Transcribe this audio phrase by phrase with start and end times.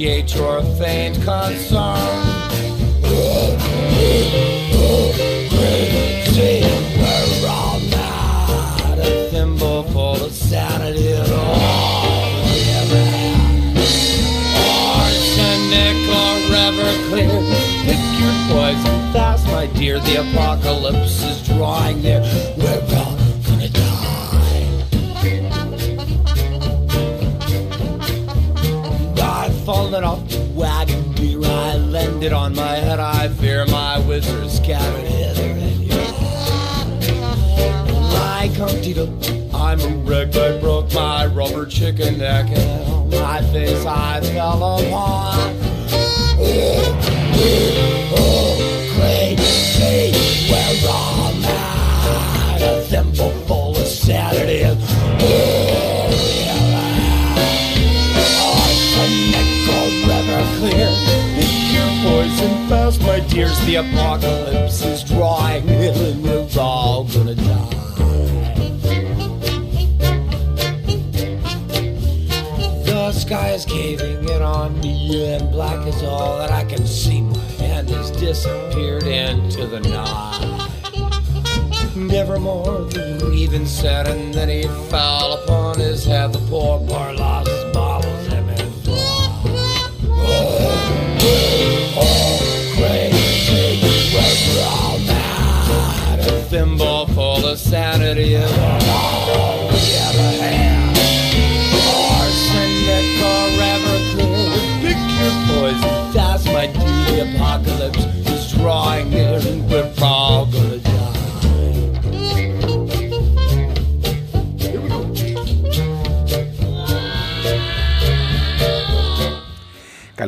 [0.00, 1.98] appreciate your faint concern.
[6.96, 9.30] We're all not a
[10.22, 11.12] of sanity.
[11.12, 11.80] Or.
[17.84, 19.98] Pick your poison fast, my dear.
[20.00, 22.22] The apocalypse is drawing near.
[32.30, 33.00] it on my head.
[33.00, 37.12] I fear my wizard's scattered hither and yonder.
[38.14, 40.36] Like Humpty Dumpty, I'm a wreck.
[40.36, 45.56] I broke my rubber chicken neck, and on my face I fell upon.
[48.16, 48.56] Oh,
[48.94, 50.12] great sea,
[50.50, 52.58] where am I?
[52.62, 55.59] A thimble full of Saturdays.
[62.42, 63.58] and fast, my dears.
[63.66, 67.76] The apocalypse is drawing, and we're all gonna die.
[72.84, 77.20] The sky is caving in on me, and black is all that I can see.
[77.22, 80.68] My hand has disappeared into the night.
[81.96, 86.32] Nevermore the raven said, and then he fell upon his head.
[86.32, 87.59] The poor Barlas
[96.50, 98.34] Thimble full of sanity.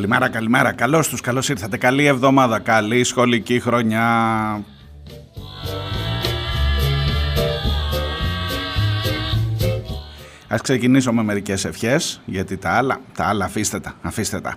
[0.02, 0.72] Καλημέρα, καλημέρα.
[0.72, 1.76] Καλώς τους, καλώς ήρθατε.
[1.76, 4.04] Καλή εβδομάδα, καλή σχολική χρονιά.
[10.48, 14.56] Ας ξεκινήσω με μερικές ευχές, γιατί τα άλλα, τα άλλα αφήστε τα, αφήστε τα.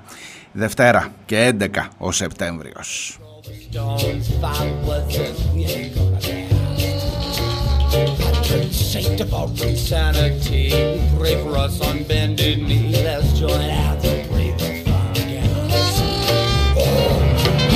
[0.51, 3.19] Δευτέρα και 11 ο Σεπτέμβριος.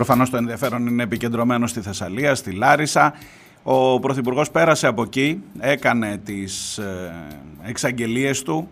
[0.00, 3.14] Προφανώς το ενδιαφέρον είναι επικεντρωμένο στη Θεσσαλία, στη Λάρισα.
[3.62, 7.12] Ο Πρωθυπουργός πέρασε από εκεί, έκανε τις ε,
[7.62, 8.68] εξαγγελίες του,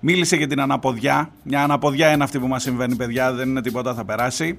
[0.00, 1.30] μίλησε για την αναποδιά.
[1.42, 4.58] Μια αναποδιά είναι αυτή που μας συμβαίνει παιδιά, δεν είναι τίποτα, θα περάσει.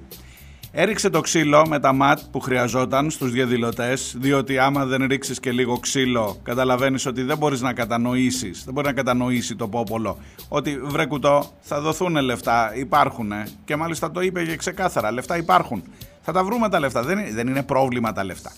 [0.77, 5.51] Έριξε το ξύλο με τα ματ που χρειαζόταν στους διαδηλωτές, διότι άμα δεν ρίξεις και
[5.51, 10.17] λίγο ξύλο, καταλαβαίνεις ότι δεν μπορείς να κατανοήσεις, δεν μπορεί να κατανοήσει το πόπολο,
[10.47, 13.31] ότι βρε κουτό, θα δοθούν λεφτά, υπάρχουν
[13.65, 15.83] και μάλιστα το είπε και ξεκάθαρα, λεφτά υπάρχουν.
[16.21, 18.51] Θα τα βρούμε τα λεφτά, δεν, δεν είναι πρόβλημα τα λεφτά.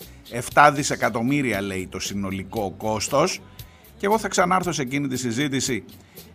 [0.54, 3.40] 7 δισεκατομμύρια λέει το συνολικό κόστος
[3.96, 5.84] και εγώ θα ξανάρθω σε εκείνη τη συζήτηση.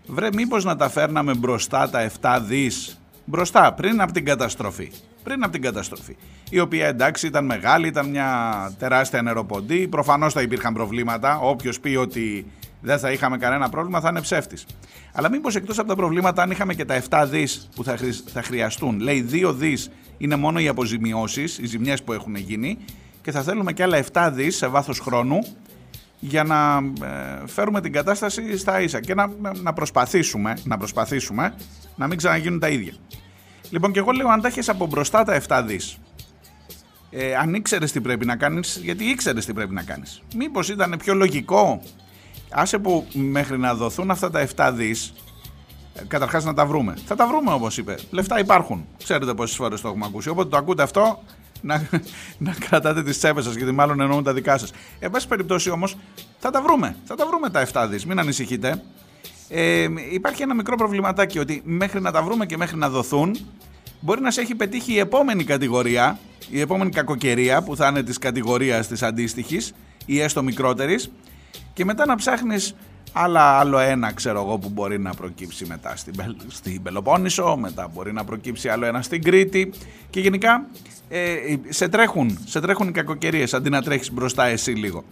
[0.06, 4.92] Βρε μήπως να τα φέρναμε μπροστά τα 7 δις, μπροστά πριν από την καταστροφή
[5.24, 6.16] πριν από την καταστροφή.
[6.50, 9.88] Η οποία εντάξει ήταν μεγάλη, ήταν μια τεράστια νεροποντή.
[9.88, 11.40] Προφανώς θα υπήρχαν προβλήματα.
[11.40, 12.46] Όποιος πει ότι
[12.82, 14.66] δεν θα είχαμε κανένα πρόβλημα θα είναι ψεύτης.
[15.14, 17.98] Αλλά μήπως εκτός από τα προβλήματα, αν είχαμε και τα 7 δις που θα,
[18.34, 22.78] θα χρειαστούν, λέει 2 δις είναι μόνο οι αποζημιώσεις, οι ζημιές που έχουν γίνει,
[23.22, 25.40] και θα θέλουμε και άλλα 7 δις σε βάθος χρόνου
[26.20, 29.32] για να ε, φέρουμε την κατάσταση στα ίσα και να,
[29.62, 31.54] να, προσπαθήσουμε, να προσπαθήσουμε
[31.96, 32.94] να μην ξαναγίνουν τα ίδια.
[33.74, 35.80] Λοιπόν, και εγώ λέω, αν τα έχεις από μπροστά τα 7 δι,
[37.10, 40.22] ε, αν ήξερες τι πρέπει να κάνεις, γιατί ήξερες τι πρέπει να κάνεις.
[40.36, 41.82] Μήπως ήταν πιο λογικό,
[42.50, 45.14] άσε που μέχρι να δοθούν αυτά τα 7 δις,
[45.94, 46.94] ε, καταρχάς να τα βρούμε.
[47.06, 47.96] Θα τα βρούμε όπως είπε.
[48.10, 48.86] Λεφτά υπάρχουν.
[49.04, 50.30] Ξέρετε πόσες φορές το έχουμε ακούσει.
[50.30, 51.24] Όποτε το ακούτε αυτό,
[51.62, 51.90] να,
[52.38, 54.72] να κρατάτε τις τσέπες σας, γιατί μάλλον εννοούν τα δικά σας.
[55.00, 55.98] Εν πάση περιπτώσει όμως,
[56.40, 56.96] θα τα βρούμε.
[57.06, 58.06] Θα τα βρούμε τα 7 δις.
[58.06, 58.84] Μην ανησυχείτε.
[59.56, 63.38] Ε, υπάρχει ένα μικρό προβληματάκι ότι μέχρι να τα βρούμε και μέχρι να δοθούν
[64.00, 66.20] μπορεί να σε έχει πετύχει η επόμενη κατηγορία,
[66.50, 69.74] η επόμενη κακοκαιρία που θα είναι της κατηγορίας της αντίστοιχης
[70.06, 71.12] ή έστω μικρότερης
[71.74, 72.76] και μετά να ψάχνεις
[73.12, 76.14] άλλα άλλο ένα ξέρω εγώ που μπορεί να προκύψει μετά στην,
[76.48, 79.72] στην Πελοπόννησο, μετά μπορεί να προκύψει άλλο ένα στην Κρήτη
[80.10, 80.66] και γενικά
[81.10, 81.36] ε,
[81.70, 85.04] σε, τρέχουν, σε τρέχουν οι κακοκαιρίες αντί να τρέχεις μπροστά εσύ λίγο.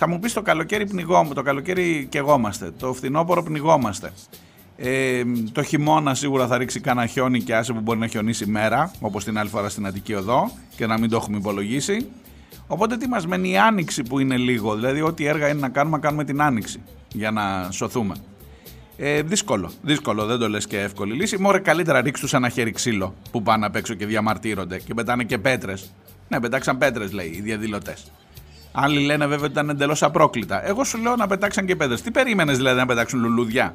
[0.00, 4.12] Θα μου πεις το καλοκαίρι πνιγόμαστε, το καλοκαίρι κεγόμαστε, το φθινόπωρο πνιγόμαστε.
[4.76, 5.22] Ε,
[5.52, 9.24] το χειμώνα σίγουρα θα ρίξει κανένα χιόνι και άσε που μπορεί να χιονίσει μέρα, όπως
[9.24, 12.08] την άλλη φορά στην Αττική Οδό και να μην το έχουμε υπολογίσει.
[12.66, 15.96] Οπότε τι μας μένει η άνοιξη που είναι λίγο, δηλαδή ό,τι έργα είναι να κάνουμε,
[15.96, 16.82] να κάνουμε την άνοιξη
[17.12, 18.14] για να σωθούμε.
[18.96, 21.38] Ε, δύσκολο, δύσκολο, δεν το λες και εύκολη λύση.
[21.38, 25.24] Μωρέ καλύτερα ρίξ τους ένα χέρι ξύλο που πάνε απ' έξω και διαμαρτύρονται και πετάνε
[25.24, 25.92] και πέτρες.
[26.28, 28.10] Ναι, πετάξαν πέτρες λέει οι διαδηλωτές.
[28.72, 30.66] Άλλοι λένε βέβαια ότι ήταν εντελώς απρόκλητα.
[30.66, 32.02] Εγώ σου λέω να πετάξαν και πέτρες.
[32.02, 33.74] Τι περίμενες δηλαδή να πετάξουν λουλούδια;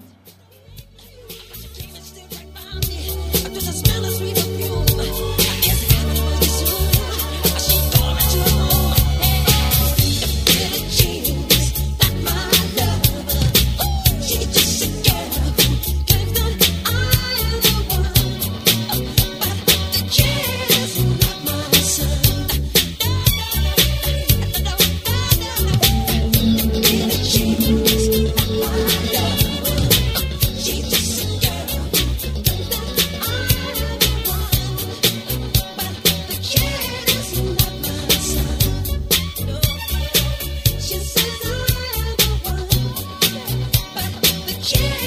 [44.64, 45.03] Yeah.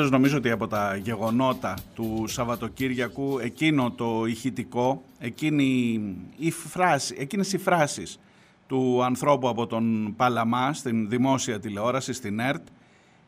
[0.00, 6.00] Πάντως νομίζω ότι από τα γεγονότα του Σαββατοκύριακου εκείνο το ηχητικό, εκείνη
[6.36, 8.20] η φράση, εκείνες οι φράσεις
[8.66, 12.66] του ανθρώπου από τον Παλαμά στην δημόσια τηλεόραση, στην ΕΡΤ,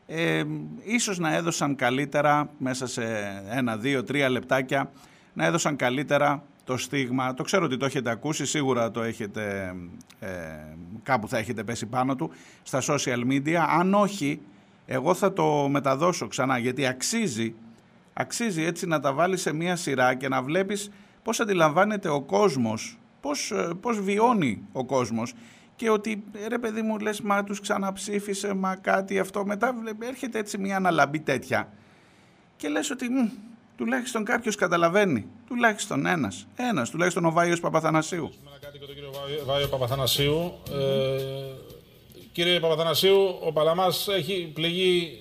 [0.07, 0.43] ε,
[0.83, 3.03] ίσως να έδωσαν καλύτερα μέσα σε
[3.49, 4.91] ένα, δύο, τρία λεπτάκια
[5.33, 7.33] να έδωσαν καλύτερα το στίγμα.
[7.33, 9.75] Το ξέρω ότι το έχετε ακούσει, σίγουρα το έχετε,
[10.19, 10.29] ε,
[11.03, 12.31] κάπου θα έχετε πέσει πάνω του,
[12.63, 13.65] στα social media.
[13.79, 14.39] Αν όχι,
[14.85, 17.55] εγώ θα το μεταδώσω ξανά, γιατί αξίζει,
[18.13, 20.89] αξίζει έτσι να τα βάλεις σε μία σειρά και να βλέπεις
[21.23, 25.33] πώς αντιλαμβάνεται ο κόσμος, πώς, ε, πώς βιώνει ο κόσμος
[25.75, 30.57] και ότι ρε παιδί μου λες μα τους ξαναψήφισε, μα κάτι αυτό, μετά έρχεται έτσι
[30.57, 31.69] μια αναλαμπή τέτοια
[32.55, 33.07] και λες ότι
[33.77, 35.27] τουλάχιστον κάποιος καταλαβαίνει.
[35.47, 36.47] Τουλάχιστον ένας.
[36.55, 38.31] Ένας, τουλάχιστον ο Βάιος Παπαθανασίου.
[38.61, 39.11] κάτι και τον κύριο
[39.45, 40.53] Βάιο Παπαθανασίου.
[40.71, 41.62] Ε,
[42.33, 45.19] κύριε Παπαθανασίου, ο Παλαμάς έχει πληγεί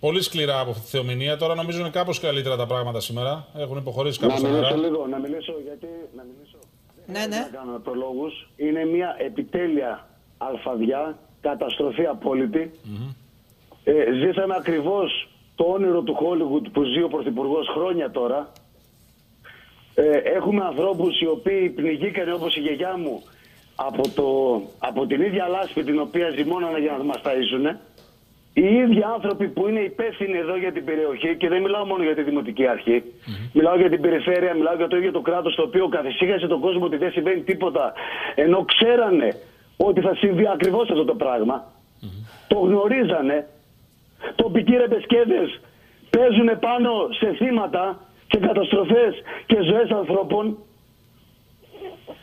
[0.00, 1.36] πολύ σκληρά από αυτή τη θεομηνία.
[1.36, 3.46] Τώρα νομίζω είναι κάπως καλύτερα τα πράγματα σήμερα.
[3.56, 5.86] Έχουν υποχωρήσει κάπως Να μιλήσω λίγο, να μιλήσω γιατί.
[6.16, 6.58] Να μιλήσω.
[7.06, 7.48] Ναι, ναι.
[7.52, 8.48] Να κάνω προλόγους.
[8.56, 10.08] Είναι μια επιτέλεια
[10.38, 12.70] αλφαδιά, καταστροφή απόλυτη.
[13.84, 18.52] Ε, ζήσαμε ακριβώς το όνειρο του Χόλιγουτ που ζει ο Πρωθυπουργός χρόνια τώρα.
[19.94, 23.22] Ε, έχουμε ανθρώπους οι οποίοι πνιγήκανε όπως η γιαγιά μου
[23.86, 24.28] από, το,
[24.78, 27.66] από την ίδια λάσπη την οποία ζυμώνανε για να μας ταΐζουν.
[28.54, 32.14] Οι ίδιοι άνθρωποι που είναι υπεύθυνοι εδώ για την περιοχή και δεν μιλάω μόνο για
[32.14, 33.02] τη Δημοτική Αρχή,
[33.52, 36.84] μιλάω για την περιφέρεια, μιλάω για το ίδιο το κράτος το οποίο καθησύχασε τον κόσμο
[36.84, 37.92] ότι δεν συμβαίνει τίποτα
[38.34, 39.28] ενώ ξέρανε
[39.76, 41.64] ότι θα συμβεί ακριβώς αυτό το πράγμα.
[42.48, 43.46] Το γνωρίζανε
[44.34, 45.60] τοπικοί ρεπεσκέδες
[46.10, 48.00] παίζουν πάνω σε θύματα,
[48.32, 49.14] σε καταστροφές
[49.46, 50.56] και ζωές ανθρώπων.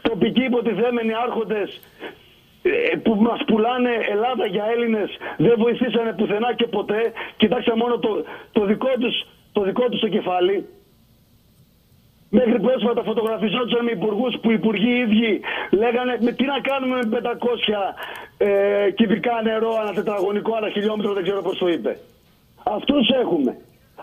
[0.10, 1.70] Τοπικοί υποτιθέμενοι άρχοντες
[2.62, 7.02] ε, που μας πουλάνε Ελλάδα για Έλληνες δεν βοηθήσανε πουθενά και ποτέ.
[7.38, 9.16] Κοιτάξτε μόνο το, το, δικό τους,
[9.52, 10.66] το δικό τους το κεφάλι.
[12.30, 17.20] Μέχρι πρόσφατα φωτογραφιζόντουσαν με υπουργούς που οι υπουργοί ίδιοι λέγανε με τι να κάνουμε με
[17.24, 17.28] 500
[18.38, 21.98] ε, κυβικά νερό ανά τετραγωνικό, ανά χιλιόμετρο, δεν ξέρω πώς το είπε.
[22.64, 23.58] Αυτούς έχουμε.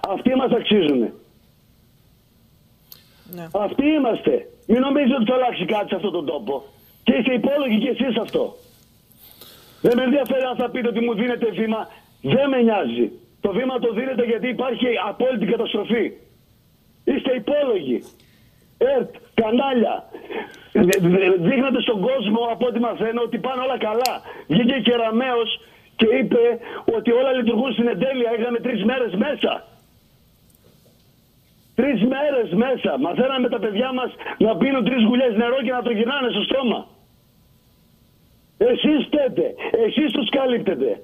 [0.08, 0.98] Αυτοί μας αξίζουν.
[3.34, 3.46] Ναι.
[3.52, 4.46] Αυτοί είμαστε.
[4.66, 6.64] Μην νομίζετε ότι θα αλλάξει κάτι σε αυτόν τον τόπο.
[7.04, 8.56] Και είστε υπόλογοι κι εσείς αυτό.
[9.80, 11.88] Δεν με ενδιαφέρει αν θα πείτε ότι μου δίνετε βήμα.
[12.22, 13.06] Δεν με νοιάζει.
[13.40, 16.12] Το βήμα το δίνετε γιατί υπάρχει απόλυτη καταστροφή.
[17.04, 17.98] Είστε υπόλογοι.
[18.78, 20.04] ΕΡΤ, κανάλια.
[21.38, 24.12] Δείχνετε στον κόσμο από ό,τι μαθαίνω ότι πάνε όλα καλά.
[24.48, 25.60] Βγήκε και Ραμαίος
[25.96, 26.42] και είπε
[26.96, 28.30] ότι όλα λειτουργούν στην εντέλεια.
[28.38, 29.64] Είχαμε τρεις μέρες μέσα.
[31.74, 32.98] Τρεις μέρες μέσα.
[32.98, 36.88] Μαθαίναμε τα παιδιά μας να πίνουν τρεις γουλιές νερό και να το γυρνάνε στο στόμα.
[38.58, 39.54] Εσείς φταίτε.
[39.86, 41.02] Εσείς τους καλύπτετε.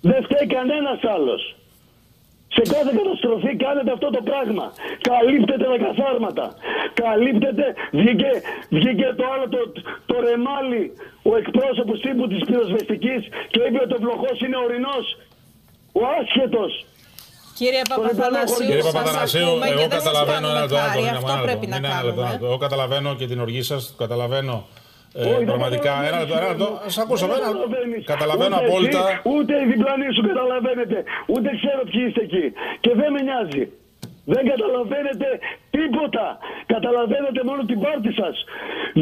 [0.00, 1.54] Δεν φταίει κανένας άλλος.
[2.56, 4.72] Σε κάθε καταστροφή κάνετε αυτό το πράγμα.
[5.10, 6.54] Καλύπτετε τα καθάρματα.
[6.94, 8.30] Καλύπτετε, βγήκε,
[8.70, 9.72] βγήκε το άλλο το,
[10.06, 10.92] το ρεμάλι,
[11.22, 15.06] ο εκπρόσωπος τύπου της πυροσβεστικής και είπε ότι ο βλοχός είναι ορεινός.
[15.92, 16.72] Ο άσχετος.
[17.60, 20.76] Κύριε Παπαθανασίου, Κύριε σας Παπαθανασίου, ακούμε και εγώ δεν σας καταλαβαίνω κάνουμε ένα λεπτό.
[20.82, 21.02] χάρη.
[21.10, 22.32] ένα Αυτό λεπτό, πρέπει να είναι ένα λεπτό, ένα κάνουμε.
[22.32, 22.46] λεπτό.
[22.50, 24.56] Εγώ καταλαβαίνω και την οργή σας, καταλαβαίνω
[25.14, 25.92] ε, Όχι, δεν πραγματικά.
[26.08, 26.64] Ένα λεπτό, ένα λεπτό.
[26.64, 26.94] καταλαβαίνεις.
[26.94, 27.32] Σας ακούσαμε.
[27.34, 27.62] Δεν ένα λεπτό.
[27.70, 28.04] καταλαβαίνεις.
[28.12, 29.02] Καταλαβαίνω Ούτε απόλυτα.
[29.08, 30.96] εσύ, ούτε οι διπλανοί σου καταλαβαίνετε.
[31.34, 32.44] Ούτε ξέρω ποιοι είστε εκεί.
[32.84, 33.62] Και δεν με νοιάζει.
[34.34, 35.28] Δεν καταλαβαίνετε
[35.76, 36.26] τίποτα.
[36.74, 38.34] Καταλαβαίνετε μόνο την πάρτη σας.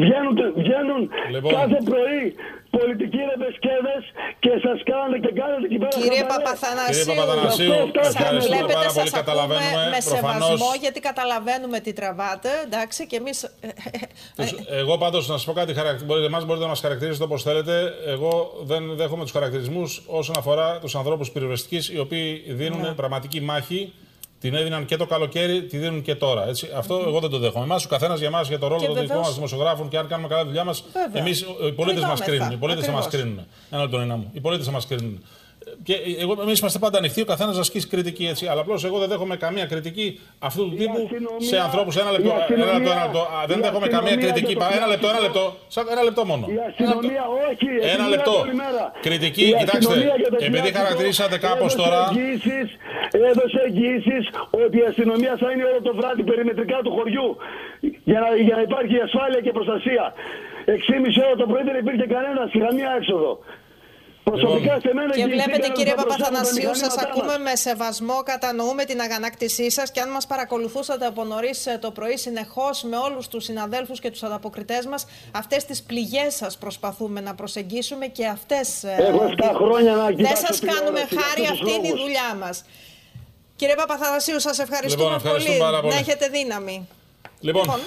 [0.01, 1.01] Βγαίνουν, βγαίνουν
[1.33, 1.51] Λοιπόν.
[1.57, 2.21] κάθε πρωί
[2.77, 4.03] πολιτικοί ρεπεσκέδες
[4.43, 5.93] και σας κάνετε και κάνετε εκεί πέρα.
[6.03, 6.33] Κύριε χαβαλέ.
[6.33, 8.05] Παπαθανασίου, Κύριε Παπαθανασίου, Αυτό φτάσαμε.
[8.05, 9.09] σας ευχαριστούμε βλέπετε, πάρα πολύ.
[9.09, 10.45] σας ακούμε Καταλαβαίνουμε με προφανώς.
[10.45, 13.37] σεβασμό γιατί καταλαβαίνουμε τι τραβάτε, εντάξει, και εμείς...
[14.37, 16.07] Τους- Εγώ πάντως να σας πω κάτι χαρακτηριστικό.
[16.09, 17.73] Μπορείτε, εμάς μπορείτε να μας χαρακτηρίσετε όπως θέλετε.
[18.15, 18.31] Εγώ
[18.71, 22.91] δεν δέχομαι τους χαρακτηρισμούς όσον αφορά τους ανθρώπους πυροσβεστική οι οποίοι δίνουν Ναι.
[23.01, 23.81] πραγματική μάχη.
[24.39, 26.47] Την έδιναν και το καλοκαίρι, τη δίνουν και τώρα.
[26.47, 26.69] Έτσι.
[26.75, 27.63] Αυτό εγώ δεν το δέχομαι.
[27.63, 29.97] Εμάς, ο καθένας για εμάς, για το ρόλο Και των δικών βεβαίως- μας δημοσιογράφων και
[29.97, 31.21] αν κάνουμε καλά τη δουλειά μας, Βέβαια.
[31.21, 32.25] εμείς οι πολίτες μας Κρινόμεθα.
[32.25, 32.51] κρίνουν.
[32.51, 33.25] Οι πολίτες θα μας Ακριβώς.
[33.27, 33.45] κρίνουν.
[33.71, 34.29] Ένα λεπτό, Νίνα μου.
[34.33, 35.23] Οι πολίτες θα μας κρίνουν.
[35.83, 38.45] Και εγώ, εμείς είμαστε πάντα ανοιχτοί, ο καθένας να ασκήσει κριτική έτσι.
[38.47, 41.93] Αλλά απλώς εγώ δεν δέχομαι καμία κριτική αυτού του τύπου αστυνομία- σε ανθρώπους.
[42.03, 43.21] Ένα λεπτό, η ένα λεπτό, ένα αστυνομία- λεπτό.
[43.35, 44.53] Α, Δεν η δέχομαι καμία αστυνομία κριτική.
[44.53, 45.43] για το Πα- Ένα λεπτό, ένα λεπτό.
[45.75, 46.45] Σαν- Ένα λεπτό μόνο.
[46.55, 47.67] Η αστυνομία, όχι.
[47.81, 48.33] εσύ Ένα μιλάς λεπτό.
[48.43, 48.83] όλη μέρα.
[49.07, 52.67] Κριτική, Η κοιτάξτε, αστυνομία για το επειδή χιλιάτικο χαρακτηρίσατε κάπως έδωσε τώρα- εγγύησεις,
[53.31, 54.23] έδωσε εγγύησεις
[54.63, 57.27] ότι η αστυνομία θα είναι όλο το βράδυ περιμετρικά του χωριού
[58.09, 60.03] για να, για να υπάρχει ασφάλεια και προστασία.
[60.77, 63.31] 6,5 ώρα το πρωί δεν υπήρχε κανένας, καμία έξοδο.
[64.31, 67.37] Προσωπικά Λοιπόν, σε μένα Και βλέπετε η κύριε θα προσέχουμε τα Παπαθανασίου, σας μηχανήματά ακούμε
[67.37, 67.51] μας.
[67.51, 72.83] με σεβασμό, κατανοούμε την αγανάκτησή σας και αν μας παρακολουθούσατε από νωρίς το πρωί συνεχώς
[72.83, 78.05] με όλους τους συναδέλφους και τους ανταποκριτές μας, αυτές τις πληγές σας προσπαθούμε να προσεγγίσουμε
[78.07, 78.83] και αυτές...
[78.83, 81.77] ε, Έχω 7 χρόνια να Δεν κοιτάξω σας κάνουμε τηλεόραση, για χάρη, αυτούς τους αυτή
[81.77, 82.03] είναι η λόγους.
[82.03, 82.63] δουλειά μας.
[83.55, 85.69] Κύριε Παπαθανασίου, σας ευχαριστούμε, Λοιπόν, ευχαριστούμε πολύ.
[85.69, 85.93] πάρα πολύ.
[85.93, 86.87] Να έχετε δύναμη.
[87.39, 87.79] Λοιπόν, Λοιπόν,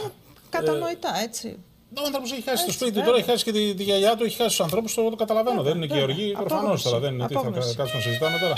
[0.51, 1.59] κατανοητά, έτσι.
[2.01, 3.05] Ο άνθρωπος έχει χάσει το Έτσι, σπίτι του, βέβαια.
[3.11, 5.57] τώρα έχει χάσει και τη, τη γιαγιά του, έχει χάσει τους ανθρώπους, το, το καταλαβαίνω.
[5.57, 6.15] Βέβαια, δεν είναι και βέβαια.
[6.15, 6.85] Γεωργοί, προφανώς Απόγνωση.
[6.85, 6.99] τώρα.
[6.99, 7.69] Δεν είναι τι θα Απόγνωση.
[7.69, 8.55] κα- κάτσουμε να συζητάμε τώρα.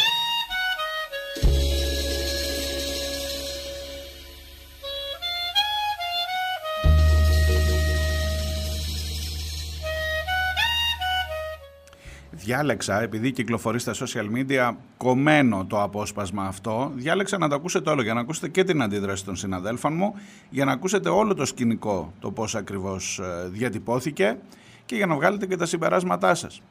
[12.45, 18.03] Διάλεξα, επειδή κυκλοφορεί στα social media κομμένο το απόσπασμα αυτό, διάλεξα να το ακούσετε όλο
[18.03, 20.15] για να ακούσετε και την αντίδραση των συναδέλφων μου,
[20.51, 24.39] για να ακούσετε όλο το σκηνικό, το πώς ακριβώς ε, διατυπώθηκε
[24.85, 26.63] και για να βγάλετε και τα συμπεράσματά σας.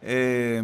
[0.00, 0.60] Ε,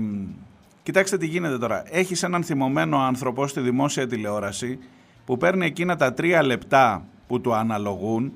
[0.83, 1.83] κοιτάξτε τι γίνεται τώρα.
[1.91, 4.79] Έχεις έναν θυμωμένο άνθρωπο στη δημόσια τηλεόραση
[5.25, 8.33] που παίρνει εκείνα τα τρία λεπτά που του αναλογούν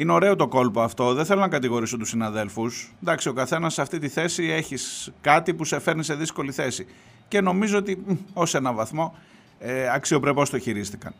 [0.00, 1.14] είναι ωραίο το κόλπο αυτό.
[1.14, 2.92] Δεν θέλω να κατηγορήσω τους συναδέλφους.
[3.02, 6.86] Εντάξει, ο καθένας σε αυτή τη θέση έχεις κάτι που σε φέρνει σε δύσκολη θέση.
[7.28, 8.02] Και νομίζω ότι
[8.32, 9.14] ως ένα βαθμό
[9.58, 11.14] ε, αξιοπρεπώς το χειρίστηκαν.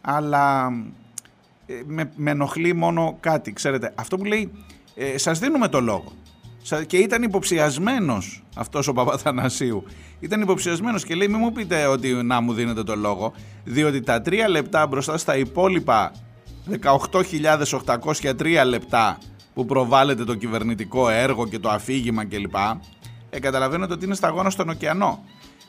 [0.00, 0.72] Αλλά
[1.66, 3.52] ε, με, με ενοχλεί μόνο κάτι.
[3.52, 4.52] Ξέρετε, αυτό που λέει,
[4.94, 6.12] ε, σας δίνουμε το λόγο.
[6.62, 9.84] Σα- Και ήταν υποψιασμένος αυτός ο Παπαθανασίου.
[10.20, 13.32] Ήταν υποψιασμένος και λέει μην μου πείτε ότι να μου δίνετε το λόγο.
[13.64, 16.12] Διότι τα τρία λεπτά μπροστά στα υπόλοιπα
[16.82, 19.18] 18.803 λεπτά
[19.54, 22.54] που προβάλλεται το κυβερνητικό έργο και το αφήγημα κλπ.
[23.30, 25.24] Ε, καταλαβαίνετε ότι είναι σταγόνα στον ωκεανό.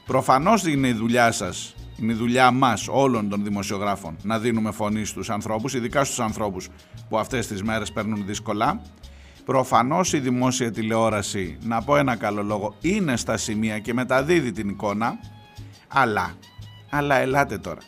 [0.06, 5.06] Προφανώς είναι η δουλειά σας, είναι η δουλειά μας όλων των δημοσιογράφων να δίνουμε φωνή
[5.06, 6.70] στους ανθρώπους, ειδικά στους ανθρώπους
[7.10, 8.82] που αυτές τις μέρες παίρνουν δύσκολα.
[9.46, 14.70] Προφανώς η δημόσια τηλεόραση, να πω ένα καλό λόγο, είναι στα σημεία και μεταδίδει την
[14.70, 15.20] εικόνα,
[15.88, 16.34] αλλά,
[16.90, 17.80] αλλά ελάτε τώρα.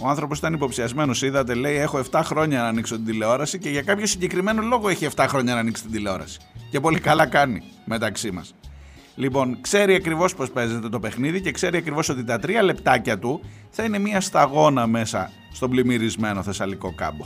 [0.00, 1.22] Ο άνθρωπος ήταν υποψιασμένος.
[1.22, 5.08] Είδατε, λέει: Έχω 7 χρόνια να ανοίξω την τηλεόραση και για κάποιο συγκεκριμένο λόγο έχει
[5.14, 6.38] 7 χρόνια να ανοίξει την τηλεόραση.
[6.70, 8.54] Και πολύ καλά κάνει μεταξύ μας.
[9.14, 13.40] Λοιπόν, ξέρει ακριβώς πώς παίζεται το παιχνίδι και ξέρει ακριβώς ότι τα τρία λεπτάκια του
[13.70, 17.24] θα είναι μια σταγόνα μέσα στον πλημμυρισμένο Θεσσαλικό κάμπο.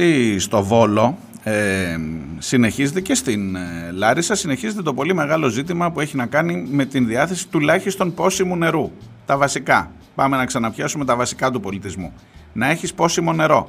[0.00, 1.96] Μεταξύ στο Βόλο ε,
[2.38, 6.84] συνεχίζεται και στην ε, Λάρισα συνεχίζεται το πολύ μεγάλο ζήτημα που έχει να κάνει με
[6.84, 8.90] την διάθεση τουλάχιστον πόσιμου νερού.
[9.26, 9.90] Τα βασικά.
[10.14, 12.12] Πάμε να ξαναπιάσουμε τα βασικά του πολιτισμού.
[12.52, 13.68] Να έχεις πόσιμο νερό.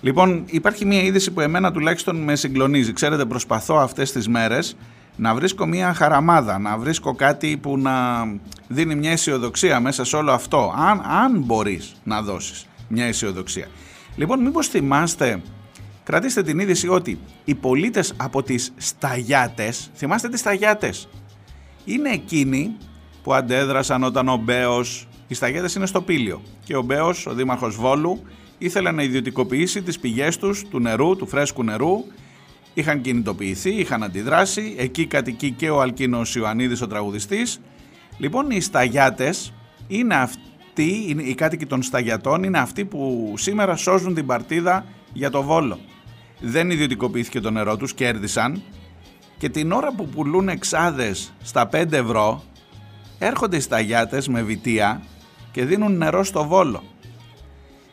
[0.00, 2.92] Λοιπόν, υπάρχει μια είδηση που εμένα τουλάχιστον με συγκλονίζει.
[2.92, 4.76] Ξέρετε, προσπαθώ αυτές τις μέρες
[5.16, 8.26] να βρίσκω μια χαραμάδα, να βρίσκω κάτι που να
[8.68, 10.74] δίνει μια αισιοδοξία μέσα σε όλο αυτό.
[10.76, 13.66] Αν, αν μπορείς να δώσεις μια αισιοδοξία.
[14.16, 15.42] Λοιπόν, μήπως θυμάστε,
[16.04, 21.08] κρατήστε την είδηση ότι οι πολίτες από τις σταγιάτες, θυμάστε τις σταγιάτες,
[21.84, 22.76] είναι εκείνοι
[23.22, 27.76] που αντέδρασαν όταν ο Μπέος, οι σταγιάτες είναι στο Πήλιο και ο Μπέος, ο δήμαρχος
[27.76, 28.22] Βόλου,
[28.58, 32.04] ήθελε να ιδιωτικοποιήσει τις πηγές τους του νερού, του φρέσκου νερού.
[32.74, 34.74] Είχαν κινητοποιηθεί, είχαν αντιδράσει.
[34.78, 37.60] Εκεί κατοικεί και ο Αλκίνος Ιωαννίδης, ο τραγουδιστής.
[38.18, 39.52] Λοιπόν, οι σταγιάτες
[39.88, 40.40] είναι αυτοί,
[40.82, 45.78] είναι- οι κάτοικοι των σταγιατών είναι αυτοί που σήμερα σώζουν την παρτίδα για το Βόλο.
[46.40, 48.62] Δεν ιδιωτικοποιήθηκε το νερό τους, κέρδισαν
[49.38, 52.42] και την ώρα που πουλούν εξάδες στα 5 ευρώ
[53.18, 55.02] έρχονται οι σταγιάτες με βιτία
[55.52, 56.82] και δίνουν νερό στο Βόλο.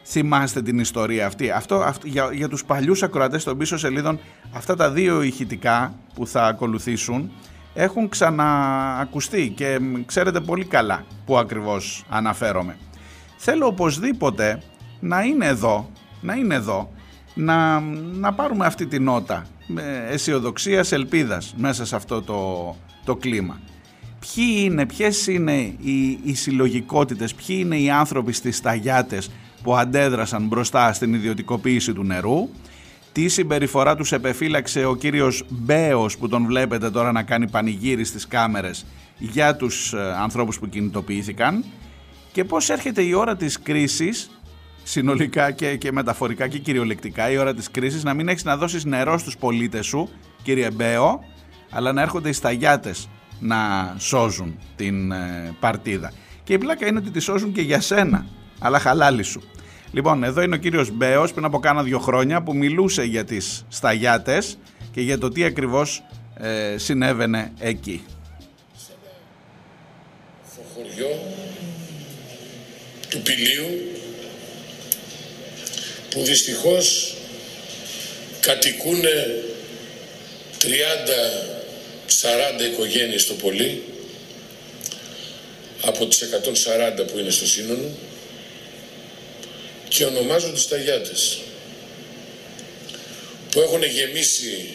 [0.06, 1.52] Θυμάστε την ιστορία αυτή.
[1.52, 4.19] Αυτό, αυτό για, για τους παλιούς ακροατές των πίσω σελίδων
[4.54, 7.32] αυτά τα δύο ηχητικά που θα ακολουθήσουν
[7.73, 12.77] έχουν ξαναακουστεί και μ, ξέρετε πολύ καλά που ακριβώς αναφέρομαι.
[13.38, 14.62] Θέλω οπωσδήποτε
[14.99, 15.89] να είναι εδώ,
[16.21, 16.91] να είναι εδώ,
[17.33, 17.79] να,
[18.19, 23.59] να πάρουμε αυτή τη νότα με αισιοδοξίας, ελπίδας μέσα σε αυτό το, το κλίμα.
[24.19, 29.31] Ποιοι είναι, ποιες είναι οι, οι συλλογικότητες, ποιοι είναι οι άνθρωποι στις σταγιάτες
[29.63, 32.49] που αντέδρασαν μπροστά στην ιδιωτικοποίηση του νερού,
[33.13, 38.28] τι συμπεριφορά τους επεφύλαξε ο κύριος Μπέος που τον βλέπετε τώρα να κάνει πανηγύρι στις
[38.28, 38.86] κάμερες
[39.17, 41.63] για τους ε, ανθρώπους που κινητοποιήθηκαν;
[42.32, 44.30] Και πώς έρχεται η ώρα της κρίσης
[44.84, 48.86] συνολικά και, και μεταφορικά και κυριολεκτικά η ώρα της κρίσης να μην έχεις να δώσεις
[48.86, 50.10] νερό στους πολίτες σου,
[50.43, 51.23] κύριε Μπέο,
[51.69, 53.58] αλλά να έρχονται οι σταγιάτες να
[53.97, 56.12] σώζουν την ε, παρτίδα.
[56.43, 58.26] Και η πλάκα είναι ότι τη σώζουν και για σένα,
[58.60, 59.41] αλλά χαλάλι σου.
[59.93, 63.65] Λοιπόν, εδώ είναι ο κύριος Μπέος πριν από κάνα δύο χρόνια που μιλούσε για τις
[63.69, 64.58] σταγιάτες
[64.91, 66.03] και για το τι ακριβώς
[66.39, 68.06] ε, συνέβαινε εκεί.
[70.51, 71.19] Στο χωριό
[73.10, 73.65] του Πηλίου
[76.10, 77.15] που δυστυχώς
[78.39, 79.01] κατοικούν
[80.62, 80.65] 30-40
[82.71, 83.84] οικογένειες το πολύ
[85.86, 86.23] από τις
[87.01, 87.91] 140 που είναι στο σύνολο
[89.95, 91.38] και ονομάζονται σταγιάτες
[93.51, 94.69] που έχουν γεμίσει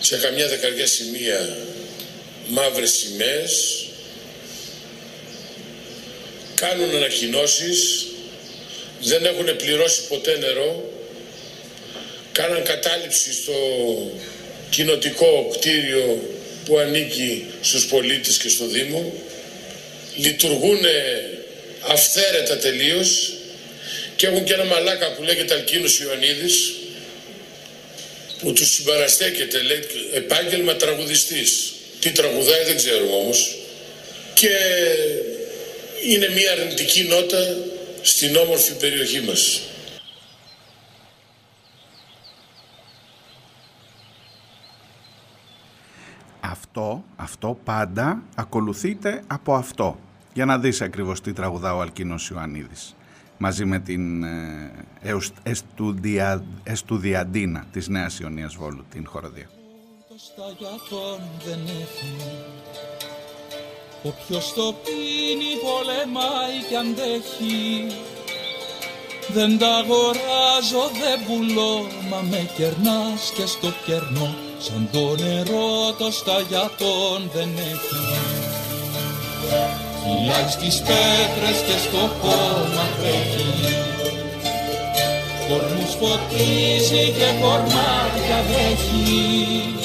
[0.00, 1.56] σε καμιά δεκαριά σημεία
[2.48, 3.84] μαύρες σημαίες
[6.54, 8.06] κάνουν ανακοινώσεις
[9.00, 10.92] δεν έχουν πληρώσει ποτέ νερό
[12.32, 13.52] κάναν κατάληψη στο
[14.70, 16.28] κοινοτικό κτίριο
[16.64, 19.12] που ανήκει στους πολίτες και στο Δήμο
[20.16, 20.80] λειτουργούν
[21.80, 23.32] αυθαίρετα τελείως
[24.16, 26.74] και έχουν και ένα μαλάκα που λέγεται Αλκίνος Ιωαννίδης
[28.40, 29.78] που τους συμπαραστέκεται, λέει
[30.12, 31.72] επάγγελμα τραγουδιστής.
[32.00, 33.56] Τι τραγουδάει δεν ξέρουμε όμως.
[34.34, 34.50] Και
[36.08, 37.56] είναι μια αρνητική νότα
[38.02, 39.60] στην όμορφη περιοχή μας.
[46.40, 49.98] Αυτό, αυτό πάντα ακολουθείται από αυτό.
[50.32, 52.94] Για να δεις ακριβώς τι τραγουδά ο Αλκίνος Ιωαννίδης
[53.36, 54.72] μαζί με την ε,
[55.42, 59.48] εστουδια, Εστουδιαντίνα της Νέας Ιωνίας Βόλου, την χοροδία.
[60.88, 62.14] Το δεν έχει.
[64.02, 67.86] Όποιος το πίνει πολεμάει κι αντέχει
[69.32, 74.34] Δεν τα αγοράζω, δεν πουλώ Μα με κερνάς και στο κερνό.
[74.58, 77.94] Σαν το νερό το σταγιατόν δεν έχει
[80.06, 83.74] Φυλάει στις πέτρες και στο χώμα τρέχει.
[85.48, 89.84] Κορμούς φωτίζει και κορμάτια δέχει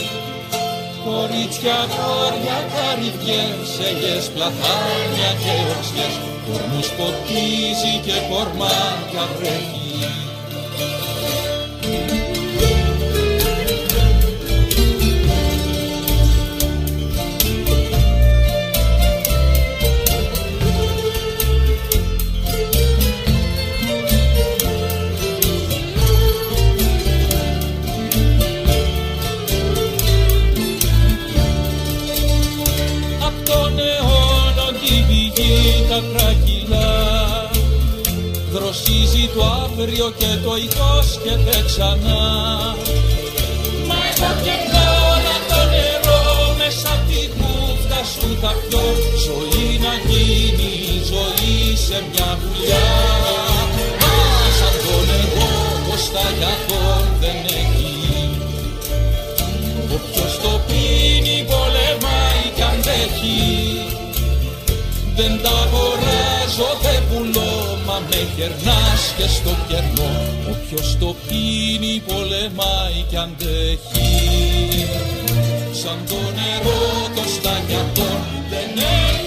[1.06, 6.14] Κορίτσια, χώρια, καρυδιές, έγες, πλαθάνια και οξιές
[6.46, 9.80] Κορμούς φωτίζει και κορμάτια βρέχει
[70.80, 74.86] Όποιος το πίνει πολεμάει κι αντέχει
[75.72, 78.10] Σαν το νερό το σταγιατό
[78.50, 79.20] δεν έχει.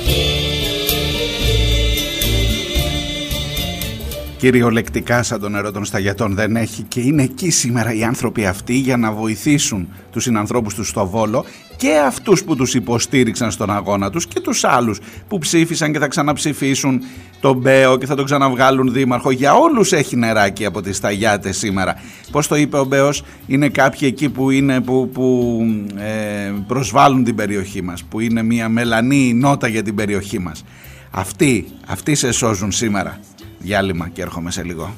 [4.39, 6.83] Κυριολεκτικά σαν το νερό των σταγιατών δεν έχει.
[6.83, 11.45] Και είναι εκεί σήμερα οι άνθρωποι αυτοί για να βοηθήσουν τους συνανθρώπους τους στο Βόλο
[11.83, 16.09] και αυτούς που τους υποστήριξαν στον αγώνα τους και τους άλλους που ψήφισαν και θα
[16.09, 17.03] ξαναψηφίσουν
[17.41, 19.31] τον Μπέο και θα τον ξαναβγάλουν δήμαρχο.
[19.31, 21.97] Για όλους έχει νεράκι από τις σταγιάτες σήμερα.
[22.31, 25.59] Πώς το είπε ο Μπέος, είναι κάποιοι εκεί που, είναι, που, που
[25.97, 30.65] ε, προσβάλλουν την περιοχή μας, που είναι μια μελανή νότα για την περιοχή μας.
[31.11, 33.19] Αυτοί, αυτοί σε σώζουν σήμερα.
[33.59, 34.95] Διάλειμμα και έρχομαι σε λίγο.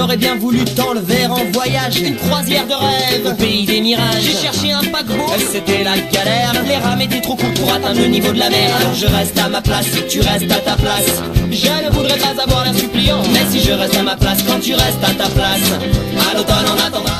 [0.00, 4.22] J'aurais bien voulu t'enlever en voyage, une croisière de rêve au pays des mirages.
[4.22, 6.52] J'ai cherché un paquebot, c'était la galère.
[6.66, 8.74] Les rames étaient trop courtes pour atteindre le niveau de la mer.
[8.78, 11.22] Alors je reste à ma place si tu restes à ta place.
[11.50, 14.60] Je ne voudrais pas avoir l'air suppliant, mais si je reste à ma place quand
[14.60, 15.68] tu restes à ta place,
[16.30, 17.16] à l'automne on attendra.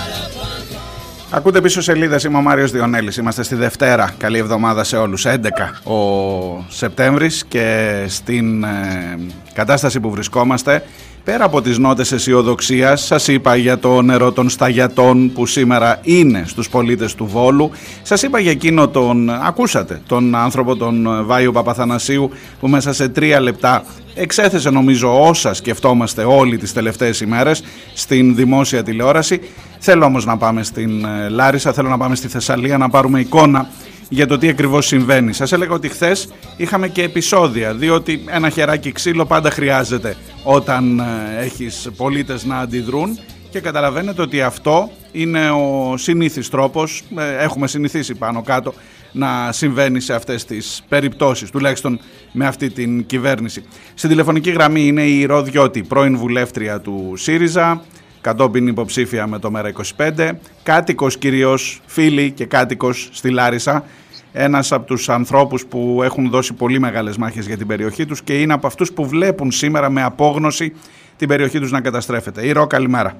[1.31, 2.19] Ακούτε πίσω σελίδε.
[2.27, 3.12] Είμαι ο Μάριο Διονέλη.
[3.19, 4.14] Είμαστε στη Δευτέρα.
[4.19, 5.19] Καλή εβδομάδα σε όλου.
[5.19, 9.19] 11 ο Σεπτέμβρη και στην ε,
[9.53, 10.83] κατάσταση που βρισκόμαστε
[11.24, 16.44] Πέρα από τις νότες αισιοδοξίας, σας είπα για το νερό των σταγιατών που σήμερα είναι
[16.48, 17.72] στους πολίτες του Βόλου.
[18.02, 22.30] Σας είπα για εκείνο τον, ακούσατε, τον άνθρωπο τον Βάιο Παπαθανασίου
[22.60, 23.84] που μέσα σε τρία λεπτά
[24.16, 29.40] εξέθεσε νομίζω όσα σκεφτόμαστε όλοι τις τελευταίες ημέρες στην δημόσια τηλεόραση.
[29.80, 33.70] Θέλω όμως να πάμε στην ε, Λάρισα, θέλω να πάμε στη Θεσσαλία να πάρουμε εικόνα
[34.13, 35.34] για το τι ακριβώς συμβαίνει.
[35.34, 41.04] Σας έλεγα ότι χθες είχαμε και επεισόδια, διότι ένα χεράκι ξύλο πάντα χρειάζεται όταν ε,
[41.43, 43.19] έχεις πολίτες να αντιδρούν
[43.50, 48.74] και καταλαβαίνετε ότι αυτό είναι ο συνήθις τρόπος, ε, έχουμε συνηθίσει πάνω κάτω
[49.12, 52.00] να συμβαίνει σε αυτές τις περιπτώσεις, τουλάχιστον
[52.32, 53.63] με αυτή την κυβέρνηση.
[53.93, 57.82] Στην τηλεφωνική γραμμή είναι η Ροδιώτη, πρώην βουλεύτρια του ΣΥΡΙΖΑ,
[58.22, 60.32] κατόπιν υποψήφια με το ΜΕΡΑ25,
[60.64, 63.84] κάτοικος κυρίως, φίλη και κάτοικος στη Λάρισα,
[64.32, 68.42] ένας από τους ανθρώπους που έχουν δώσει πολύ μεγάλες μάχες για την περιοχή τους και
[68.42, 70.74] είναι από αυτούς που βλέπουν σήμερα με απόγνωση
[71.18, 72.46] την περιοχή τους να καταστρέφεται.
[72.46, 73.18] Ηρώ, καλημέρα.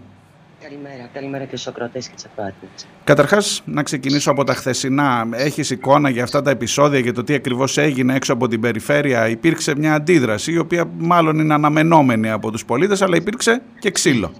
[0.62, 2.88] Καλημέρα, καλημέρα και στους ακροατές και τις ακροατές.
[3.04, 5.28] Καταρχάς, να ξεκινήσω από τα χθεσινά.
[5.32, 9.28] Έχεις εικόνα για αυτά τα επεισόδια, για το τι ακριβώς έγινε έξω από την περιφέρεια.
[9.28, 14.32] Υπήρξε μια αντίδραση, η οποία μάλλον είναι αναμενόμενη από τους πολίτες, αλλά υπήρξε και ξύλο.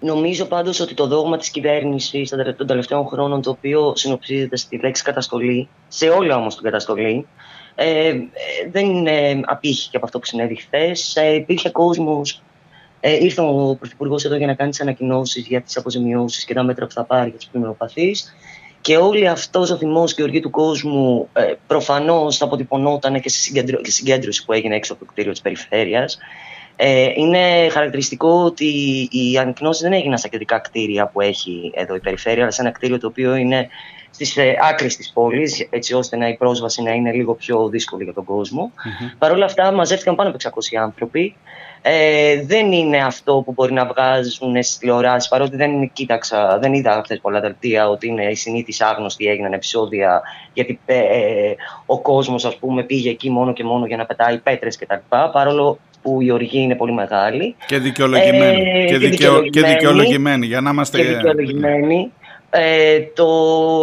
[0.00, 5.02] Νομίζω πάντως ότι το δόγμα της κυβέρνησης των τελευταίων χρόνων, το οποίο συνοψίζεται στη λέξη
[5.02, 7.26] καταστολή, σε όλα όμως την καταστολή,
[7.74, 8.14] ε,
[8.70, 11.16] δεν είναι απήχη από αυτό που συνέβη χθες.
[11.16, 12.42] Ε, υπήρχε κόσμος.
[13.00, 16.62] Ε, ήρθε ο Πρωθυπουργός εδώ για να κάνει τις ανακοινώσεις για τις αποζημιώσεις και τα
[16.62, 18.12] μέτρα που θα πάρει για τους πλημμυροπαθεί.
[18.80, 23.90] Και όλο αυτός ο θυμός και η οργή του κόσμου ε, προφανώς αποτυπωνόταν και στη
[23.90, 26.18] συγκέντρωση που έγινε έξω από το κτίριο της περιφέρειας.
[26.76, 28.66] Ε, είναι χαρακτηριστικό ότι
[29.10, 32.70] οι ανακοινώσει δεν έγιναν στα κεντρικά κτίρια που έχει εδώ η περιφέρεια, αλλά σε ένα
[32.70, 33.68] κτίριο το οποίο είναι
[34.10, 38.04] στις ε, άκρε της πόλης, έτσι ώστε να η πρόσβαση να είναι λίγο πιο δύσκολη
[38.04, 38.72] για τον κόσμο.
[38.74, 39.14] Mm-hmm.
[39.18, 41.36] Παρ' όλα αυτά, μαζεύτηκαν πάνω από 600 άνθρωποι.
[41.82, 47.02] Ε, δεν είναι αυτό που μπορεί να βγάζουν στις τηλεοράσεις, παρότι δεν κοίταξα, δεν είδα
[47.04, 51.54] χθε πολλά δελτία ότι είναι η συνήθις άγνωστη, έγιναν επεισόδια, γιατί ε, ε,
[51.86, 54.94] ο κόσμος, ας πούμε, πήγε εκεί μόνο και μόνο για να πετάει πέτρες κτλ.
[55.32, 57.56] Παρόλο που η οργή είναι πολύ μεγάλη.
[57.66, 58.60] Και δικαιολογημένη.
[58.70, 60.98] Ε, και, δικαιολογημένη, και δικαιολογημένη, για να είμαστε...
[60.98, 62.12] Και δικαιολογημένη.
[62.50, 63.26] Ε, το,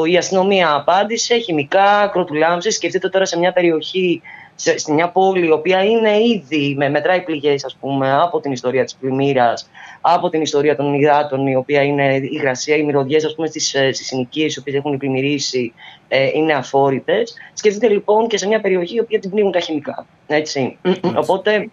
[0.05, 2.71] η αστυνομία απάντησε, χημικά, κροτουλάμψη.
[2.71, 4.21] Σκεφτείτε τώρα σε μια περιοχή,
[4.55, 8.51] σε, σε μια πόλη, η οποία είναι ήδη, με μετράει πληγές, ας πούμε, από την
[8.51, 9.69] ιστορία της πλημμύρας,
[10.01, 13.73] από την ιστορία των υδάτων, η οποία είναι η υγρασία, οι μυρωδιές, ας πούμε, στις,
[13.73, 15.73] ε, στις συνοικίες, οι οποίες έχουν πλημμυρίσει,
[16.07, 17.33] ε, είναι αφόρητες.
[17.53, 20.05] Σκεφτείτε λοιπόν και σε μια περιοχή, η οποία την πνίγουν τα χημικά.
[20.27, 20.77] Έτσι.
[21.15, 21.69] Οπότε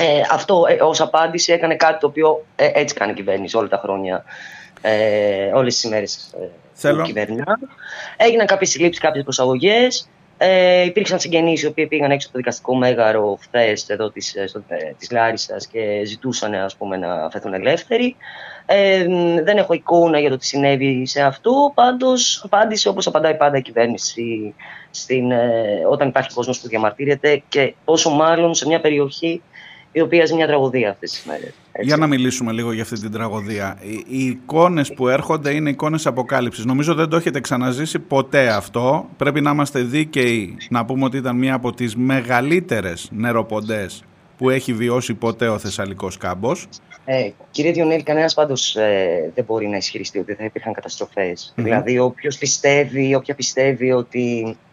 [0.00, 3.68] ε, αυτό ε, ως απάντηση έκανε κάτι το οποίο ε, έτσι κάνει η κυβέρνηση όλα
[3.68, 4.24] τα χρόνια,
[4.80, 6.34] ε, όλες τις ημέρες
[6.82, 7.58] ε, που κυβερνά.
[8.16, 10.08] Έγιναν κάποιες συλλήψεις, κάποιες προσαγωγές.
[10.40, 14.46] Ε, υπήρξαν συγγενείς οι οποίοι πήγαν έξω από το δικαστικό μέγαρο χθες εδώ της, ε,
[14.46, 18.16] στο, ε, της Λάρισας και ζητούσαν ας πούμε, να φεθούν ελεύθεροι.
[18.66, 19.06] Ε,
[19.42, 21.72] δεν έχω εικόνα για το τι συνέβη σε αυτό.
[21.74, 24.54] Πάντως απάντησε όπως απαντάει πάντα η κυβέρνηση
[24.90, 29.42] στην, ε, όταν υπάρχει κόσμος που διαμαρτύρεται και όσο μάλλον σε μια περιοχή
[29.92, 31.54] η οποία ζει μια τραγωδία αυτές τις μέρες.
[31.80, 33.78] Για να μιλήσουμε λίγο για αυτή την τραγωδία.
[33.80, 36.64] Οι, οι εικόνες που έρχονται είναι εικόνες αποκάλυψης.
[36.64, 39.08] Νομίζω δεν το έχετε ξαναζήσει ποτέ αυτό.
[39.16, 44.02] Πρέπει να είμαστε δίκαιοι να πούμε ότι ήταν μία από τις μεγαλύτερες νεροποντές
[44.36, 46.68] που έχει βιώσει ποτέ ο Θεσσαλικός κάμπος.
[47.04, 50.74] Ε, κύριε Διονέλη, κανένας πάντως ε, δεν μπορεί να ισχυριστεί ότι θα υπήρχαν
[51.54, 54.67] Δηλαδή, όποιος πιστεύει, όποια πιστεύει ότι ε,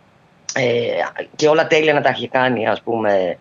[1.36, 3.38] και όλα τέλεια να τα έχει κάνει, ας πούμε,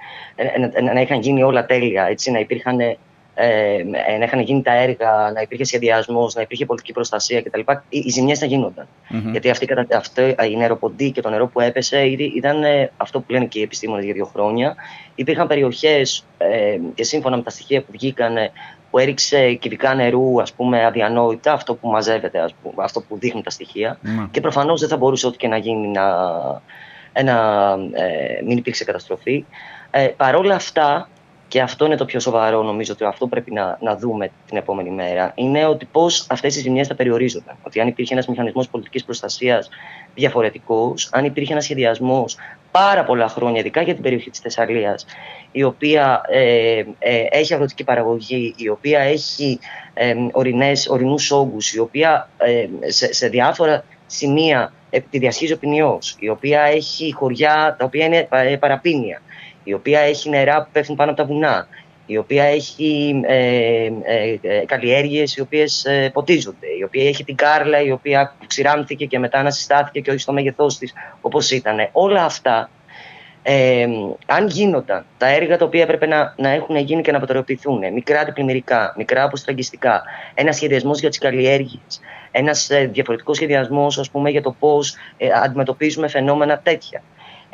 [0.59, 2.79] να, να, να είχαν γίνει όλα τέλεια, έτσι, να υπήρχαν
[3.37, 3.83] ε,
[4.19, 7.61] να είχαν γίνει τα έργα, να υπήρχε σχεδιασμός, να υπήρχε πολιτική προστασία κτλ.
[7.89, 8.87] Οι, οι ζημιές θα γινονταν
[9.31, 12.03] Γιατί αυτή, αυτή, η νεροποντή και το νερό που έπεσε
[12.37, 14.75] ήταν ε, αυτό που λένε και οι επιστήμονες για δύο χρόνια.
[15.15, 18.37] Υπήρχαν περιοχές ε, και σύμφωνα με τα στοιχεία που βγήκαν
[18.91, 23.43] που έριξε κυβικά νερού ας πούμε αδιανόητα, αυτό που μαζεύεται, ας πούμε, αυτό που δείχνουν
[23.43, 23.99] τα στοιχεια
[24.31, 26.03] Και προφανώς δεν θα μπορούσε ό,τι και να γίνει να,
[27.15, 29.45] ένα, ε, μην υπήρξε καταστροφή.
[29.91, 31.09] Ε, Παρ' όλα αυτά,
[31.49, 34.91] και αυτό είναι το πιο σοβαρό, νομίζω ότι αυτό πρέπει να, να δούμε την επόμενη
[34.91, 37.57] μέρα, είναι ότι πώς αυτές οι ζημιές θα περιορίζονται.
[37.63, 39.69] Ότι αν υπήρχε ένας μηχανισμός πολιτικής προστασίας
[40.15, 42.37] διαφορετικό, αν υπήρχε ένας σχεδιασμός
[42.71, 45.07] πάρα πολλά χρόνια, ειδικά για την περιοχή της Θεσσαλίας,
[45.53, 49.59] η οποία ε, ε, έχει αγροτική παραγωγή, η οποία έχει
[49.95, 50.15] ε,
[50.89, 54.73] ορεινούς όγκους, η οποία ε, σε, σε διάφορα σημεία
[55.11, 58.29] τη διασχίζει ο ποινιός, η οποία έχει χωριά τα οποία είναι
[58.59, 59.23] παραπίνια,
[59.65, 61.69] η οποία έχει νερά που πέφτουν πάνω από τα βουνά,
[62.07, 67.37] η οποία έχει ε, ε, ε καλλιέργειες οι οποίες ε, ποτίζονται, η οποία έχει την
[67.37, 71.89] Κάρλα η οποία ξηράνθηκε και μετά ανασυστάθηκε και όχι στο μέγεθός της όπως ήταν.
[71.93, 72.71] Όλα αυτά,
[73.47, 73.87] ε,
[74.27, 78.21] αν γίνονταν τα έργα τα οποία έπρεπε να, να έχουν γίνει και να αποτελοποιηθούν, μικρά
[78.21, 80.03] αντιπλημμυρικά, μικρά αποστραγγιστικά,
[80.35, 84.97] ένα σχεδιασμός για τις καλλιέργειες, ένας διαφορετικός σχεδιασμός ας πούμε, για το πώς
[85.45, 87.03] αντιμετωπίζουμε φαινόμενα τέτοια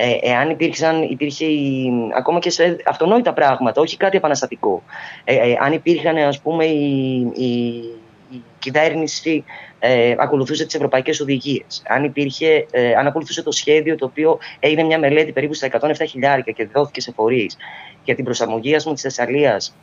[0.02, 4.82] ε, εάν υπήρξαν, υπήρχε η, ακόμα και σε αυτονόητα πράγματα, όχι κάτι επαναστατικό.
[5.24, 7.48] Ε, ε, αν υπήρχαν, ας πούμε, η, η,
[8.30, 9.44] η κυβέρνηση
[9.80, 11.82] ε, ακολουθούσε τις ευρωπαϊκές οδηγίες.
[11.88, 16.06] Αν, υπήρχε, ε, αν ακολουθούσε το σχέδιο το οποίο έγινε μια μελέτη περίπου στα 107
[16.08, 17.56] χιλιάρικα και δόθηκε σε φορείς
[18.04, 19.74] για την προσαρμογή ας πούμε, της Θεσσαλίας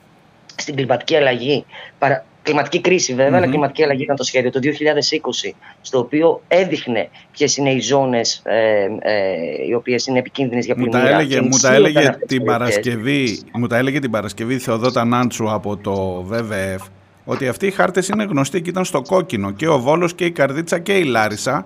[0.55, 1.65] στην κλιματική αλλαγή,
[1.97, 3.36] παρα, κλιματική κρίση βέβαια, mm-hmm.
[3.36, 8.41] αλλά κλιματική αλλαγή ήταν το σχέδιο το 2020, στο οποίο έδειχνε ποιες είναι οι ζώνες
[8.45, 10.99] ε, ε, οι οποίες είναι επικίνδυνες για πλημμύρα.
[10.99, 15.51] Μου τα έλεγε, μου τα έλεγε την, Παρασκευή, μου τα έλεγε την Παρασκευή Θεοδότα Νάντσου
[15.51, 16.81] από το ΒΒΕΦ
[17.30, 20.32] ότι αυτοί οι χάρτες είναι γνωστοί και ήταν στο κόκκινο και ο Βόλος και η
[20.32, 21.66] Καρδίτσα και η Λάρισα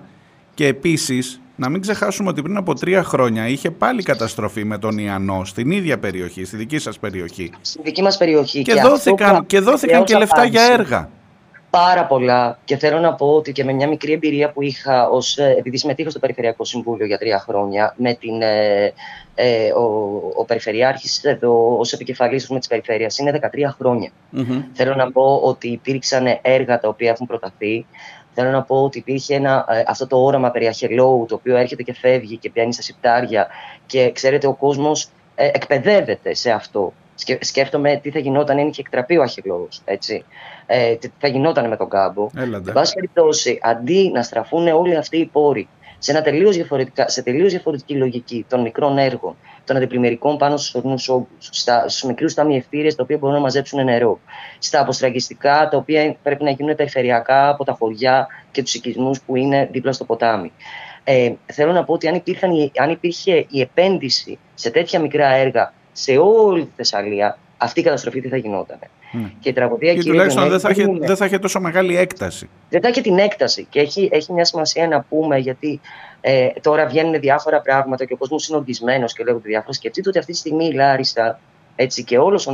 [0.54, 4.98] και επίσης να μην ξεχάσουμε ότι πριν από τρία χρόνια είχε πάλι καταστροφή με τον
[4.98, 7.50] Ιαννό στην ίδια περιοχή, στη δική σας περιοχή.
[7.60, 8.62] Στη δική μας περιοχή.
[8.62, 11.08] Και, και δόθηκαν, και, δόθηκαν και λεφτά για έργα.
[11.72, 15.38] Πάρα πολλά και θέλω να πω ότι και με μια μικρή εμπειρία που είχα ως,
[15.38, 18.92] ε, επειδή συμμετείχα στο Περιφερειακό Συμβούλιο για τρία χρόνια με την, ε,
[19.34, 19.82] ε, ο,
[20.36, 24.10] ο Περιφερειάρχης εδώ ως επικεφαλής με της Περιφέρειας είναι 13 χρόνια.
[24.36, 24.64] Mm-hmm.
[24.72, 27.86] Θέλω να πω ότι υπήρξαν έργα τα οποία έχουν προταθεί
[28.34, 31.82] Θέλω να πω ότι υπήρχε ένα, ε, αυτό το όραμα περί αχελόου, το οποίο έρχεται
[31.82, 33.46] και φεύγει και πιάνει στα σιπτάρια
[33.86, 36.92] και ξέρετε ο κόσμος ε, εκπαιδεύεται σε αυτό.
[37.40, 40.24] Σκέφτομαι τι θα γινόταν αν είχε εκτραπεί ο αχελόους, έτσι.
[40.66, 42.28] Ε, τι θα γινόταν με τον κάμπο.
[42.36, 45.68] Εν πάση περιπτώσει, αντί να στραφούν όλοι αυτοί οι πόροι
[46.02, 46.58] σε, ένα τελείως
[47.06, 51.48] σε τελείως διαφορετική λογική των μικρών έργων, των αντιπλημμυρικών πάνω στους ορεινούς όγκους,
[51.86, 54.20] στους μικρούς ταμιευτήρε τα οποία μπορούν να μαζέψουν νερό,
[54.58, 59.36] στα αποστραγγιστικά τα οποία πρέπει να γίνουν περιφερειακά από τα χωριά και τους οικισμούς που
[59.36, 60.52] είναι δίπλα στο ποτάμι.
[61.04, 65.72] Ε, θέλω να πω ότι αν, υπήρχαν, αν υπήρχε η επένδυση σε τέτοια μικρά έργα
[65.92, 68.78] σε όλη τη Θεσσαλία, αυτή η καταστροφή δεν θα γινόταν.
[69.14, 69.30] Mm.
[69.40, 72.48] Και η τραγωδία και τουλάχιστον δεν θα, είχε, δεν θα είχε τόσο μεγάλη έκταση.
[72.70, 73.66] Δεν θα είχε την έκταση.
[73.70, 75.80] Και έχει, έχει μια σημασία να πούμε, γιατί
[76.20, 79.72] ε, τώρα βγαίνουν διάφορα πράγματα και ο κόσμος είναι οργισμένος και λέγονται διάφορα.
[79.72, 81.40] Σκεφτείτε ότι αυτή τη στιγμή η Λάρισα,
[81.76, 82.52] έτσι και όλος, ε,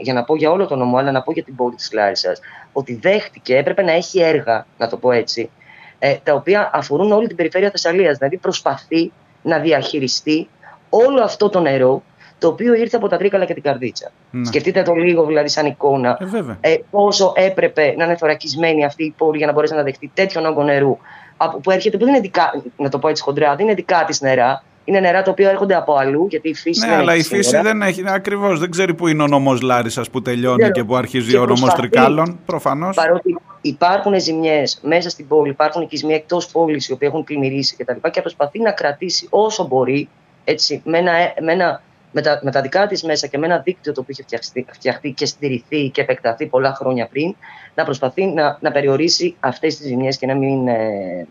[0.00, 2.36] για να πω για όλο τον νομό, αλλά να πω για την πόλη της Λάρισα,
[2.72, 5.50] ότι δέχτηκε, έπρεπε να έχει έργα, να το πω έτσι,
[5.98, 8.18] ε, τα οποία αφορούν όλη την περιφέρεια Θεσσαλίας.
[8.18, 9.12] Δηλαδή προσπαθεί
[9.42, 10.48] να διαχειριστεί
[10.88, 12.02] όλο αυτό το νερό
[12.38, 14.10] το οποίο ήρθε από τα Τρίκαλα και την Καρδίτσα.
[14.30, 14.44] Ναι.
[14.44, 16.18] Σκεφτείτε το λίγο δηλαδή σαν εικόνα.
[16.60, 20.10] Ε, ε, πόσο έπρεπε να είναι θωρακισμένη αυτή η πόλη για να μπορέσει να δεχτεί
[20.14, 20.98] τέτοιον όγκο νερού
[21.36, 24.04] από, που έρχεται, που δεν είναι δικά, να το πω έτσι χοντρά, δεν είναι δικά
[24.06, 24.62] της νερά.
[24.88, 27.60] Είναι νερά τα οποία έρχονται από αλλού, γιατί η φύση ναι, δεν αλλά η φύση
[27.60, 28.02] δεν έχει.
[28.06, 28.58] Ακριβώς.
[28.58, 32.38] Δεν ξέρει που είναι ο νόμο Λάρισας που τελειώνει και που αρχίζει ο νόμο Τρικάλων.
[32.46, 32.96] Προφανώς.
[32.96, 37.92] Παρότι υπάρχουν ζημιές μέσα στην πόλη, υπάρχουν οικισμοί εκτός πόλης οι οποίοι έχουν πλημμυρίσει κτλ.
[38.02, 40.08] Και, και προσπαθεί να κρατήσει όσο μπορεί
[40.44, 41.82] έτσι, με ένα, με ένα
[42.16, 44.38] με τα, με τα δικά της μέσα και με ένα δίκτυο το οποίο είχε
[44.72, 47.36] φτιαχτεί, και στηριχθεί και επεκταθεί πολλά χρόνια πριν,
[47.76, 50.74] να προσπαθεί να, να περιορίσει αυτές τις ζημιές και να μην ε,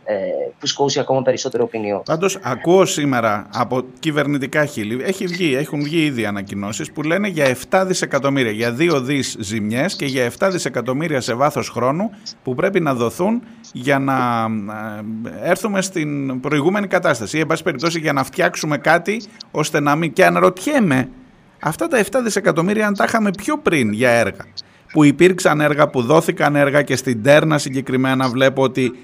[0.04, 0.16] ε,
[0.60, 2.02] φουσκώσει ακόμα περισσότερο ποινιό.
[2.06, 7.58] Πάντως, ακούω σήμερα από κυβερνητικά χείλη, έχει βγει, έχουν βγει ήδη ανακοινώσεις που λένε για
[7.70, 12.10] 7 δισεκατομμύρια, για 2 δις ζημιές και για 7 δισεκατομμύρια σε βάθος χρόνου
[12.44, 13.42] που πρέπει να δοθούν
[13.74, 14.46] για να
[15.44, 17.38] ε, έρθουμε στην προηγούμενη κατάσταση.
[17.38, 19.22] Ή, εν πάση περιπτώσει, για να φτιάξουμε κάτι
[19.52, 20.14] ώστε να μην.
[20.14, 21.10] Και αναρωτιέμαι,
[21.60, 24.46] αυτά τα 7 δισεκατομμύρια αν τα είχαμε πιο πριν για έργα
[24.96, 28.98] που υπήρξαν έργα, που δόθηκαν έργα και στην Τέρνα συγκεκριμένα βλέπω ότι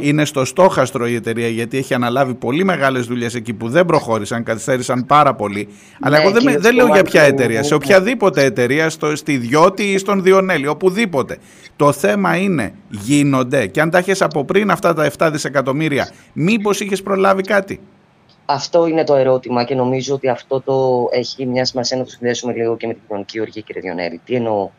[0.00, 4.42] είναι στο στόχαστρο η εταιρεία γιατί έχει αναλάβει πολύ μεγάλες δουλειές εκεί που δεν προχώρησαν,
[4.42, 5.68] καθυστέρησαν πάρα πολύ.
[6.00, 9.82] Αλλά ναι, εγώ δεν, δεν λέω για ποια εταιρεία, σε οποιαδήποτε εταιρεία, στο, στη Διώτη
[9.82, 11.38] ή στον Διονέλη, οπουδήποτε.
[11.76, 16.80] Το θέμα είναι γίνονται και αν τα έχεις από πριν αυτά τα 7 δισεκατομμύρια, μήπως
[16.80, 17.80] είχες προλάβει κάτι;
[18.44, 22.52] Αυτό είναι το ερώτημα και νομίζω ότι αυτό το έχει μια σημασία να το συνδέσουμε
[22.52, 24.20] λίγο και με την κοινωνική οργή, κύριε Διονέλη.
[24.24, 24.70] Τι εννοώ;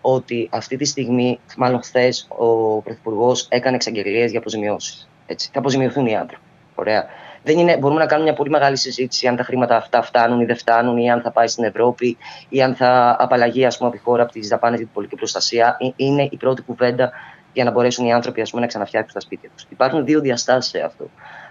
[0.00, 5.08] Ότι αυτή τη στιγμή, μάλλον χθες, ο Πρωθυπουργός έκανε εξαγγελίες για αποζημιώσεις.
[5.26, 6.44] Θα αποζημιωθούν οι άνθρωποι.
[6.74, 7.06] Ωραία.
[7.42, 10.44] δεν είναι, μπορούμε να κάνουμε μια πολύ μεγάλη συζήτηση αν τα χρήματα αυτά φτάνουν ή
[10.44, 12.16] δεν φτάνουν, ή αν θα πάει στην Ευρώπη,
[12.48, 15.18] ή αν θα απαλλαγεί ας πούμε, από τη χώρα από τις δαπάνες για την πολιτική
[15.18, 15.76] προστασία.
[15.80, 17.10] Ε, είναι η πρώτη κουβέντα
[17.52, 19.66] για να μπορέσουν οι άνθρωποι ας πούμε, να ξαναφτιάξουν τα σπίτια τους.
[19.70, 21.10] Υπάρχουν δύο διαστάσεις σε αυτό.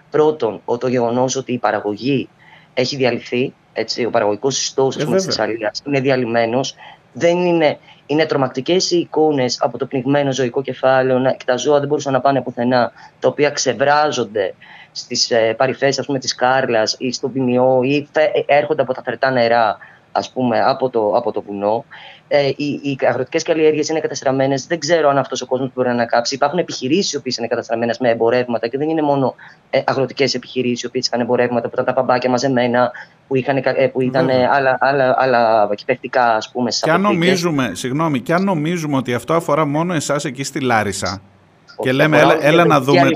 [0.09, 2.29] Πρώτον, το γεγονός ότι η παραγωγή
[2.73, 6.75] έχει διαλυθεί, έτσι, ο παραγωγικός ιστός ε, της Θεσσαλίας είναι διαλυμένος.
[7.13, 7.77] Δεν είναι,
[8.09, 12.21] είναι τρομακτικές οι εικόνες από το πνιγμένο ζωικό κεφάλαιο και τα ζώα δεν μπορούσαν να
[12.21, 14.53] πάνε πουθενά, τα οποία ξεβράζονται
[14.91, 19.77] στις ε, παρυφές της Κάρλας ή στο ποινιό ή ε, έρχονται από τα φερτά νερά
[20.19, 21.85] ας πούμε, από το, από το βουνό.
[22.31, 24.65] Ε, οι, οι αγροτικές καλλιέργειες είναι καταστραμμένες.
[24.67, 26.35] Δεν ξέρω αν αυτός ο κόσμος μπορεί να ανακάψει.
[26.35, 29.35] Υπάρχουν επιχειρήσεις οι οποίες είναι καταστραμμένες με εμπορεύματα και δεν είναι μόνο
[29.69, 32.91] ε, αγροτικές επιχειρήσεις οι οποίες είχαν εμπορεύματα που ήταν τα παμπάκια μαζεμένα,
[33.27, 36.69] που, είχαν, ε, που ήταν ε, άλλα, άλλα, άλλα κυπευτικά, ας πούμε.
[36.81, 41.21] Και αν νομίζουμε, συγγνώμη, και αν νομίζουμε ότι αυτό αφορά μόνο εσάς εκεί στη Λάρισα.
[41.81, 43.09] Και λέμε, έλα, έλα να δούμε.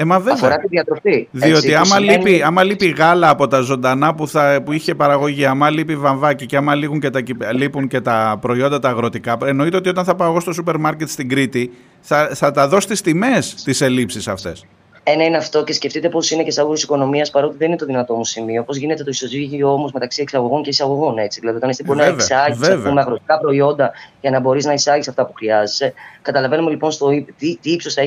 [0.00, 0.34] Ε, μα βέβαια.
[0.34, 1.28] Αφορά τη διατροφή.
[1.30, 2.16] Διότι έτσι, άμα, σημαίνει...
[2.16, 6.46] λείπει, άμα λείπει γάλα από τα ζωντανά που, θα, που είχε παραγωγή, άμα λείπει βαμβάκι
[6.46, 7.22] και άμα λείπουν και, τα,
[7.52, 11.08] λείπουν και τα προϊόντα τα αγροτικά, εννοείται ότι όταν θα πάω εγώ στο σούπερ μάρκετ
[11.08, 11.70] στην Κρήτη
[12.00, 14.64] θα, θα τα δω στις τιμές τις ελλείψεις αυτές.
[15.02, 17.84] Ένα είναι αυτό και σκεφτείτε πώς είναι και στα τη οικονομίας, παρότι δεν είναι το
[17.84, 18.64] δυνατό μου σημείο.
[18.64, 21.18] Πώς γίνεται το ισοζύγιο όμως μεταξύ εξαγωγών και εισαγωγών.
[21.18, 21.40] Έτσι.
[21.40, 22.58] Δηλαδή, όταν είσαι μπορεί να εξάγεις
[22.98, 25.94] αγροτικά προϊόντα για να μπορείς να εισάγεις αυτά που χρειάζεσαι.
[26.22, 28.02] Καταλαβαίνουμε λοιπόν στο τι, τι ύψος θα,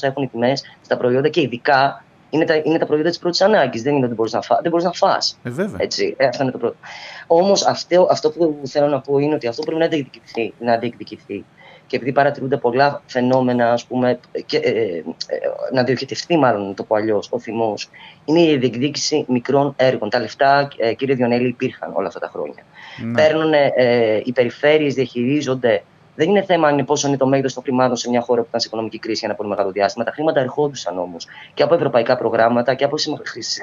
[0.00, 3.40] θα έχουν οι τιμές στα προϊόντα και ειδικά είναι τα, είναι τα προϊόντα της πρώτης
[3.40, 3.82] ανάγκης.
[3.82, 5.38] Δεν είναι ότι μπορείς να, φά, δεν μπορείς να φας.
[5.42, 6.76] Ε, Έτσι, ε, αυτό είναι το πρώτο.
[7.26, 10.54] Όμως αυτό, αυτό που θέλω να πω είναι ότι αυτό πρέπει να διεκδικηθεί.
[10.58, 11.44] Να διεκδικηθεί
[11.94, 15.02] και επειδή παρατηρούνται πολλά φαινόμενα, ας πούμε, και, ε, ε,
[15.72, 17.90] να διοχετευτεί μάλλον το πω αλλιώς ο θυμός,
[18.24, 20.10] είναι η διεκδίκηση μικρών έργων.
[20.10, 22.62] Τα λεφτά, ε, κύριε Διονέλη, υπήρχαν όλα αυτά τα χρόνια.
[23.04, 23.12] Ναι.
[23.12, 25.82] Παίρνουν, ε, οι περιφέρειες διαχειρίζονται.
[26.14, 28.60] Δεν είναι θέμα αν πόσο είναι το μέγεθο των χρημάτων σε μια χώρα που ήταν
[28.60, 30.04] σε οικονομική κρίση για ένα πολύ μεγάλο διάστημα.
[30.04, 32.96] Τα χρήματα ερχόντουσαν όμως και από ευρωπαϊκά προγράμματα και από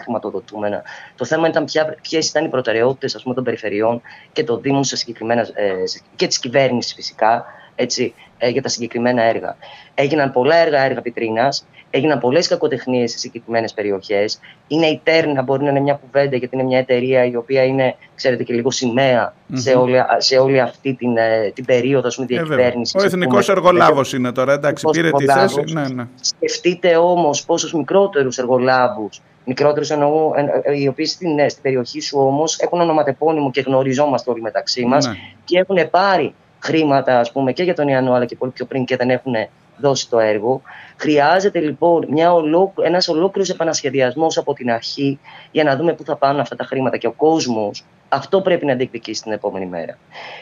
[0.04, 0.84] χρηματοδοτούμενα.
[1.16, 1.66] Το θέμα ήταν
[2.02, 4.02] ποιες ήταν οι προτεραιότητες των περιφερειών
[4.34, 5.74] και των Δήμων σε συγκεκριμένα, ε,
[6.16, 7.46] και της κυβέρνησης φυσικά
[7.82, 9.56] έτσι, ε, για τα συγκεκριμένα έργα.
[9.94, 11.54] Έγιναν πολλά έργα, έργα πιτρίνα,
[11.90, 14.40] έγιναν πολλές κακοτεχνίες σε συγκεκριμένες περιοχές.
[14.68, 17.96] Είναι η Τέρνα, μπορεί να είναι μια κουβέντα, γιατί είναι μια εταιρεία η οποία είναι,
[18.16, 23.02] ξέρετε, και λίγο σε, όλη, σε όλη αυτή την, ε, την περίοδο τη διακυβέρνησης.
[23.02, 25.64] Ο εθνικός εργολάβος είναι τώρα, εντάξει, πήρε τη θέση.
[25.72, 26.08] Ναι, ναι.
[26.22, 30.32] Σκεφτείτε όμως πόσους μικρότερους εργολάβους μικρότερους εννοώ,
[30.64, 35.08] ε, οι οποίοι στην, στην περιοχή σου όμως έχουν ονοματεπώνυμο και γνωριζόμαστε όλοι μεταξύ μας
[35.08, 35.14] ναι.
[35.44, 38.86] και έχουν πάρει χρήματα ας πούμε, και για τον Ιαννό αλλά και πολύ πιο πριν
[38.86, 39.34] και δεν έχουν
[39.78, 40.62] δώσει το έργο.
[40.98, 45.20] Χρειάζεται λοιπόν μια ολόκλη, ένας ολόκληρος επανασχεδιασμός από την αρχή
[45.52, 48.76] για να δούμε πού θα πάνε αυτά τα χρήματα και ο κόσμος αυτό πρέπει να
[48.76, 49.98] διεκδικήσει την επόμενη μέρα.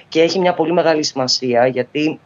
[0.07, 2.19] Και έχει μια πολύ μεγάλη σημασία γιατί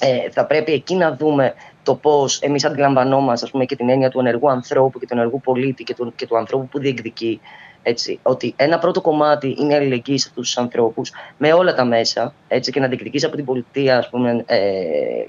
[0.00, 4.10] ε, θα πρέπει εκεί να δούμε το πώς εμείς αντιλαμβανόμαστε ας πούμε, και την έννοια
[4.10, 7.40] του ενεργού ανθρώπου και του ενεργού πολίτη και του, και του ανθρώπου που διεκδικεί
[7.88, 11.84] έτσι, ότι ένα πρώτο κομμάτι είναι η αλληλεγγύη σε αυτούς τους ανθρώπους με όλα τα
[11.84, 14.58] μέσα έτσι, και να διεκδικήσει από την πολιτεία ας πούμε, ε,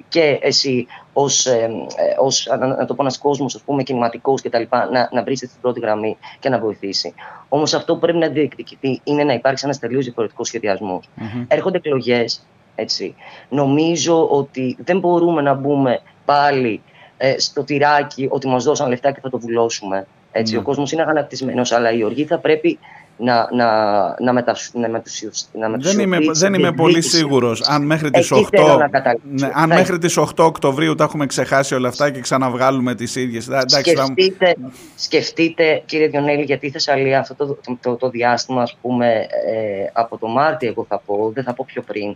[0.10, 1.70] και εσύ ως ε,
[2.20, 4.64] ως, να, να το πω ένας κόσμος κινηματικός κτλ.
[4.92, 7.14] Να, να βρίσκεται στην πρώτη γραμμή και να βοηθήσει.
[7.50, 11.10] Όμως αυτό που πρέπει να διεκδικηθεί είναι να υπάρξει ένας τελείως διαφορετικός σχεδιασμός.
[11.18, 11.46] Mm-hmm.
[11.48, 12.46] Έρχονται εκλογές.
[12.76, 13.16] Έτσι.
[13.50, 16.82] Νομίζω ότι δεν μπορούμε να μπούμε πάλι
[17.18, 20.08] ε, στο τυράκι ότι μας δώσαν λεφτά και θα το βουλώσουμε.
[20.32, 20.60] Έτσι, ναι.
[20.60, 22.80] Ο κόσμος είναι αγανακτισμένος, αλλά η οργή θα πρέπει
[23.18, 25.02] να, να, να, μετασ, να, να
[25.78, 28.40] Δεν είμαι, δεν είμαι πολύ σίγουρος αν μέχρι τις 8,
[29.24, 33.48] ναι, αν μέχρι τις 8 Οκτωβρίου τα έχουμε ξεχάσει όλα αυτά και ξαναβγάλουμε τις ίδιες.
[33.66, 34.56] Σκεφτείτε,
[34.96, 40.18] σκεφτείτε, κύριε Διονέλη, γιατί η Θεσσαλία αυτό το, το, το, διάστημα, ας πούμε, ε, από
[40.18, 42.16] το Μάρτιο, εγώ θα πω, δεν θα πω πιο πριν,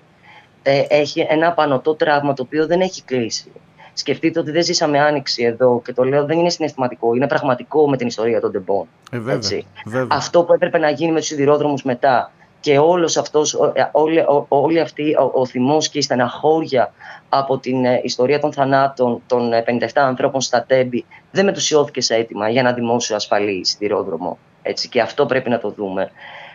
[0.64, 3.51] ε, έχει ένα πανωτό τραύμα το οποίο δεν έχει κλείσει.
[3.94, 7.98] Σκεφτείτε ότι δεν ζήσαμε άνοιξη εδώ και το λέω δεν είναι συναισθηματικό, είναι πραγματικό με
[7.98, 8.88] την ιστορία των τεμπών.
[9.12, 9.20] Ε,
[9.86, 14.26] βέβαια, Αυτό που έπρεπε να γίνει με τους σιδηρόδρομους μετά και όλος αυτός, ε, όλη,
[14.48, 16.94] όλη αυτή ο, ο θυμός και η στεναχώρια
[17.30, 22.50] από την ε, ιστορία των θανάτων των 57 ανθρώπων στα Τέμπη δεν μετουσιώθηκε σε έτοιμα
[22.50, 24.38] για ένα δημόσιο ασφαλή σιδηρόδρομο.
[24.62, 26.12] Έτσι, και αυτό πρέπει να το δούμε.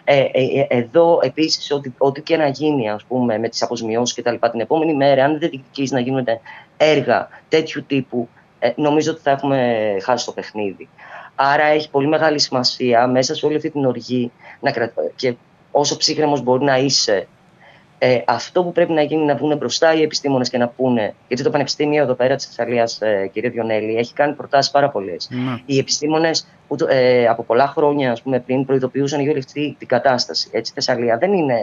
[0.08, 4.22] Ε, ε, ε, εδώ επίσης, ό,τι, ό,τι και να γίνει ας πούμε, με τις αποσμιώσει
[4.22, 4.34] κτλ.
[4.50, 6.24] την επόμενη μέρα, αν δεν διεκδικήσει να γίνουν
[6.76, 10.88] έργα τέτοιου τύπου, ε, νομίζω ότι θα έχουμε χάσει το παιχνίδι.
[11.34, 14.72] Άρα έχει πολύ μεγάλη σημασία μέσα σε όλη αυτή την οργή να
[15.16, 15.34] και
[15.70, 17.28] όσο ψύχρεμος μπορεί να είσαι
[17.98, 21.14] ε, αυτό που πρέπει να γίνει είναι να βγουν μπροστά οι επιστήμονες και να πούνε.
[21.28, 25.28] Γιατί το Πανεπιστήμιο εδώ πέρα της Θεσσαλίας, ε, κύριε Διονέλη, έχει κάνει προτάσεις πάρα πολλές.
[25.30, 25.62] Ναι.
[25.66, 26.46] Οι επιστήμονες
[26.88, 30.48] ε, από πολλά χρόνια ας πούμε, πριν προειδοποιούσαν για όλη αυτή την κατάσταση.
[30.52, 31.54] Έτσι, η Θεσσαλία δεν είναι.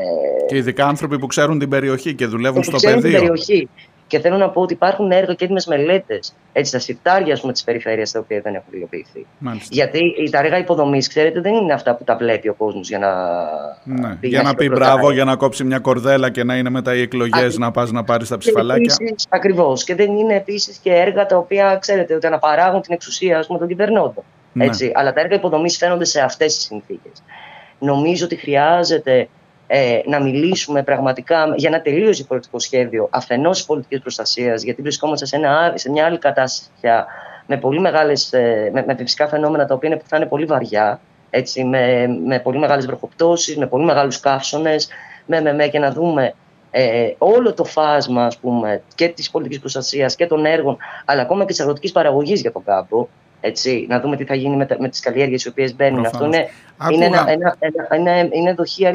[0.48, 3.02] Και ειδικά άνθρωποι που ξέρουν την περιοχή και δουλεύουν στο πεδίο.
[3.02, 3.70] Την περιοχή.
[4.08, 8.20] Και θέλω να πω ότι υπάρχουν έργα και έτοιμες μελέτες στα συρτάρια της περιφέρειας τα
[8.20, 9.26] οποία δεν έχουν υλοποιηθεί.
[9.70, 13.12] Γιατί τα έργα υποδομής, ξέρετε, δεν είναι αυτά που τα βλέπει ο κόσμος για να.
[13.84, 14.18] Ναι.
[14.22, 17.58] Για να πει μπράβο, για να κόψει μια κορδέλα και να είναι μετά οι εκλογές
[17.58, 18.96] να πας να πάρεις τα ψηφαλάκια.
[19.30, 19.84] Ακριβώς.
[19.84, 23.60] Και δεν είναι επίσης και έργα τα οποία ξέρετε ότι αναπαράγουν την εξουσία ας πούμε,
[23.60, 24.24] των κυβερνώντων.
[24.54, 24.66] Ναι.
[24.66, 24.92] Έτσι.
[24.96, 27.24] Αλλά τα έργα υποδομής φαίνονται σε αυτές τις συνθήκες.
[27.80, 29.28] Νομίζω ότι χρειάζεται
[29.68, 35.26] ε, να μιλήσουμε πραγματικά για ένα τελείως πολιτικό σχέδιο αφενός τη πολιτικής προστασίας, γιατί βρισκόμαστε
[35.26, 36.70] σε, ένα, σε μια άλλη κατάσταση
[37.46, 41.00] με πολύ μεγάλες, ε, με, με φυσικά φαινόμενα τα οποία θα είναι πολύ βαριά,
[41.30, 44.88] έτσι, με, με πολύ μεγάλες βροχοπτώσεις, με πολύ μεγάλους καύσονες,
[45.26, 46.34] με, με, με, και να δούμε
[46.72, 51.42] ε, όλο το φάσμα ας πούμε, και της πολιτικής προστασίας και των έργων, αλλά ακόμα
[51.42, 53.08] και της αγροτικής παραγωγής για τον κάμπο,
[53.46, 56.06] έτσι, να δούμε τι θα γίνει με, με τις καλλιέργειες οι οποίες μπαίνουν.
[56.06, 56.50] Αυτό είναι,
[56.92, 58.86] είναι, ένα, ένα, ένα, είναι, είναι δοχή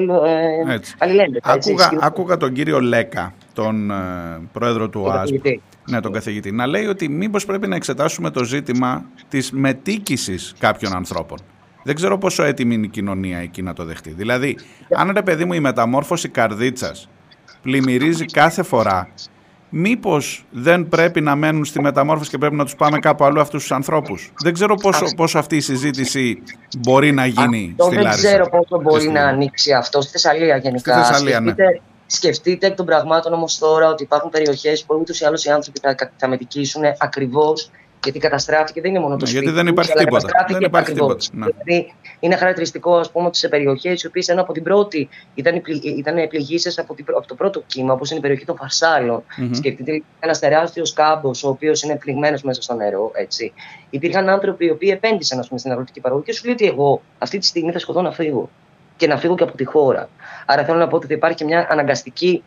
[0.98, 1.52] αλληλένδετα.
[1.52, 3.94] Άκουγα, άκουγα τον κύριο Λέκα, τον ε,
[4.52, 5.34] πρόεδρο του ΟΑΣΠ,
[5.90, 10.94] ναι, τον καθηγητή, να λέει ότι μήπως πρέπει να εξετάσουμε το ζήτημα της μετήκησης κάποιων
[10.94, 11.38] ανθρώπων.
[11.82, 14.10] Δεν ξέρω πόσο έτοιμη είναι η κοινωνία εκεί να το δεχτεί.
[14.10, 14.56] Δηλαδή,
[14.96, 17.08] αν ρε παιδί μου η μεταμόρφωση καρδίτσας
[17.62, 19.08] πλημμυρίζει κάθε φορά
[19.68, 23.60] μήπως δεν πρέπει να μένουν στη μεταμόρφωση και πρέπει να τους πάμε κάπου αλλού αυτούς
[23.60, 26.42] τους ανθρώπους; Δεν ξέρω πόσο, πόσο αυτή η συζήτηση
[26.78, 28.20] μπορεί να γίνει αυτό στη Λάρισα.
[28.20, 31.04] Δεν ξέρω πόσο μπορεί να ανοίξει αυτό στη Θεσσαλία γενικά.
[31.04, 31.50] Στη Θεσσαλία, ναι.
[31.50, 31.80] σκεφτείτε, ναι.
[32.06, 35.80] Σκεφτείτε εκ των πραγμάτων όμως τώρα ότι υπάρχουν περιοχές που ούτως ή άλλως οι άνθρωποι
[35.82, 37.70] θα, θα μετικήσουν ακριβώς
[38.02, 39.44] γιατί καταστράφηκε, δεν είναι μόνο το ναι, σπίτι.
[39.44, 40.46] Γιατί δεν υπάρχει αλλά τίποτα.
[40.48, 41.24] Δεν υπάρχει τίποτα.
[41.32, 41.46] Ναι.
[41.46, 46.78] Δηλαδή, είναι χαρακτηριστικό ας πούμε, σε περιοχές οι οποίες από την πρώτη ήταν, ήταν πληγήσεις
[46.78, 49.22] από, από, το πρώτο κύμα, όπως είναι η περιοχή των Φαρσάλων.
[49.22, 49.50] Mm-hmm.
[49.52, 53.10] Σκεφτείτε ένας τεράστιος κάμπος, ο οποίος είναι πληγμένος μέσα στο νερό.
[53.14, 53.52] Έτσι.
[53.90, 57.38] Υπήρχαν άνθρωποι οι οποίοι επένδυσαν πούμε, στην αγροτική παραγωγή και σου λέει ότι εγώ αυτή
[57.38, 58.50] τη στιγμή θα σκοτώ να φύγω.
[58.96, 60.08] Και να φύγω και από τη χώρα.
[60.46, 62.42] Άρα θέλω να πω ότι θα υπάρχει μια αναγκαστική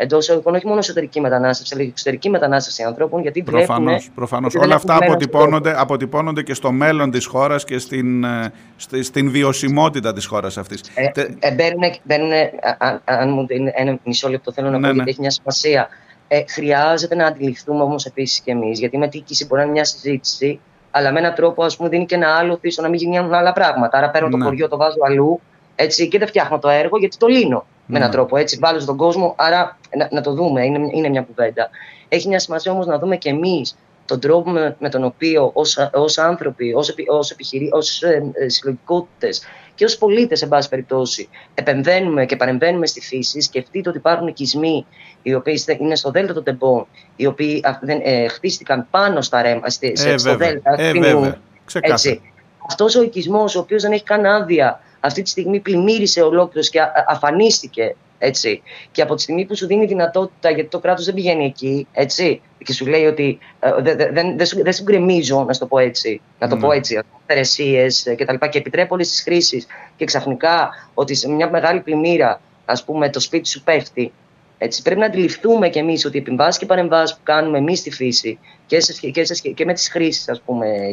[0.00, 3.22] εντός εισαγωγικών όχι μόνο εσωτερική μετανάστευση, αλλά και εξωτερική μετανάστευση ανθρώπων.
[3.22, 4.54] Γιατί προφανώς, προφανώς.
[4.54, 8.52] Όλα αυτά αποτυπώνονται, αποτυπώνονται και στο μέλλον της χώρας και στην, ε,
[9.00, 10.80] στην βιωσιμότητα της χώρας αυτής.
[10.94, 11.54] Ε, ε,
[12.02, 12.32] μπαίνουν,
[12.78, 15.00] αν, αν μου δίνει ένα μισό λεπτό, θέλω να ναι, πω ναι.
[15.00, 15.88] ότι έχει μια σημασία.
[16.28, 19.84] Ε, χρειάζεται να αντιληφθούμε όμως επίσης κι εμείς, γιατί με τίκηση μπορεί να είναι μια
[19.84, 23.34] συζήτηση, αλλά με έναν τρόπο ας πούμε, δίνει και ένα άλλο πίσω να μην γίνουν
[23.34, 23.98] άλλα πράγματα.
[23.98, 24.38] Άρα παίρνω ναι.
[24.38, 25.40] το χωριό, το βάζω αλλού
[25.80, 28.14] έτσι, και δεν φτιάχνω το έργο γιατί το λύνω με έναν ναι.
[28.14, 28.36] τρόπο.
[28.36, 29.34] Έτσι, βάλω στον κόσμο.
[29.38, 31.70] Άρα να, να το δούμε, είναι, είναι μια κουβέντα.
[32.08, 35.50] Έχει μια σημασία όμως να δούμε και εμείς τον τρόπο με, με τον οποίο
[35.92, 39.42] ως, άνθρωποι, ως, ως, επιχειρή, ως ε, ε, συλλογικότητες
[39.74, 43.40] και ως πολίτες, εν πάση περιπτώσει, επεμβαίνουμε και παρεμβαίνουμε στη φύση.
[43.40, 44.86] Σκεφτείτε ότι υπάρχουν οικισμοί
[45.22, 49.66] οι οποίοι είναι στο Δέλτα των Τεμπών, οι οποίοι δεν, ε, χτίστηκαν πάνω στα ρέμα,
[49.80, 50.74] ε, στο Δέλτα.
[50.78, 51.40] Ε, βέβαια.
[51.80, 52.20] Έτσι.
[52.68, 56.80] Αυτός ο οικισμός, ο οποίος δεν έχει καν άδεια αυτή τη στιγμή πλημμύρισε ολόκληρος και
[57.06, 57.96] αφανίστηκε.
[58.18, 58.62] Έτσι.
[58.90, 62.40] Και από τη στιγμή που σου δίνει δυνατότητα, γιατί το κράτος δεν πηγαίνει εκεί, έτσι,
[62.64, 66.20] και σου λέει ότι ε, δεν δε, δε, δε, σου γκρεμίζω, να το πω έτσι,
[66.38, 66.76] να το πω ναι.
[66.76, 68.34] έτσι, υπηρεσίες κτλ.
[68.34, 69.66] Και, και επιτρέπω όλες τις χρήσεις.
[69.96, 74.12] Και ξαφνικά ότι σε μια μεγάλη πλημμύρα, ας πούμε, το σπίτι σου πέφτει
[74.58, 77.90] έτσι, πρέπει να αντιληφθούμε κι εμείς ότι οι επιμβάσει και παρεμβάσεις που κάνουμε εμείς στη
[77.90, 80.28] φύση και, σε, και, σε, και με τις χρήσεις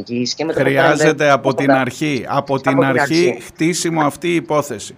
[0.05, 4.95] γης και με το Χρειάζεται από την αρχή, από την αρχή χτίσιμο αυτή η υπόθεση.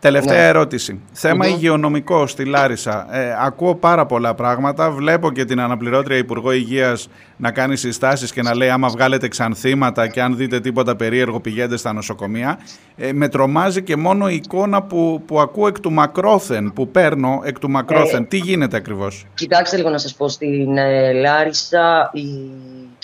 [0.00, 0.46] Τελευταία ναι.
[0.46, 1.00] ερώτηση.
[1.12, 3.06] Θέμα υγειονομικό στη Λάρισα.
[3.16, 4.90] Ε, ακούω πάρα πολλά πράγματα.
[4.90, 10.08] Βλέπω και την αναπληρώτρια Υπουργό Υγείας να κάνει συστάσεις και να λέει: Άμα βγάλετε ξανθήματα
[10.08, 12.58] και αν δείτε τίποτα περίεργο, πηγαίνετε στα νοσοκομεία.
[12.96, 17.40] Ε, με τρομάζει και μόνο η εικόνα που, που ακούω εκ του μακρόθεν, που παίρνω
[17.44, 18.22] εκ του μακρόθεν.
[18.22, 20.28] Ε, Τι γίνεται ακριβώς; Κοιτάξτε λίγο να σας πω.
[20.28, 22.26] Στην ε, Λάρισα η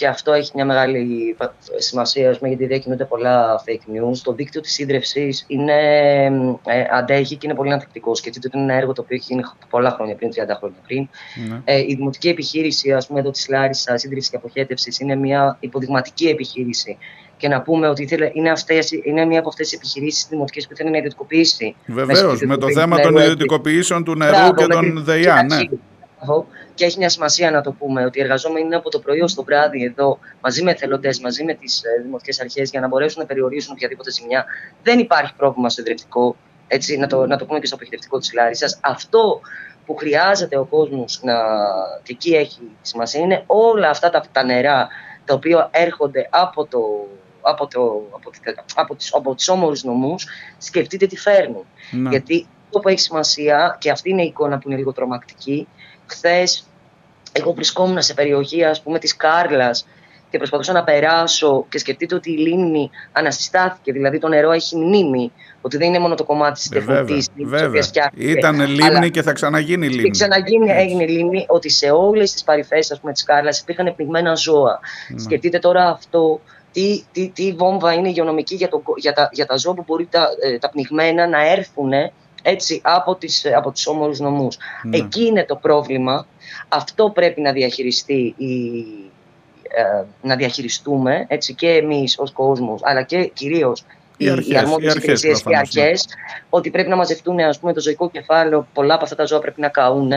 [0.03, 1.37] και αυτό έχει μια μεγάλη
[1.77, 4.17] σημασία, γιατί διακινούνται πολλά fake news.
[4.23, 5.35] Το δίκτυο της ίδρυυση
[5.67, 6.31] ε,
[6.93, 8.19] αντέχει και είναι πολύ ανθεκτικός.
[8.19, 11.09] Σκεφτείτε ότι είναι ένα έργο το οποίο έχει γίνει πολλά χρόνια πριν, 30 χρόνια πριν.
[11.49, 11.61] Ναι.
[11.65, 16.27] Ε, η δημοτική επιχείρηση, ας πούμε, εδώ της Λάρισας, ίδρυση και αποχέτευσης, είναι μια υποδειγματική
[16.27, 16.99] επιχείρηση.
[17.37, 20.91] Και να πούμε ότι είναι, αυτές, είναι μια από αυτές τι επιχειρήσεις δημοτικές που θέλει
[20.91, 21.75] να ιδιωτικοποιήσει.
[21.87, 25.43] Βεβαίως, με το θέμα των ιδιωτικοποιήσεων του νερού και των ΔΕΙΑ.
[25.43, 25.59] Ναι
[26.75, 29.35] και έχει μια σημασία να το πούμε ότι οι εργαζόμενοι είναι από το πρωί ως
[29.35, 33.21] το βράδυ εδώ μαζί με εθελοντές, μαζί με τις ε, δημοτικές αρχές για να μπορέσουν
[33.21, 34.45] να περιορίσουν οποιαδήποτε ζημιά.
[34.83, 36.37] Δεν υπάρχει πρόβλημα στο ιδρυτικό,
[36.69, 38.79] έτσι, να, το, να το πούμε και στο αποχαιρετικό της Λάρισας.
[38.83, 39.41] Αυτό
[39.87, 41.35] που χρειάζεται ο κόσμος να.
[42.03, 44.89] και εκεί έχει σημασία είναι όλα αυτά τα, τα νερά
[45.25, 46.81] τα οποία έρχονται από το,
[47.41, 48.31] από, το, από,
[48.75, 50.27] από, τις, από τις όμορους νομούς,
[50.59, 51.65] σκεφτείτε τι φέρνουν.
[51.91, 52.09] Ναι.
[52.09, 55.69] Γιατί αυτό που έχει σημασία, και αυτή είναι η εικόνα που είναι λίγο τρομακτική,
[56.13, 56.67] χθες
[57.33, 59.87] εγώ βρισκόμουν σε περιοχή ας πούμε της Κάρλας
[60.31, 65.33] και προσπαθούσα να περάσω και σκεφτείτε ότι η λίμνη ανασυστάθηκε, δηλαδή το νερό έχει μνήμη,
[65.61, 67.83] ότι δεν είναι μόνο το κομμάτι της Ε, τεχνητής βέβαια.
[68.15, 70.03] Ήταν λίμνη και θα ξαναγίνει λίμνη.
[70.03, 74.81] Και ξαναγίνει, έγινε λίμνη, ότι σε όλες τις παρυφές της Κάρλας υπήρχαν πνιγμένα ζώα.
[75.09, 75.21] Ναι.
[75.21, 76.41] Σκεφτείτε τώρα αυτό
[76.73, 80.07] τι, τι, τι βόμβα είναι υγειονομική για, το, για, τα, για τα ζώα που μπορεί
[80.11, 81.93] τα, ε, τα πνιγμένα να έρθουν
[82.43, 84.59] έτσι, από, τις, από τους όμορους νομούς.
[84.83, 84.97] Ναι.
[84.97, 86.27] Εκεί είναι το πρόβλημα.
[86.69, 88.79] Αυτό πρέπει να διαχειριστεί η,
[89.69, 93.85] ε, να διαχειριστούμε έτσι, και εμείς ως κόσμος, αλλά και κυρίως
[94.17, 95.83] Οι οι, αρχές, οι αρμόδιες οι αρχές υπηρεσίες και προφανώς, ναι.
[95.83, 96.07] αρχές,
[96.51, 99.61] ότι πρέπει να μαζευτούν ας πούμε, το ζωικό κεφάλαιο, πολλά από αυτά τα ζώα πρέπει
[99.61, 100.13] να καούν,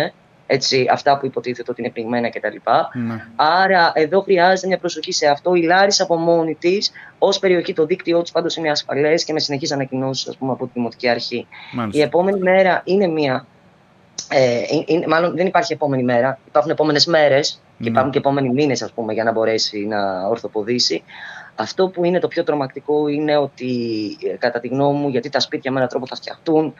[0.47, 2.55] έτσι, αυτά που υποτίθεται ότι είναι πνιγμένα κτλ.
[2.93, 3.25] Ναι.
[3.35, 5.53] Άρα εδώ χρειάζεται μια προσοχή σε αυτό.
[5.53, 9.39] Η Λάρισα από μόνη της, ως περιοχή, το δίκτυό της πάντως είναι ασφαλές και με
[9.39, 11.47] συνεχείς ανακοινώσεις από τη Δημοτική Αρχή.
[11.73, 11.99] Μάλιστα.
[11.99, 13.45] Η επόμενη μέρα είναι μία.
[14.29, 16.39] Ε, είναι, μάλλον δεν υπάρχει επόμενη μέρα.
[16.47, 17.89] Υπάρχουν επόμενες μέρες και Ναι.
[17.89, 21.03] υπάρχουν και επόμενοι μήνες, ας πούμε, για να μπορέσει να ορθοποδήσει.
[21.55, 23.71] Αυτό που είναι το πιο τρομακτικό είναι ότι,
[24.33, 26.73] ε, κατά τη γνώμη μου, γιατί τα σπίτια με έναν τρόπο θα φτιαχτούν,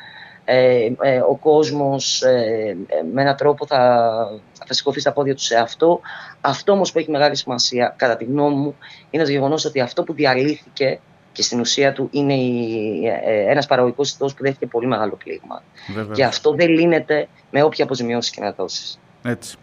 [0.46, 4.12] ε, ε, ο κόσμος ε, ε, με έναν τρόπο θα,
[4.66, 6.00] θα σηκωθεί στα πόδια του σε αυτό.
[6.42, 8.76] Αυτό όμως που έχει μεγάλη σημασία, κατά τη γνώμη μου,
[9.10, 11.00] είναι το γεγονός ότι αυτό που διαλύθηκε
[11.32, 15.64] και στην ουσία του είναι η, ε, ένας παραγωγικός ιστός που δέχεται πολύ μεγάλο πλήγμα.
[15.94, 16.18] Βεβαίως.
[16.18, 19.00] Και αυτό δεν λύνεται με όποια αποζημιώσεις και να δώσεις.
[19.24, 19.58] Έτσι.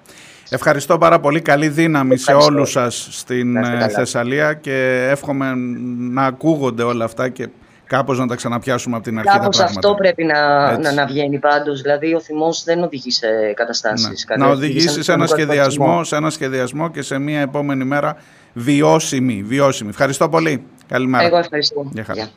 [0.51, 1.41] Ευχαριστώ πάρα πολύ.
[1.41, 2.45] Καλή δύναμη Ευχαριστώ.
[2.45, 3.89] σε όλους σας στην Να είστε ε, καλά.
[3.89, 5.55] Θεσσαλία και εύχομαι
[5.99, 7.49] να ακούγονται όλα αυτά και
[7.97, 9.79] κάπως να τα ξαναπιάσουμε από την αρχή τα Κάπως πράγματα.
[9.79, 10.81] αυτό πρέπει να, Έτσι.
[10.81, 11.81] να, να βγαίνει πάντως.
[11.81, 14.25] Δηλαδή ο θυμός δεν οδηγεί σε καταστάσεις.
[14.29, 14.45] Ναι.
[14.45, 18.17] Να οδηγήσει σε ένα, σχεδιασμό, σε ένα σχεδιασμό και σε μια επόμενη μέρα
[18.53, 19.43] βιώσιμη.
[19.43, 19.91] βιώσιμη.
[19.91, 20.65] Ευχαριστώ πολύ.
[20.89, 21.25] Καλημέρα.
[21.25, 21.91] Εγώ ευχαριστώ.
[21.93, 22.21] Γεια χαρά.
[22.21, 22.31] Γεια.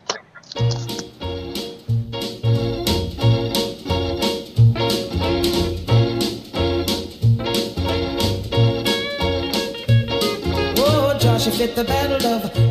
[10.77, 12.64] Oh, Joshua fit the battle of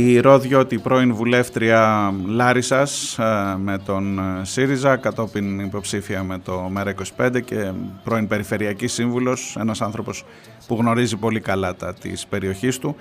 [0.00, 7.42] Η Ρώδιοτη πρώην βουλεύτρια Λάρισας ε, με τον ε, ΣΥΡΙΖΑ, κατόπιν υποψήφια με το ΜΕΡΑ25
[7.44, 7.72] και
[8.04, 10.24] πρώην περιφερειακή σύμβουλος, ένας άνθρωπος
[10.66, 12.96] που γνωρίζει πολύ καλά τα της περιοχής του.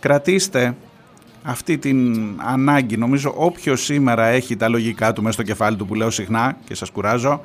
[0.00, 0.76] Κρατήστε
[1.42, 5.94] αυτή την ανάγκη, νομίζω όποιος σήμερα έχει τα λογικά του μέσα στο κεφάλι του που
[5.94, 7.44] λέω συχνά και σας κουράζω,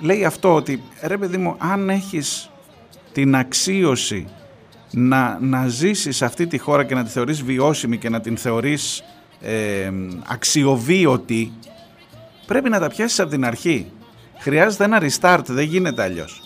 [0.00, 2.50] λέει αυτό ότι ρε παιδί μου αν έχεις
[3.12, 4.26] την αξίωση
[4.90, 8.36] να, να ζήσεις σε αυτή τη χώρα και να τη θεωρείς βιώσιμη και να την
[8.36, 9.02] θεωρείς
[9.40, 9.90] ε,
[10.26, 11.52] αξιοβίωτη
[12.46, 13.86] πρέπει να τα πιάσεις από την αρχή.
[14.38, 16.42] Χρειάζεται ένα restart, δεν γίνεται αλλιώς.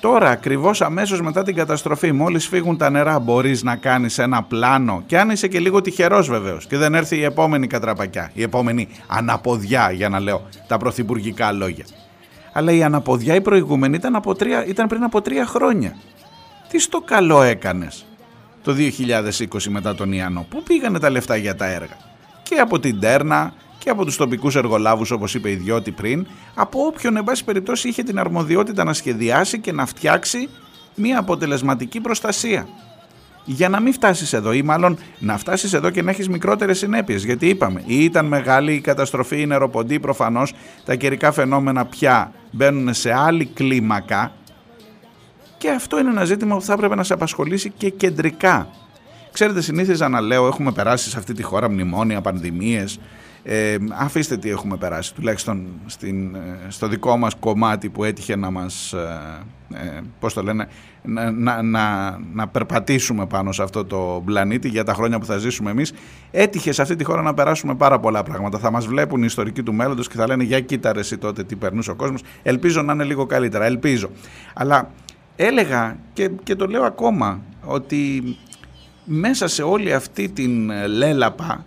[0.00, 5.02] Τώρα, ακριβώς αμέσως μετά την καταστροφή, μόλις φύγουν τα νερά, μπορείς να κάνεις ένα πλάνο
[5.06, 8.88] και αν είσαι και λίγο τυχερός βεβαίως και δεν έρθει η επόμενη κατραπακιά, η επόμενη
[9.06, 11.84] αναποδιά για να λέω τα πρωθυπουργικά λόγια.
[12.52, 15.96] Αλλά η αναποδιά η προηγούμενη ήταν, από τρία, ήταν πριν από τρία χρόνια.
[16.68, 18.06] Τι στο καλό έκανες
[18.62, 21.96] το 2020 μετά τον Ιαννό; Πού πήγανε τα λεφτά για τα έργα;
[22.42, 26.26] Και από την Τέρνα και από τους τοπικούς εργολάβους όπως είπε η Διώτη πριν.
[26.54, 30.48] Από όποιον εν πάση περιπτώσει είχε την αρμοδιότητα να σχεδιάσει και να φτιάξει
[30.94, 32.68] μια αποτελεσματική προστασία.
[33.44, 37.24] Για να μην φτάσεις εδώ ή μάλλον να φτάσεις εδώ και να έχεις μικρότερες συνέπειες.
[37.24, 40.54] Γιατί είπαμε, ή ήταν μεγάλη η καταστροφή, η νεροποντή προφανώς,
[40.84, 44.32] τα καιρικά φαινόμενα πια μπαίνουν σε άλλη κλίμακα
[45.58, 48.68] και αυτό είναι ένα ζήτημα που θα έπρεπε να σε απασχολήσει και κεντρικά.
[49.32, 52.98] Ξέρετε, συνήθιζα να λέω: Έχουμε περάσει σε αυτή τη χώρα μνημόνια, πανδημίες.
[53.42, 56.38] Ε, αφήστε τι έχουμε περάσει, τουλάχιστον στην, ε,
[56.68, 59.18] στο δικό μας κομμάτι που έτυχε να μας, ε,
[59.74, 60.68] ε, πώς το λένε,
[61.02, 65.36] να, να, να, να περπατήσουμε πάνω σε αυτό το πλανήτη για τα χρόνια που θα
[65.36, 65.92] ζήσουμε εμείς.
[66.30, 68.58] Έτυχε σε αυτή τη χώρα να περάσουμε πάρα πολλά πράγματα.
[68.58, 71.44] Θα μας βλέπουν οι ιστορικοί του μέλλοντος και θα λένε για κοίτα ρε εσύ τότε
[71.44, 72.22] τι περνούσε ο κόσμος.
[72.42, 74.10] Ελπίζω να είναι λίγο καλύτερα, ελπίζω.
[74.54, 74.90] Αλλά
[75.40, 78.36] έλεγα και, και το λέω ακόμα ότι
[79.04, 81.64] μέσα σε όλη αυτή την ε, λέλαπα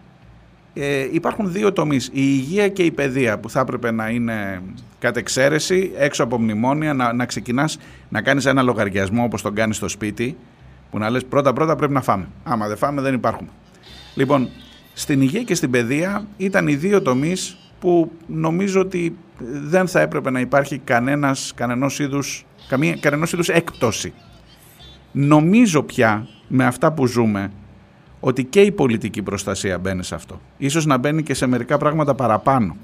[0.73, 4.61] ε, υπάρχουν δύο τομείς, η υγεία και η παιδεία που θα έπρεπε να είναι
[4.99, 7.77] κατ' εξαίρεση έξω από μνημόνια να, να ξεκινάς
[8.09, 10.37] να κάνεις ένα λογαριασμό όπως τον κάνεις στο σπίτι
[10.91, 13.49] που να λες πρώτα πρώτα πρέπει να φάμε, άμα δεν φάμε δεν υπάρχουμε.
[14.15, 14.49] Λοιπόν,
[14.93, 19.17] στην υγεία και στην παιδεία ήταν οι δύο τομείς που νομίζω ότι
[19.69, 24.13] δεν θα έπρεπε να υπάρχει κανένας, κανενός είδους, καμία, κανενός είδους έκπτωση.
[25.11, 27.51] Νομίζω πια με αυτά που ζούμε
[28.19, 30.41] ότι και η πολιτική προστασία μπαίνει σε αυτό.
[30.57, 32.75] Ίσως να μπαίνει και σε μερικά πράγματα παραπάνω.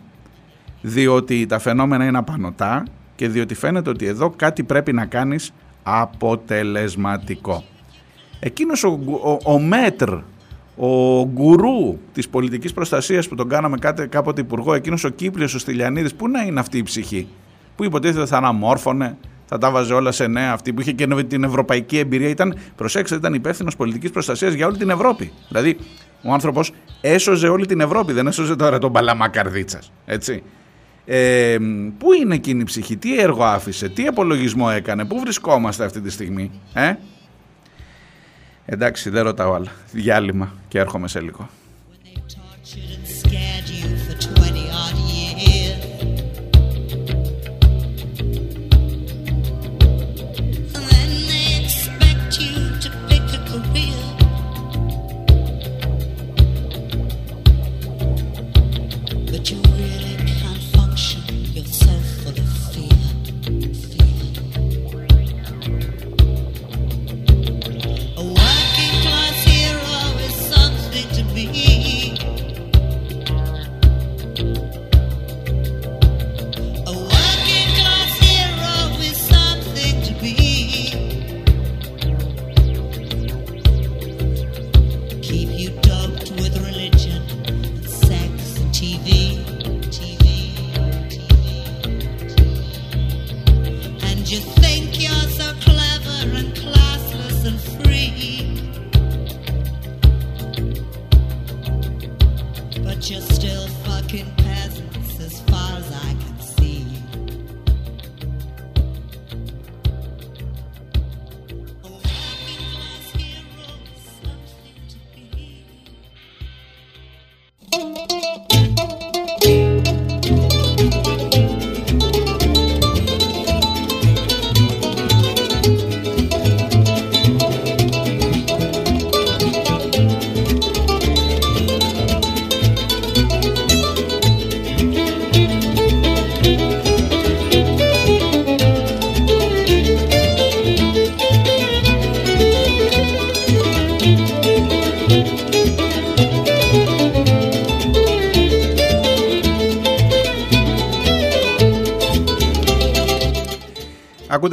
[0.81, 2.83] Διότι τα φαινόμενα είναι απανοτά
[3.15, 7.63] και διότι φαίνεται ότι εδώ κάτι πρέπει να κάνεις αποτελεσματικό.
[8.39, 10.13] Εκείνος ο, ο, ο μέτρ,
[10.75, 15.59] ο γκουρού της πολιτικής προστασίας που τον κάναμε κάτε, κάποτε υπουργό, εκείνος ο Κύπριος ο
[15.59, 17.27] Στυλιανίδης, πού να είναι αυτή η ψυχή,
[17.75, 19.17] που υποτίθεται θα αναμόρφωνε
[19.49, 20.51] θα τα βάζε όλα σε νέα.
[20.51, 24.77] Αυτή που είχε και την ευρωπαϊκή εμπειρία ήταν, προσέξτε, ήταν υπεύθυνος πολιτικής προστασίας για όλη
[24.77, 25.31] την Ευρώπη.
[25.47, 25.77] Δηλαδή,
[26.21, 29.79] ο άνθρωπος έσωζε όλη την Ευρώπη, δεν έσωζε τώρα τον Παλαμά Καρδίτσα.
[30.05, 30.43] Έτσι.
[31.05, 31.57] Ε,
[31.97, 36.09] πού είναι εκείνη η ψυχή, τι έργο άφησε, τι απολογισμό έκανε, πού βρισκόμαστε αυτή τη
[36.09, 36.51] στιγμή.
[36.73, 36.93] Ε;
[38.65, 39.71] Εντάξει, δεν ρωτάω άλλα.
[39.91, 41.49] Διάλειμμα και έρχομαι σε λίγο.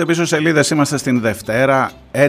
[0.04, 2.28] Ακούτε πίσω σελίδες, είμαστε στην Δευτέρα 11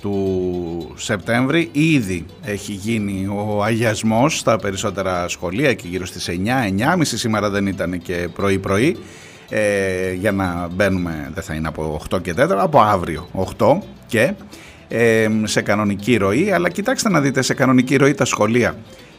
[0.00, 1.68] του Σεπτέμβρη.
[1.72, 6.32] Ήδη έχει γίνει ο αγιασμός στα περισσότερα σχολεία, εκεί γύρω στις 9,
[6.96, 8.96] 9.30 σήμερα δεν ήταν και πρωί-πρωί.
[9.48, 14.32] Ε, για να μπαίνουμε, δεν θα είναι από 8 και 4, από αύριο 8 και
[14.88, 16.52] ε, σε κανονική ροή.
[16.52, 18.76] Αλλά κοιτάξτε να δείτε, σε κανονική ροή τα σχολεία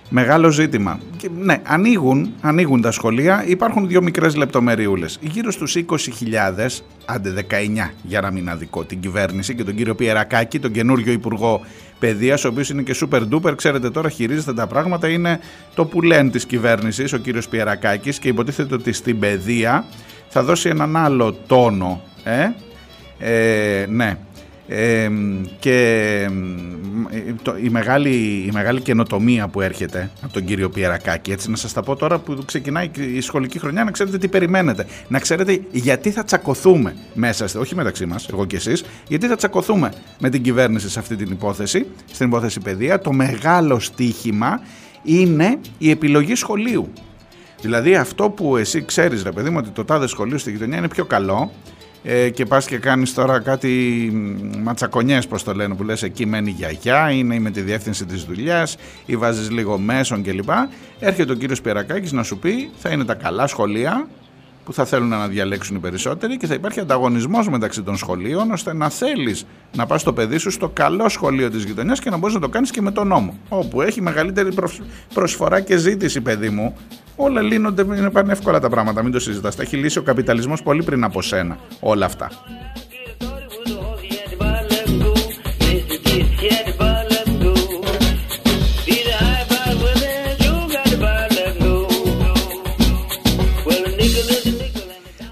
[0.09, 0.99] Μεγάλο ζήτημα.
[1.17, 5.19] Και, ναι, ανοίγουν, ανοίγουν τα σχολεία, υπάρχουν δύο μικρές λεπτομεριούλες.
[5.21, 10.59] Γύρω στους 20.000, άντε 19 για να μην αδικό, την κυβέρνηση και τον κύριο Πιερακάκη,
[10.59, 11.61] τον καινούριο Υπουργό
[11.99, 15.39] Παιδείας, ο οποίος είναι και super duper, ξέρετε τώρα χειρίζεται τα πράγματα, είναι
[15.75, 19.85] το που λένε της κυβέρνησης, ο κύριος Πιερακάκης και υποτίθεται ότι στην παιδεία
[20.29, 22.49] θα δώσει έναν άλλο τόνο, ε,
[23.19, 24.17] ε ναι,
[25.59, 26.29] και
[27.41, 28.09] το, η, μεγάλη,
[28.47, 32.19] η μεγάλη καινοτομία που έρχεται από τον κύριο Πιερακάκη, έτσι να σας τα πω τώρα
[32.19, 34.85] που ξεκινάει η σχολική χρονιά, να ξέρετε τι περιμένετε.
[35.07, 39.93] Να ξέρετε γιατί θα τσακωθούμε μέσα, όχι μεταξύ μας, εγώ και εσείς, γιατί θα τσακωθούμε
[40.19, 42.99] με την κυβέρνηση σε αυτή την υπόθεση, στην υπόθεση παιδεία.
[42.99, 44.61] Το μεγάλο στίχημα
[45.03, 46.91] είναι η επιλογή σχολείου.
[47.61, 50.87] Δηλαδή αυτό που εσύ ξέρεις ρε παιδί μου ότι το τάδε σχολείο στη γειτονιά είναι
[50.87, 51.51] πιο καλό
[52.03, 53.69] ε, και πας και κάνεις τώρα κάτι
[54.63, 58.23] ματσακονιές πως το λένε που λες εκεί μένει η γιαγιά, είναι με τη διεύθυνση της
[58.23, 58.75] δουλειάς
[59.05, 60.49] ή βάζεις λίγο μέσον κλπ.
[60.99, 64.07] Έρχεται ο κύριος Πιερακάκης να σου πει θα είναι τα καλά σχολεία
[64.65, 68.73] που θα θέλουν να διαλέξουν οι περισσότεροι και θα υπάρχει ανταγωνισμός μεταξύ των σχολείων ώστε
[68.73, 69.45] να θέλεις
[69.75, 72.49] να πας το παιδί σου στο καλό σχολείο της γειτονιάς και να μπορείς να το
[72.49, 74.49] κάνεις και με τον νόμο όπου έχει μεγαλύτερη
[75.13, 76.75] προσφορά και ζήτηση παιδί μου
[77.15, 79.55] όλα λύνονται, είναι πάνε εύκολα τα πράγματα, μην το συζητάς.
[79.55, 82.29] Τα έχει λύσει ο καπιταλισμός πολύ πριν από σένα όλα αυτά.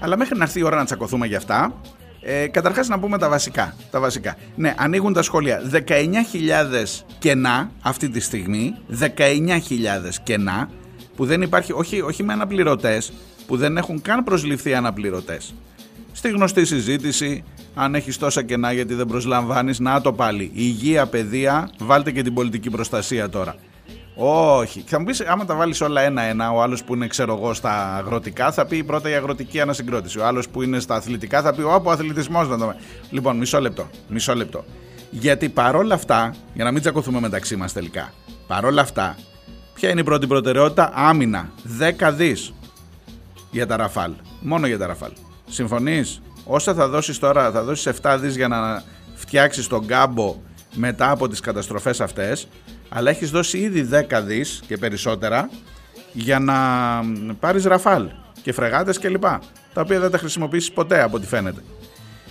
[0.02, 1.80] Αλλά μέχρι να έρθει η ώρα να τσακωθούμε για αυτά,
[2.20, 4.36] ε, καταρχάς να πούμε τα βασικά, τα βασικά.
[4.56, 5.62] Ναι, ανοίγουν τα σχολεία.
[5.70, 10.70] 19.000 κενά αυτή τη στιγμή, 19.000 κενά,
[11.16, 13.12] που δεν υπάρχει, όχι, όχι με αναπληρωτές,
[13.46, 15.54] που δεν έχουν καν προσληφθεί αναπληρωτές.
[16.12, 17.44] Στη γνωστή συζήτηση,
[17.74, 20.50] αν έχεις τόσα κενά γιατί δεν προσλαμβάνεις, να το πάλι.
[20.54, 23.54] Υγεία, παιδεία, βάλτε και την πολιτική προστασία τώρα.
[24.14, 24.84] Όχι.
[24.86, 27.96] Θα μου πεις, άμα τα βάλεις όλα ένα-ένα, ο άλλος που είναι, ξέρω εγώ, στα
[27.96, 30.18] αγροτικά θα πει πρώτα η αγροτική ανασυγκρότηση.
[30.18, 32.74] Ο άλλος που είναι στα αθλητικά θα πει, ο αθλητισμός να το
[33.10, 33.90] Λοιπόν, μισό λεπτό.
[34.08, 34.64] Μισό λεπτό.
[35.10, 38.12] Γιατί παρόλα αυτά, για να μην τσακωθούμε μεταξύ μας τελικά,
[38.46, 39.16] παρόλα αυτά,
[39.74, 41.50] ποια είναι η πρώτη προτεραιότητα, άμυνα.
[41.78, 42.52] 10 δις
[43.50, 44.12] για τα ραφάλ.
[44.40, 45.10] Μόνο για τα ραφάλ.
[45.48, 48.82] Συμφωνείς, όσα θα δώσεις τώρα, θα δώσεις 7 δις για να
[49.14, 50.36] φτιάξεις τον κάμπο
[50.74, 52.48] μετά από τις καταστροφές αυτές,
[52.94, 55.50] αλλά έχεις δώσει ήδη 10 δις και περισσότερα
[56.12, 56.54] για να
[57.40, 58.08] πάρεις ραφάλ
[58.42, 59.24] και φρεγάτες κλπ.
[59.74, 61.62] Τα οποία δεν τα χρησιμοποιήσεις ποτέ από ό,τι φαίνεται.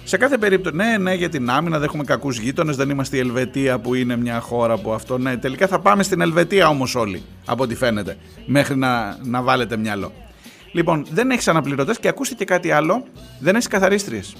[0.03, 3.20] Σε κάθε περίπτωση, ναι, ναι, για την άμυνα δεν έχουμε κακούς γείτονες, δεν είμαστε η
[3.20, 5.18] Ελβετία που είναι μια χώρα που αυτό.
[5.18, 9.78] Ναι, τελικά θα πάμε στην Ελβετία όμως όλοι, από ό,τι φαίνεται, μέχρι να, να βάλετε
[9.78, 10.12] μυαλό.
[10.72, 13.03] Λοιπόν, δεν έχεις αναπληρωτές και ακούστηκε κάτι άλλο,
[13.39, 14.36] δεν έχεις καθαρίστριες.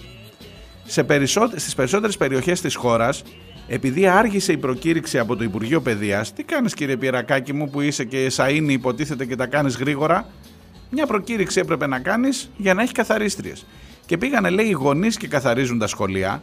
[0.86, 3.24] Σε περισσότε, στις περισσότερες περιοχές της χώρας,
[3.74, 8.04] επειδή άργησε η προκήρυξη από το Υπουργείο Παιδείας, τι κάνεις κύριε Πιερακάκη μου που είσαι
[8.04, 10.28] και σαΐνη υποτίθεται και τα κάνεις γρήγορα,
[10.90, 13.66] μια προκήρυξη έπρεπε να κάνεις για να έχει καθαρίστριες.
[14.06, 16.42] Και πήγανε λέει οι γονείς και καθαρίζουν τα σχολεία,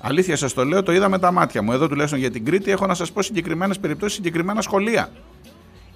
[0.00, 1.72] Αλήθεια σας το λέω, το είδα με τα μάτια μου.
[1.72, 5.12] Εδώ τουλάχιστον για την Κρήτη έχω να σας πω συγκεκριμένες περιπτώσεις, συγκεκριμένα σχολεία.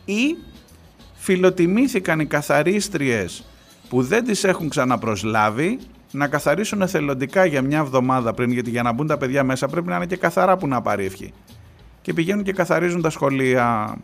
[0.04, 0.36] Ή
[1.14, 3.44] φιλοτιμήθηκαν οι καθαρίστριες
[3.88, 5.78] που δεν τις έχουν ξαναπροσλάβει
[6.16, 9.88] να καθαρίσουν εθελοντικά για μια εβδομάδα πριν, γιατί για να μπουν τα παιδιά μέσα πρέπει
[9.88, 11.32] να είναι και καθαρά που να πάρει ευχή.
[12.02, 13.96] Και πηγαίνουν και καθαρίζουν τα σχολεία.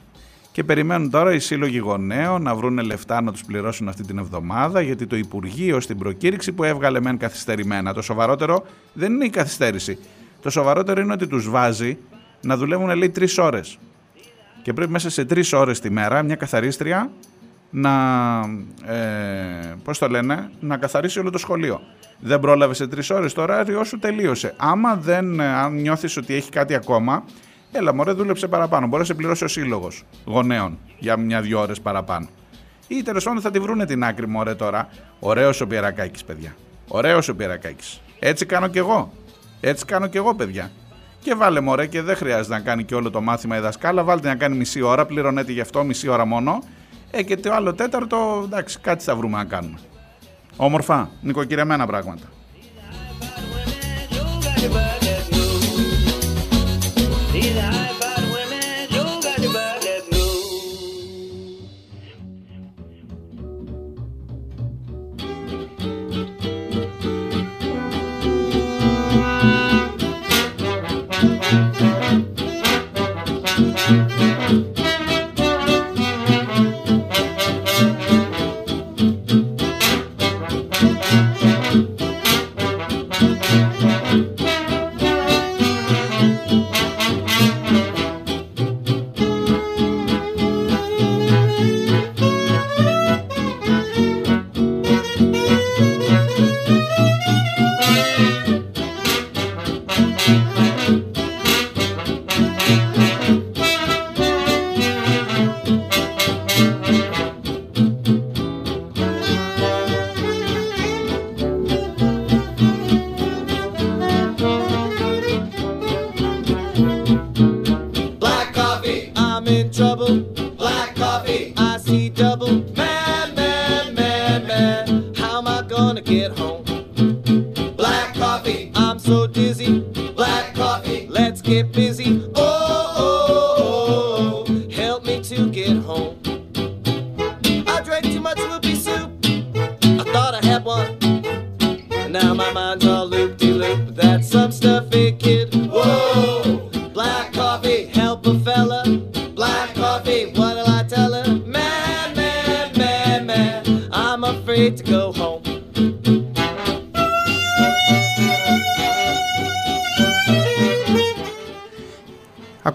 [0.52, 4.80] Και περιμένουν τώρα οι σύλλογοι γονέων να βρουν λεφτά να τους πληρώσουν αυτή την εβδομάδα,
[4.80, 7.94] γιατί το Υπουργείο στην προκήρυξη που έβγαλε μεν καθυστερημένα.
[7.94, 9.98] Το σοβαρότερο δεν είναι η καθυστέρηση.
[10.42, 11.98] Το σοβαρότερο είναι ότι τους βάζει
[12.40, 13.78] να δουλεύουν, λέει, τρεις ώρες.
[14.62, 17.10] Και πρέπει μέσα σε τρεις ώρες τη μέρα μια καθαρίστρια
[17.72, 18.40] να,
[18.86, 21.80] ε, πώς το λένε, να καθαρίσει όλο το σχολείο.
[22.20, 24.54] Δεν πρόλαβες σε τρεις ώρες, το ωράριό σου τελείωσε.
[24.56, 27.24] Άμα δεν, ε, αν νιώθεις ότι έχει κάτι ακόμα,
[27.72, 28.86] έλα μωρέ, δούλεψε παραπάνω.
[28.86, 32.28] Μπορείς να σε πληρώσει ο σύλλογος γονέων για μια-δυο ώρες παραπάνω.
[32.88, 34.88] Ή τέλος πάντων θα τη βρούνε την άκρη, μωρέ τώρα.
[35.18, 36.54] Ωραίος ο Πιερακάκης, παιδιά.
[36.88, 38.00] Ωραίος ο Πιερακάκης.
[38.18, 39.12] Έτσι κάνω κι εγώ.
[39.60, 40.70] Έτσι κάνω κι εγώ, παιδιά.
[41.20, 44.02] Και βάλε μωρέ και δεν χρειάζεται να κάνει και όλο το μάθημα η δασκάλα.
[44.02, 46.62] Βάλτε να κάνει μισή ώρα, πληρώνεται γι' αυτό μισή ώρα μόνο
[47.14, 49.78] ε, και το άλλο τέταρτο, εντάξει, κάτι θα βρούμε να κάνουμε.
[50.56, 52.26] Όμορφα, νοικοκυρεμένα πράγματα.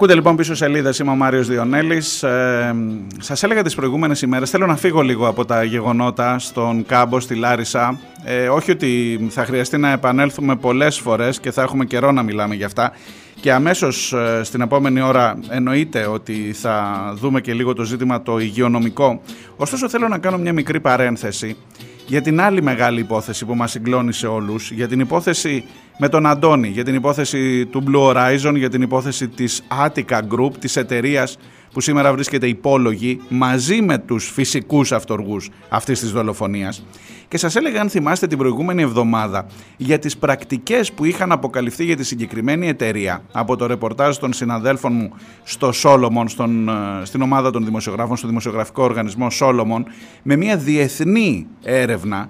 [0.07, 2.23] Ακούτε λοιπόν πίσω σελίδες, είμαι ο Μάριος Διονέλης.
[2.23, 2.75] Ε,
[3.19, 4.49] Σας έλεγα τις προηγούμενες ημέρες.
[4.49, 7.99] Θέλω να φύγω λίγο από τα γεγονότα στον κάμπο, στη Λάρισα.
[8.23, 12.55] Ε, όχι ότι θα χρειαστεί να επανέλθουμε πολλές φορές και θα έχουμε καιρό να μιλάμε
[12.55, 12.91] για αυτά.
[13.39, 18.39] Και αμέσως ε, στην επόμενη ώρα εννοείται ότι θα δούμε και λίγο το ζήτημα το
[18.39, 19.21] υγειονομικό.
[19.55, 21.55] Ωστόσο, θέλω να κάνω μια μικρή παρένθεση
[22.07, 25.63] για την άλλη μεγάλη υπόθεση που μας συγκλώνησε όλους, για την υπόθεση
[25.97, 30.51] με τον Αντώνη, για την υπόθεση του Blue Horizon, για την υπόθεση της Attica Group,
[30.59, 31.37] της εταιρείας
[31.73, 36.85] που σήμερα βρίσκεται υπόλογη μαζί με τους φυσικούς αυτοργούς αυτής της δολοφονίας.
[37.27, 39.45] Και σας έλεγα αν θυμάστε την προηγούμενη εβδομάδα
[39.77, 44.93] για τις πρακτικές που είχαν αποκαλυφθεί για τη συγκεκριμένη εταιρεία από το ρεπορτάζ των συναδέλφων
[44.93, 46.73] μου στο Solomon, στον, ε,
[47.03, 49.83] στην ομάδα των δημοσιογράφων, στο δημοσιογραφικό οργανισμό Solomon,
[50.23, 52.29] με μια διεθνή έρευνα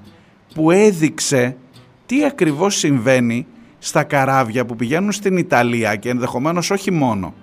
[0.53, 1.57] που έδειξε
[2.05, 3.45] τι ακριβώς συμβαίνει
[3.79, 7.33] στα καράβια που πηγαίνουν στην Ιταλία και ενδεχομένως όχι μόνο.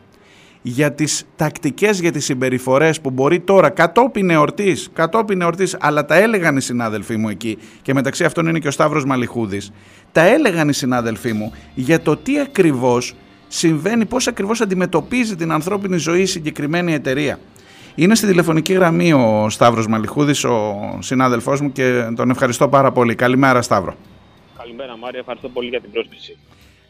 [0.67, 6.15] για τις τακτικές, για τις συμπεριφορές που μπορεί τώρα κατόπιν εορτής, κατόπιν εορτής, αλλά τα
[6.15, 9.73] έλεγαν οι συνάδελφοί μου εκεί και μεταξύ αυτών είναι και ο Σταύρος Μαλιχούδης,
[10.13, 13.15] τα έλεγαν οι συνάδελφοί μου για το τι ακριβώς
[13.49, 17.39] συμβαίνει, πώς ακριβώς αντιμετωπίζει την ανθρώπινη ζωή η συγκεκριμένη εταιρεία.
[17.95, 23.15] Είναι στη τηλεφωνική γραμμή ο Σταύρος Μαλιχούδης, ο συνάδελφός μου και τον ευχαριστώ πάρα πολύ.
[23.15, 23.95] Καλημέρα Σταύρο.
[24.65, 26.37] Καλημέρα Μάρια, ευχαριστώ πολύ για την πρόσκληση.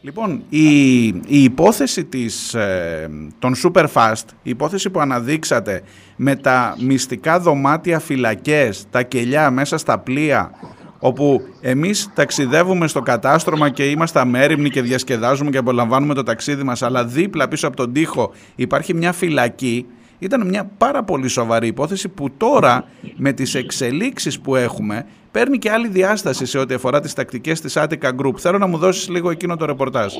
[0.01, 3.09] Λοιπόν, η, η υπόθεση της, ε,
[3.39, 5.81] των Superfast, η υπόθεση που αναδείξατε
[6.15, 10.51] με τα μυστικά δωμάτια φυλακές, τα κελιά μέσα στα πλοία,
[10.99, 16.81] όπου εμείς ταξιδεύουμε στο κατάστρωμα και είμαστε αμέριμνοι και διασκεδάζουμε και απολαμβάνουμε το ταξίδι μας,
[16.81, 19.85] αλλά δίπλα πίσω από τον τοίχο υπάρχει μια φυλακή,
[20.19, 25.71] ήταν μια πάρα πολύ σοβαρή υπόθεση που τώρα με τις εξελίξεις που έχουμε παίρνει και
[25.71, 28.37] άλλη διάσταση σε ό,τι αφορά τις τακτικές της Attica Group.
[28.37, 30.13] Θέλω να μου δώσεις λίγο εκείνο το ρεπορτάζ.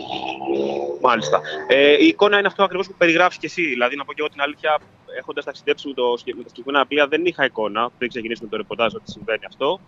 [1.01, 1.41] Μάλιστα.
[1.67, 3.61] Ε, η εικόνα είναι αυτό ακριβώς που περιγράφεις και εσύ.
[3.61, 4.79] Δηλαδή, να πω και εγώ την αλήθεια,
[5.17, 8.93] έχοντας ταξιδέψει με, το, με τα συγκεκριμένα πλοία, δεν είχα εικόνα πριν ξεκινήσουμε το ρεπορτάζ
[8.93, 9.79] ότι συμβαίνει αυτό.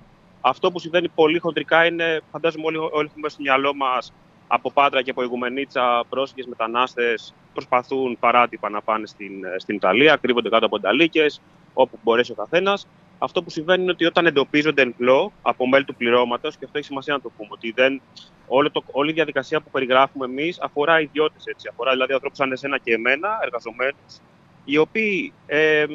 [0.41, 4.14] Αυτό που συμβαίνει πολύ χοντρικά είναι, φαντάζομαι όλοι, όλοι έχουμε στο μυαλό μας
[4.48, 10.50] από Πάτρα και από Ιγουμενίτσα πρόσφυγες μετανάστες προσπαθούν παράτυπα να πάνε στην, στην Ιταλία, κρύβονται
[10.50, 11.26] κάτω από ταλίκε,
[11.74, 12.88] όπου μπορέσει ο καθένας.
[13.20, 16.78] Αυτό που συμβαίνει είναι ότι όταν εντοπίζονται εν πλώ από μέλη του πληρώματος, και αυτό
[16.78, 18.02] έχει σημασία να το πούμε, ότι δεν,
[18.48, 21.43] όλο το, όλη η διαδικασία που περιγράφουμε εμείς αφορά ιδιώτες.
[21.70, 24.20] Αφορά δηλαδή ανθρώπους σαν εσένα και εμένα, εργαζομένους,
[24.66, 25.86] οι οποίοι ε,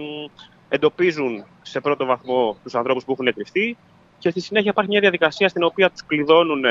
[0.68, 3.76] εντοπίζουν σε πρώτο βαθμό τους ανθρώπους που έχουν κρυφτεί
[4.22, 6.64] και στη συνέχεια υπάρχει μια διαδικασία στην οποία τους κλειδώνουν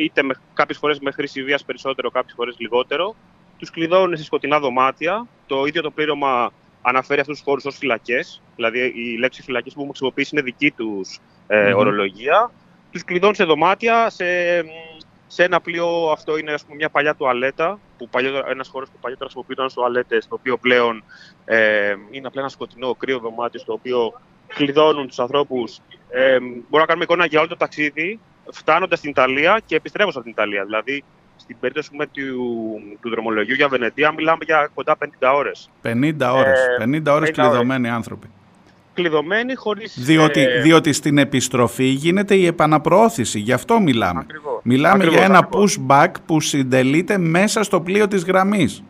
[0.00, 0.22] είτε
[0.54, 3.14] κάποιες φορές με χρήση βίας περισσότερο, κάποιες φορές λιγότερο.
[3.58, 5.26] Τους κλειδώνουν σε σκοτεινά δωμάτια.
[5.46, 8.42] Το ίδιο το πλήρωμα αναφέρει αυτούς τους χώρους ως φυλακές.
[8.56, 12.50] Δηλαδή, η λέξη φυλακές που έχουμε χρησιμοποιήσει είναι δική τους ε, ορολογία.
[12.92, 14.24] Τους κλειδώνουν σε δωμάτια, σε,
[15.26, 16.10] σε ένα πλοίο.
[16.10, 17.78] Αυτό είναι ας πούμε, μια παλιά τουαλέτα.
[17.98, 18.08] Που
[18.50, 21.04] ένας χώρος που παλιότερα χρησιμοποιούνταν τουαλέτες, το οποίο πλέον
[21.44, 24.12] ε, είναι απλά ένα σκοτεινό κρύο δωμάτιο, στο οποίο
[24.54, 25.78] κλειδώνουν τους ανθρώπους.
[26.08, 28.20] Ε, μπορούμε να κάνουμε εικόνα για όλο το ταξίδι,
[28.52, 30.64] φτάνοντας στην Ιταλία και επιστρέφοντας στην Ιταλία.
[30.64, 31.04] Δηλαδή,
[31.36, 35.70] στην περίπτωση με, του, του δρομολογίου για Βενετία, μιλάμε για κοντά 50 ώρες.
[35.82, 36.58] 50 ώρες.
[36.80, 38.30] 50 ώρες κλειδωμένοι άνθρωποι.
[38.94, 39.98] Κλειδωμένοι χωρίς.
[40.00, 40.60] Διότι, ε...
[40.60, 43.38] διότι στην επιστροφή γίνεται η επαναπροώθηση.
[43.38, 44.20] Γι' αυτό μιλάμε.
[44.20, 44.60] Ακριβώς.
[44.62, 45.78] Μιλάμε Ακριβώς, για ένα ακριβώς.
[45.88, 48.82] pushback που συντελείται μέσα στο πλοίο της γραμμής.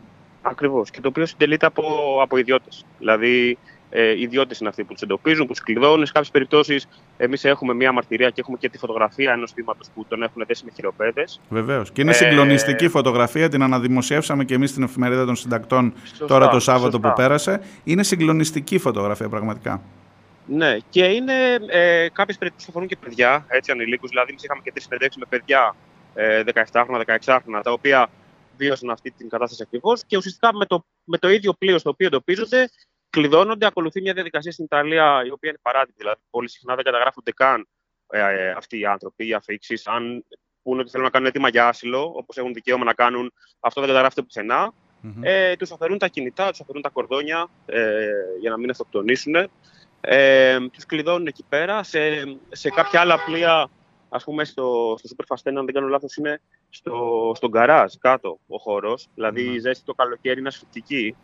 [0.42, 0.90] Ακριβώς.
[0.90, 1.84] Και το οποίο συντελείται από,
[2.22, 2.84] από ιδιώτες.
[2.98, 3.58] Δηλαδή,
[3.98, 6.06] ε, ιδιώτες είναι αυτοί που τους εντοπίζουν, που τους κλειδώνουν.
[6.06, 10.04] Σε κάποιες περιπτώσεις, εμείς έχουμε μία μαρτυρία και έχουμε και τη φωτογραφία ενός θύματος που
[10.08, 11.40] τον έχουν δέσει με χειροπέδες.
[11.48, 11.90] Βεβαίως.
[11.92, 16.48] Και είναι Ε, συγκλονιστική φωτογραφία, την αναδημοσιεύσαμε και εμείς στην εφημερίδα των συντακτών Σωστά, τώρα
[16.48, 17.08] το Σάββατο σωστά.
[17.08, 17.60] που πέρασε.
[17.84, 19.82] Είναι συγκλονιστική φωτογραφία πραγματικά.
[20.46, 21.32] Ναι, και είναι
[21.66, 24.08] ε, κάποιες περιπτώσεις αφορούν και παιδιά, έτσι ανηλίκους.
[24.10, 25.74] Δηλαδή, εμείς είχαμε και τρεις συνεντεύξεις με παιδιά
[26.14, 26.42] ε,
[26.72, 28.08] 17χρονα, 16χρονα, τα οποία
[28.56, 30.02] βίωσαν αυτή την κατάσταση ακριβώς.
[30.06, 32.68] Και ουσιαστικά με το, με το ίδιο πλοίο στο οποίο εντοπίζονται,
[33.10, 33.66] κλειδώνονται.
[33.66, 35.96] Ακολουθεί μια διαδικασία στην Ιταλία η οποία είναι παράδειγμα.
[35.98, 37.68] Δηλαδή, πολύ συχνά δεν καταγράφονται καν
[38.08, 39.86] ε, ε, αυτοί οι άνθρωποι, οι αφήξεις.
[39.86, 40.24] Αν
[40.62, 43.88] πούνε ότι θέλουν να κάνουν έτοιμα για άσυλο, όπως έχουν δικαίωμα να κάνουν, αυτό δεν
[43.88, 44.72] καταγράφεται πουθενά.
[45.00, 45.22] Μμμ.
[45.22, 48.06] Ε, τους αφαιρούν τα κινητά, τους αφαιρούν τα κορδόνια ε,
[48.40, 49.34] για να μην αυτοκτονήσουν.
[50.00, 51.82] Ε, τους κλειδώνουν εκεί πέρα.
[51.82, 52.00] Σε,
[52.48, 53.70] σε κάποια άλλα πλοία,
[54.08, 56.40] ας πούμε στο, στο Super Fast 1, αν δεν κάνω λάθος, είναι
[56.70, 59.08] στο, στον γκαράζ κάτω ο χώρος.
[59.14, 61.16] Δηλαδή η ζέστη το καλοκαίρι είναι ασφυκτική.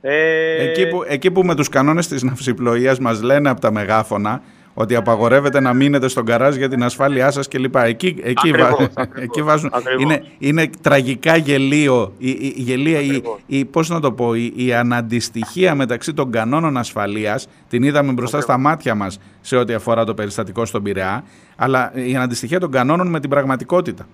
[0.00, 4.42] Ε, Εκεί που, εκεί που με τους κανόνες της ναυσιπλοείας μας λένε από τα μεγάφωνα
[4.78, 7.74] ότι απαγορεύεται να μείνετε στον καράζ για την ασφάλειά σας κλπ.
[7.76, 9.70] Εκεί, εκεί, Ακριβώς, βα- ακριβώς, εκεί βάζουν.
[9.72, 10.02] ακριβώς.
[10.02, 13.38] Είναι, είναι τραγικά γελίο, η, η, η γελία, η, Ακριβώς.
[13.46, 18.40] η, πώς να το πω, η, η αναντιστοιχία μεταξύ των κανόνων ασφαλείας, την είδαμε μπροστά
[18.40, 21.24] στα μάτια μας σε ό,τι αφορά το περιστατικό στον Πειραιά,
[21.56, 24.06] αλλά η αναντιστοιχία των κανόνων με την πραγματικότητα.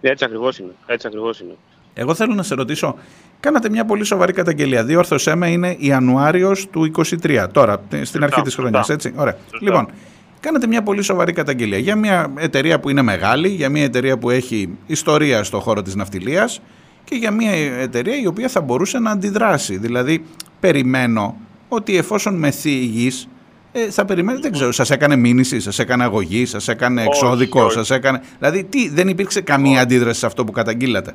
[0.00, 0.70] Έτσι ακριβώς είναι.
[0.86, 1.54] Έτσι ακριβώς είναι.
[1.94, 2.96] Εγώ θέλω να σε ρωτήσω,
[3.44, 4.84] κάνατε μια πολύ σοβαρή καταγγελία.
[4.84, 6.92] Διόρθωσέ με, είναι Ιανουάριος του
[7.22, 8.70] 23, τώρα, στην αρχή της σωστά.
[8.70, 9.12] χρονιά, έτσι.
[9.16, 9.36] Ωραία.
[9.50, 9.58] Σωστά.
[9.60, 9.88] Λοιπόν,
[10.40, 14.30] κάνατε μια πολύ σοβαρή καταγγελία για μια εταιρεία που είναι μεγάλη, για μια εταιρεία που
[14.30, 16.60] έχει ιστορία στον χώρο της ναυτιλίας
[17.04, 19.76] και για μια εταιρεία η οποία θα μπορούσε να αντιδράσει.
[19.76, 20.24] Δηλαδή,
[20.60, 21.36] περιμένω
[21.68, 23.28] ότι εφόσον μεθεί υγιής,
[23.72, 27.62] ε, θα περιμένετε, δεν ξέρω, σας έκανε μήνυση, σας έκανε αγωγή, σας έκανε Όχι, εξώδικο,
[27.62, 27.72] όχι.
[27.72, 28.20] σας έκανε...
[28.38, 31.14] Δηλαδή, τι, δεν υπήρξε καμία αντίδραση σε αυτό που καταγγείλατε;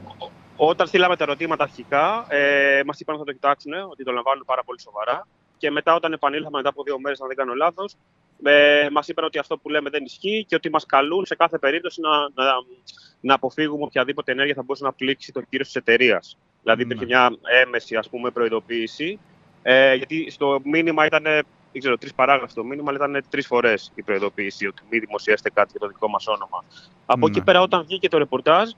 [0.61, 4.45] Όταν στείλαμε τα ερωτήματα αρχικά, ε, μας είπαν ότι θα το κοιτάξουν, ότι το λαμβάνουν
[4.45, 5.27] πάρα πολύ σοβαρά.
[5.57, 7.95] Και μετά, όταν επανήλθαμε μετά από δύο μέρες, αν δεν κάνω λάθος,
[8.43, 11.57] ε, μας είπαν ότι αυτό που λέμε δεν ισχύει και ότι μας καλούν σε κάθε
[11.57, 12.53] περίπτωση να, να,
[13.19, 16.37] να αποφύγουμε οποιαδήποτε ενέργεια θα μπορούσε να πλήξει το κύριο της εταιρείας.
[16.63, 17.31] Δηλαδή, υπήρχε μια
[17.63, 19.19] έμεση ας πούμε, προειδοποίηση.
[19.61, 21.25] Ε, γιατί στο μήνυμα ήταν,
[21.71, 25.49] δεν ξέρω, τρεις παράγραφοι το μήνυμα, αλλά ήταν τρεις φορές η προειδοποίηση ότι μην δημοσιεύσετε
[25.49, 26.63] κάτι για το δικό μας όνομα.
[27.05, 27.25] Από Ναι.
[27.25, 28.69] εκεί πέρα, όταν βγήκε το ρεπορτάζ,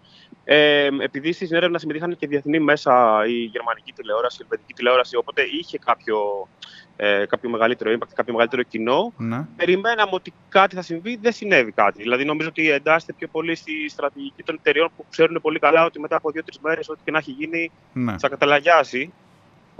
[0.43, 5.41] Ε, επειδή στη έρευνα συμμετείχαν και διεθνή μέσα η γερμανική τηλεόραση, η ελβετική τηλεόραση, οπότε
[5.41, 6.47] είχε κάποιο,
[6.95, 9.13] ε, κάποιο μεγαλύτερο impact, κάποιο μεγαλύτερο κοινό.
[9.17, 9.45] Ναι.
[9.55, 12.01] Περιμέναμε ότι κάτι θα συμβεί, δεν συνέβη κάτι.
[12.01, 15.99] Δηλαδή, νομίζω ότι εντάσσεται πιο πολύ στη στρατηγική των εταιριών που ξέρουν πολύ καλά ότι
[15.99, 18.17] μετά από δύο-τρεις μέρες, ό,τι και να έχει γίνει, Ναι.
[18.17, 19.13] θα καταλαγιάσει.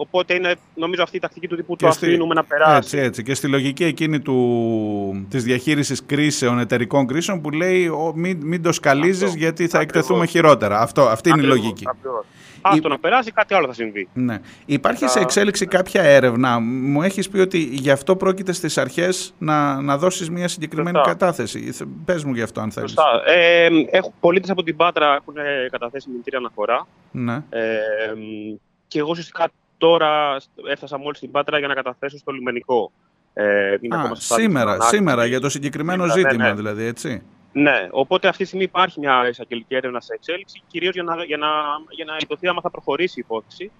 [0.03, 2.75] Οπότε είναι, νομίζω, αυτή η τακτική του τύπου Και το στη- αφήνουμε να περάσει.
[2.77, 3.23] Έτσι, έτσι.
[3.23, 8.61] Και στη λογική εκείνη του, της διαχείρισης κρίσεων, εταιρικών κρίσεων που λέει ο, μην, μην
[8.63, 9.37] το σκαλίζεις Αυτό.
[9.37, 10.01] γιατί θα Ακριβώς.
[10.01, 10.79] εκτεθούμε χειρότερα.
[10.79, 11.83] Αυτό, αυτή είναι η Ακριβώς, λογική.
[11.87, 12.25] ακριβώς.
[12.61, 14.07] Άστο να περάσει, κάτι άλλο θα συμβεί.
[14.13, 14.39] Ναι.
[14.65, 19.33] Υπάρχει σε Θα- εξέλιξη κάποια έρευνα; Μου έχεις πει ότι γι' αυτό πρόκειται στις αρχές
[19.37, 21.11] να, να δώσεις μια συγκεκριμένη Σωστά.
[21.11, 22.89] κατάθεση; Θε- Πες μου γι' αυτό αν θέλεις.
[22.91, 23.31] Σωστά.
[23.31, 26.87] Ε, έχουν, πολίτες από την Πάτρα έχουν ε, καταθέσει μηνυτήρια αναφορά.
[27.11, 27.33] Ναι.
[27.49, 27.67] Ε,
[28.15, 28.55] μ,
[28.87, 29.47] και εγώ ουσιαστικά
[29.81, 30.37] τώρα
[30.69, 32.91] έφτασα μόλις στην Πάτρα για να καταθέσω στο λιμενικό.
[33.33, 34.97] Ε, είναι Α, ακόμα στο στάδιο της σήμερα, ανάλυσης.
[34.97, 36.55] σήμερα για το συγκεκριμένο Σήμερα, ναι, ζήτημα ναι.
[36.55, 37.23] δηλαδή, έτσι.
[37.53, 41.37] Ναι, οπότε αυτή τη στιγμή υπάρχει μια εισαγγελική έρευνα σε εξέλιξη, κυρίως για να, για
[41.37, 41.47] να,
[41.89, 43.71] για να ειδωθεί άμα θα προχωρήσει η υπόθεση.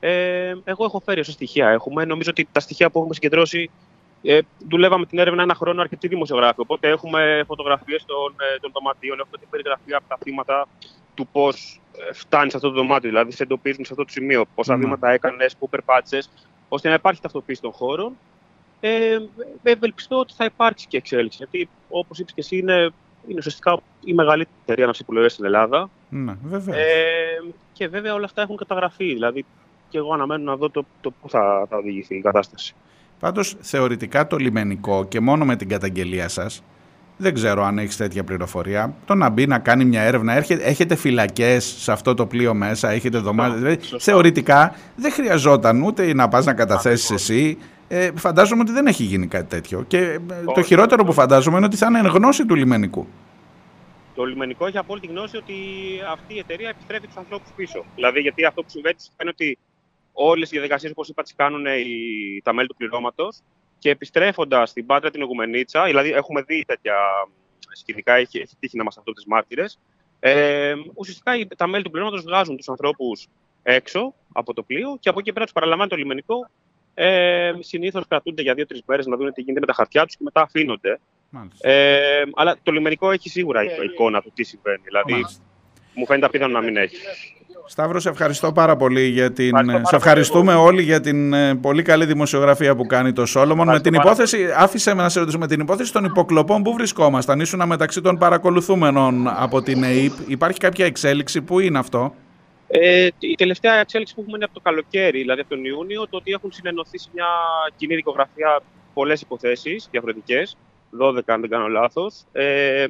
[0.00, 2.04] Ε, εγώ έχω φέρει όσα στοιχεία έχουμε.
[2.04, 3.70] Νομίζω ότι τα στοιχεία που έχουμε συγκεντρώσει.
[4.22, 4.38] Ε,
[4.68, 6.60] δουλεύαμε την έρευνα ένα χρόνο αρκετοί δημοσιογράφοι.
[6.60, 10.68] Οπότε έχουμε φωτογραφίες των, ε, των δωματίων, έχουμε την περιγραφή από τα θύματα
[11.14, 11.80] του πώς
[12.12, 13.08] φτάνει σε αυτό το δωμάτιο.
[13.08, 14.84] Δηλαδή, σε εντοπίζουν σε αυτό το σημείο πόσα Ναι.
[14.84, 16.30] βήματα έκανες, πού περπάτησες,
[16.68, 18.12] ώστε να υπάρχει ταυτοποίηση των χώρων.
[18.80, 19.18] Ε,
[19.62, 21.36] ευελπιστώ ότι θα υπάρξει και εξέλιξη.
[21.38, 22.90] Γιατί, όπως είπες και εσύ, είναι,
[23.28, 25.90] είναι ουσιαστικά η μεγαλύτερη εταιρεία ναυσιπλοεία στην Ελλάδα.
[26.08, 26.76] Ναι, βέβαια.
[26.76, 27.42] Ε,
[27.72, 29.04] και βέβαια όλα αυτά έχουν καταγραφεί.
[29.04, 29.44] Δηλαδή,
[29.88, 32.74] και εγώ αναμένω να δω το, το πού θα, θα οδηγηθεί η κατάσταση.
[33.20, 36.62] Πάντως θεωρητικά το λιμενικό και μόνο με την καταγγελία σας
[37.20, 38.94] δεν ξέρω αν έχεις τέτοια πληροφορία.
[39.04, 42.90] Το να μπει να κάνει μια έρευνα, έρχεται, έχετε φυλακές σε αυτό το πλοίο μέσα,
[42.90, 44.12] έχετε δωμάτια; Δηλαδή, σωστά.
[44.12, 47.30] θεωρητικά δεν χρειαζόταν ούτε να πας να καταθέσεις Ακριβώς.
[47.30, 47.58] εσύ.
[47.88, 49.84] Ε, φαντάζομαι ότι δεν έχει γίνει κάτι τέτοιο.
[49.88, 51.18] Και ε, το Όχι, χειρότερο που όχι.
[51.18, 53.06] φαντάζομαι είναι ότι θα είναι εν γνώση του λιμενικού.
[54.14, 55.54] Το λιμενικό έχει απόλυτη γνώση ότι
[56.12, 57.84] αυτή η εταιρεία επιστρέφει τους ανθρώπους πίσω.
[57.94, 59.58] Δηλαδή, γιατί αυτό που συμβαίνει είναι ότι
[60.12, 63.38] όλες οι διαδικασίες, όπως είπα, τις κάνουν οι, τα μέλη του πληρώματος
[63.78, 66.94] και επιστρέφοντας στην Πάτρα την Ουγουμενίτσα, δηλαδή έχουμε δει τέτοια
[67.72, 69.78] σκηνικά, έχει, έχει τύχει να μας αυτό τις μάρτυρες.
[70.20, 73.26] Ε, ουσιαστικά οι- τα μέλη του πληρώματος βγάζουν τους ανθρώπους
[73.62, 76.48] έξω από το πλοίο και από εκεί πέρα τους παραλαμβάνει το λιμενικό.
[76.94, 80.22] Ε, Συνήθως κρατούνται για δύο-τρεις μέρες να δουν τι γίνεται με τα χαρτιά τους και
[80.24, 81.00] μετά αφήνονται.
[81.30, 81.68] Μάλιστα.
[81.68, 84.82] Ε, αλλά το λιμενικό έχει σίγουρα εικόνα του τι συμβαίνει.
[84.84, 85.42] Δηλαδή, Μάλιστα.
[85.94, 86.96] μου φαίνεται απίθανο να μην έχει.
[87.70, 89.44] Σταύρο, σε ευχαριστώ πάρα πολύ για την.
[89.46, 93.26] Ευχαριστώ πάρα σε πολύ ευχαριστούμε όλοι για την ε, πολύ καλή δημοσιογραφία που κάνει το
[93.26, 93.56] Σόλομον.
[93.56, 96.62] Με Ευχαριστώ την πάρα υπόθεση, άφησε με να σε ρωτήσω, με την υπόθεση των υποκλοπών,
[96.62, 100.12] πού βρισκόμασταν, ήσουν μεταξύ των παρακολουθούμενων από την ΕΕΠ.
[100.26, 102.14] Υπάρχει κάποια εξέλιξη, πού είναι αυτό;
[102.68, 106.16] Ε, η τελευταία εξέλιξη που έχουμε είναι από το καλοκαίρι, δηλαδή από τον Ιούνιο, το
[106.16, 107.26] ότι έχουν συνενωθεί σε μια
[107.76, 108.60] κοινή δικογραφία
[108.94, 110.56] πολλές υποθέσεις διαφορετικές,
[111.00, 112.86] 12 αν δεν κάνω λάθος, ε,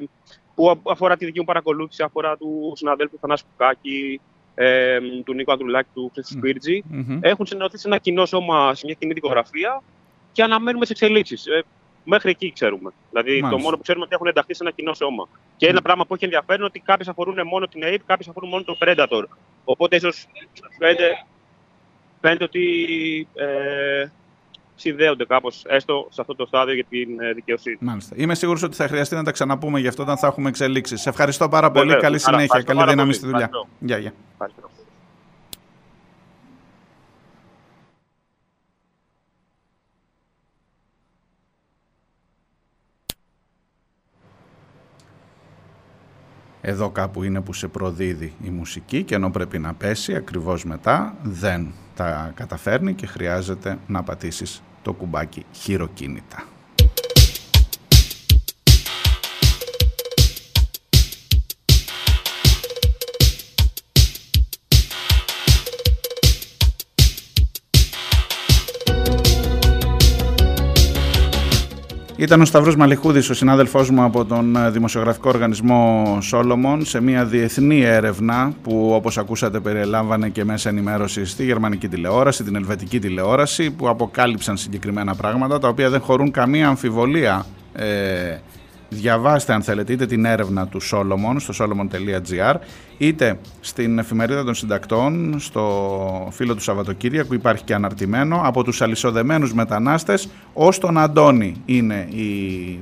[0.55, 4.21] που α- αφορά τη δική μου παρακολούθηση, αφορά τους συναδέλφους Θανάση Κουκάκη,
[4.61, 6.83] ε, του Νίκο Ανδρουλάκη, του Χρήστη Σπίρτζη.
[6.87, 7.19] Μμμ.
[7.21, 9.81] Έχουν συνενωθεί σε ένα κοινό σώμα, σε μια κοινή δικογραφία
[10.31, 11.45] και αναμένουμε τις εξελίξεις.
[11.45, 11.63] Ε,
[12.03, 12.91] μέχρι εκεί ξέρουμε.
[13.09, 13.49] Δηλαδή, Μάλιστα.
[13.49, 15.27] το μόνο που ξέρουμε είναι ότι έχουν ενταχθεί σε ένα κοινό σώμα.
[15.57, 18.49] Και ένα πράγμα που έχει ενδιαφέρον είναι ότι κάποιες αφορούν μόνο την ΑΕΠ, κάποιες αφορούν
[18.49, 19.23] μόνο τον Predator.
[19.63, 20.27] Οπότε, ίσως
[20.79, 21.25] φαίνεται,
[22.21, 22.63] φαίνεται ότι
[23.35, 24.07] ε,
[24.79, 27.77] συνδέονται κάπως, έστω σε αυτό το στάδιο για την ε, δικαιοσύνη.
[27.79, 28.15] Μάλιστα.
[28.17, 31.01] Είμαι σίγουρος ότι θα χρειαστεί να τα ξαναπούμε γι' αυτό όταν θα έχουμε εξελίξεις.
[31.01, 31.85] Σε ευχαριστώ πάρα πολύ.
[31.85, 32.01] Βεβαίως.
[32.03, 32.43] Καλή Άρα, συνέχεια.
[32.43, 33.19] ευχαριστώ Καλή πάρα δύναμη πολύ.
[33.19, 33.45] στη δουλειά.
[33.45, 33.69] Ευχαριστώ.
[33.79, 34.13] Γεια, γεια.
[34.31, 34.69] Ευχαριστώ.
[46.61, 51.15] Εδώ κάπου είναι που σε προδίδει η μουσική και ενώ πρέπει να πέσει ακριβώς μετά
[51.21, 56.43] δεν τα καταφέρνει και χρειάζεται να πατήσεις το κουμπάκι χειροκίνητα.
[72.19, 77.25] Ήταν ο Σταυρός Μαλιχούδης, ο συνάδελφός μου από τον ε, δημοσιογραφικό οργανισμό Σόλομον, σε μια
[77.25, 83.71] διεθνή έρευνα που όπως ακούσατε περιελάμβανε και μέσα ενημέρωση στη γερμανική τηλεόραση, την ελβετική τηλεόραση,
[83.71, 87.45] που αποκάλυψαν συγκεκριμένα πράγματα, τα οποία δεν χωρούν καμία αμφιβολία.
[87.73, 88.37] Ε,
[88.89, 92.55] διαβάστε αν θέλετε είτε την έρευνα του Solomon στο solomon.gr
[92.97, 99.53] είτε στην εφημερίδα των συντακτών στο φύλλο του Σαββατοκύριακου υπάρχει και αναρτημένο από τους αλυσοδεμένους
[99.53, 102.25] μετανάστες ως τον Αντώνη είναι η,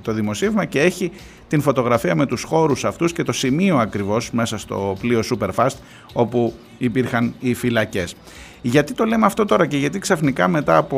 [0.02, 1.12] το δημοσίευμα και έχει
[1.48, 5.76] την φωτογραφία με τους χώρους αυτούς και το σημείο ακριβώς μέσα στο πλοίο Superfast
[6.14, 8.16] όπου υπήρχαν οι φυλακές.
[8.62, 10.98] Γιατί το λέμε αυτό τώρα και γιατί ξαφνικά μετά από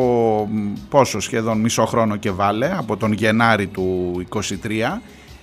[0.52, 4.44] μ, πόσο σχεδόν μισό χρόνο και βάλε, από τον Γενάρη του 23,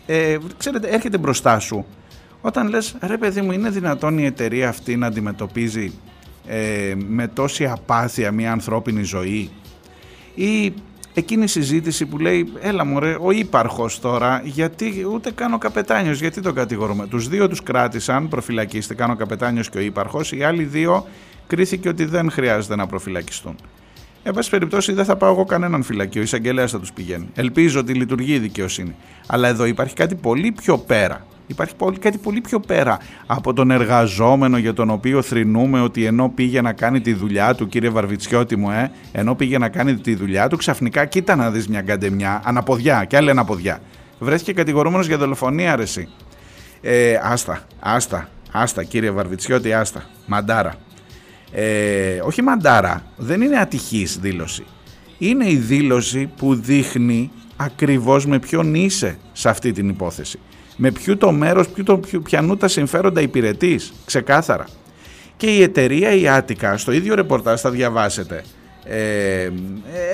[0.06, 1.86] ε, ξέρετε έρχεται μπροστά σου
[2.40, 5.92] Όταν λες ρε παιδί μου είναι δυνατόν η εταιρεία αυτή να αντιμετωπίζει
[6.46, 9.50] ε, με τόση απάθεια μια ανθρώπινη ζωή
[10.34, 10.72] ή
[11.14, 16.20] εκείνη η συζήτηση που λέει έλα μωρέ ο ύπαρχος τώρα γιατί ούτε καν ο καπετάνιος
[16.20, 20.64] γιατί τον κατηγορούμε τους δύο τους κράτησαν προφυλακίστηκαν ο καπετάνιος και ο ύπαρχος οι άλλοι
[20.64, 21.06] δύο
[21.46, 23.56] κρίθηκε ότι δεν χρειάζεται να προφυλακιστούν
[24.28, 26.20] Εν πάση περιπτώσει, δεν θα πάω εγώ κανέναν φυλακείο.
[26.20, 27.28] Ο εισαγγελέας θα τους πηγαίνει.
[27.34, 28.94] Ελπίζω ότι λειτουργεί η δικαιοσύνη.
[29.26, 31.26] Αλλά εδώ υπάρχει κάτι πολύ πιο πέρα.
[31.46, 36.60] Υπάρχει κάτι πολύ πιο πέρα από τον εργαζόμενο για τον οποίο θρυνούμε ότι ενώ πήγε
[36.60, 40.48] να κάνει τη δουλειά του, κύριε Βαρβιτσιώτη μου, ε, ενώ πήγε να κάνει τη δουλειά
[40.48, 43.80] του, ξαφνικά κοίτα να δεις μια γκαντεμιά, αναποδιά και άλλη αναποδιά.
[44.18, 46.08] Βρέθηκε κατηγορούμενος για δολοφονία, αρεσί.
[46.80, 50.04] Ε, άστα, άστα, άστα, κύριε Βαρβιτσιώτη, άστα.
[50.26, 50.74] Μαντάρα.
[51.58, 54.64] Ε, όχι μαντάρα, δεν είναι ατυχής δήλωση.
[55.18, 60.38] Είναι η δήλωση που δείχνει ακριβώς με ποιον είσαι σε αυτή την υπόθεση.
[60.76, 64.66] Με ποιο το μέρος, ποιο το, ποιανού τα συμφέροντα υπηρετείς, ξεκάθαρα.
[65.36, 68.44] Και η εταιρεία η Άτικα, στο ίδιο ρεπορτάζ θα διαβάσετε,
[68.84, 69.50] ε,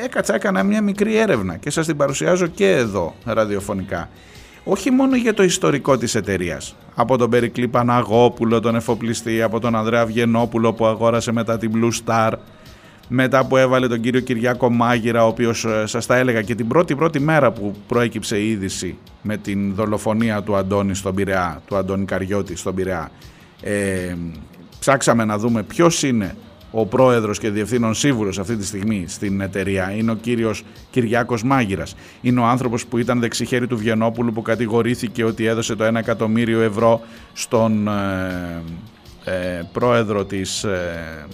[0.05, 4.09] έκατσα, έκανα μια μικρή έρευνα και σας την παρουσιάζω και εδώ ραδιοφωνικά
[4.65, 6.77] όχι μόνο για το ιστορικό της εταιρείας.
[6.95, 11.91] Από τον Περικλή Παναγόπουλο, τον εφοπλιστή, από τον Ανδρέα Βγενόπουλο που αγόρασε μετά την Blue
[12.05, 12.33] Star,
[13.09, 16.69] μετά που έβαλε τον κύριο Κυριάκο Μάγειρα, ο οποίος ε, σας τα έλεγα και την
[16.69, 21.77] πρώτη πρώτη μέρα που προέκυψε η είδηση με την δολοφονία του Αντώνη στον Πειραιά, του
[21.77, 23.11] Αντώνη Καριώτη στον Πειραιά.
[23.63, 24.17] Ε,
[24.79, 26.37] ψάξαμε να δούμε ποιος είναι
[26.75, 31.95] ο πρόεδρος και διευθύνων σίγουρος αυτή τη στιγμή στην εταιρεία είναι ο κύριος Κυριάκος Μάγειρας.
[32.21, 36.61] Είναι ο άνθρωπος που ήταν δεξιχέρι του Βιενόπουλου που κατηγορήθηκε ότι έδωσε το 1 εκατομμύριο
[36.61, 37.01] ευρώ
[37.33, 38.63] στον ε,
[39.25, 41.27] ε, πρόεδρο της ε,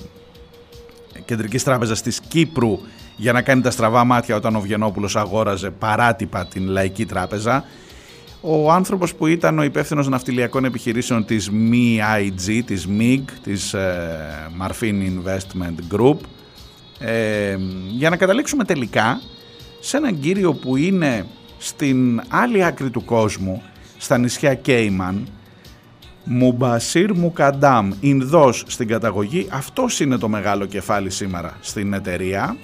[1.25, 2.79] Κεντρικής Τράπεζας της Κύπρου
[3.17, 7.65] για να κάνει τα στραβά μάτια όταν ο Βιενόπουλος αγόραζε παράτυπα την Λαϊκή Τράπεζα
[8.41, 14.95] ο άνθρωπος που ήταν ο υπεύθυνος ναυτιλιακών επιχειρήσεων της MIG, της MIG, της ε, Marfin
[15.03, 16.17] Investment Group,
[16.99, 17.57] ε,
[17.89, 19.21] για να καταλήξουμε τελικά
[19.81, 21.27] σε έναν κύριο που είναι
[21.59, 23.63] στην άλλη άκρη του κόσμου,
[23.97, 25.29] στα νησιά Κέιμαν,
[26.25, 32.57] Μουμπασίρ Μουκαντάμ, Ινδός στην καταγωγή, αυτός είναι το μεγάλο κεφάλι σήμερα στην εταιρεία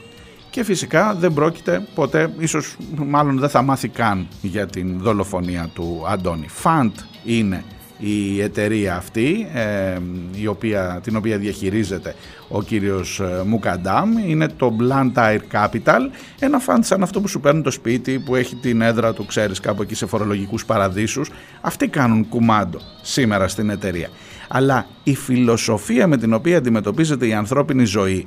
[0.54, 6.04] και φυσικά δεν πρόκειται ποτέ, ίσως μάλλον δεν θα μάθει καν για την δολοφονία του
[6.08, 6.46] Αντώνη.
[6.48, 6.92] Φαντ
[7.24, 7.64] είναι
[7.98, 9.98] η εταιρεία αυτή ε,
[10.40, 12.14] η οποία, την οποία διαχειρίζεται
[12.48, 14.18] ο κύριος ε, Μουκαντάμ.
[14.28, 16.00] Είναι το Blantyre Capital.
[16.38, 19.60] Ένα φαντ σαν αυτό που σου παίρνει το σπίτι που έχει την έδρα του ξέρεις
[19.60, 21.30] κάπου εκεί σε φορολογικούς παραδείσους.
[21.60, 24.08] Αυτοί κάνουν κουμάντο σήμερα στην εταιρεία.
[24.48, 28.26] Αλλά η φιλοσοφία με την οποία αντιμετωπίζεται η ανθρώπινη ζωή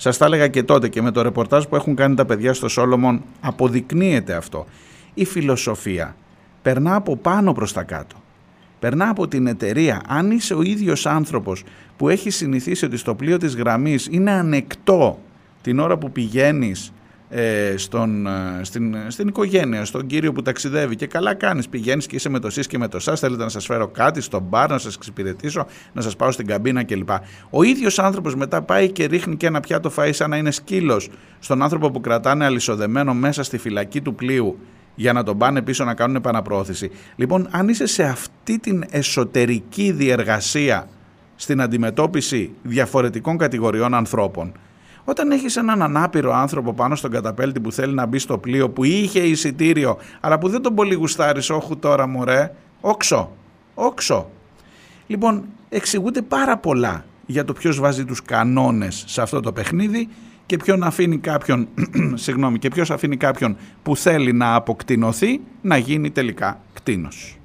[0.00, 2.68] σας τα έλεγα και τότε και με το ρεπορτάζ που έχουν κάνει τα παιδιά στο
[2.68, 4.66] Σόλομον αποδεικνύεται αυτό.
[5.14, 6.16] Η φιλοσοφία
[6.62, 8.16] περνά από πάνω προς τα κάτω.
[8.78, 10.02] Περνά από την εταιρεία.
[10.08, 11.64] Αν είσαι ο ίδιος άνθρωπος
[11.96, 15.18] που έχει συνηθίσει ότι στο πλοίο της γραμμής είναι ανεκτό
[15.62, 16.92] την ώρα που πηγαίνεις ε,
[17.76, 22.28] στον, ε, στην, στην οικογένεια, στον κύριο που ταξιδεύει και καλά κάνεις, πηγαίνεις και είσαι
[22.28, 24.78] με το ΣΥΣ και με το ΣΑΣ, θέλετε να σας φέρω κάτι στο μπαρ, να
[24.78, 27.10] σας εξυπηρετήσω, να σας πάω στην καμπίνα κλπ.
[27.50, 31.10] Ο ίδιος άνθρωπος μετά πάει και ρίχνει και ένα πιάτο φαΐ σαν να είναι σκύλος
[31.38, 34.58] στον άνθρωπο που κρατάνε αλυσοδεμένο μέσα στη φυλακή του πλοίου
[34.94, 36.90] για να τον πάνε πίσω να κάνουν επαναπρόθεση.
[37.16, 40.88] Λοιπόν, αν είσαι σε αυτή την εσωτερική διεργασία
[41.36, 44.52] στην αντιμετώπιση διαφορετικών κατηγοριών ανθρώπων,
[45.08, 48.84] όταν έχεις έναν ανάπηρο άνθρωπο πάνω στον καταπέλτη που θέλει να μπει στο πλοίο που
[48.84, 53.30] είχε εισιτήριο αλλά που δεν τον πολύ γουστάρεις, όχου τώρα μωρέ, όξο,
[53.74, 54.30] όξο.
[55.06, 60.08] Λοιπόν, εξηγούνται πάρα πολλά για το ποιος βάζει τους κανόνες σε αυτό το παιχνίδι
[60.46, 61.68] και ποιον αφήνει κάποιον,
[62.24, 67.38] συγγνώμη, και ποιος αφήνει κάποιον που θέλει να αποκτηνωθεί να γίνει τελικά κτίνος.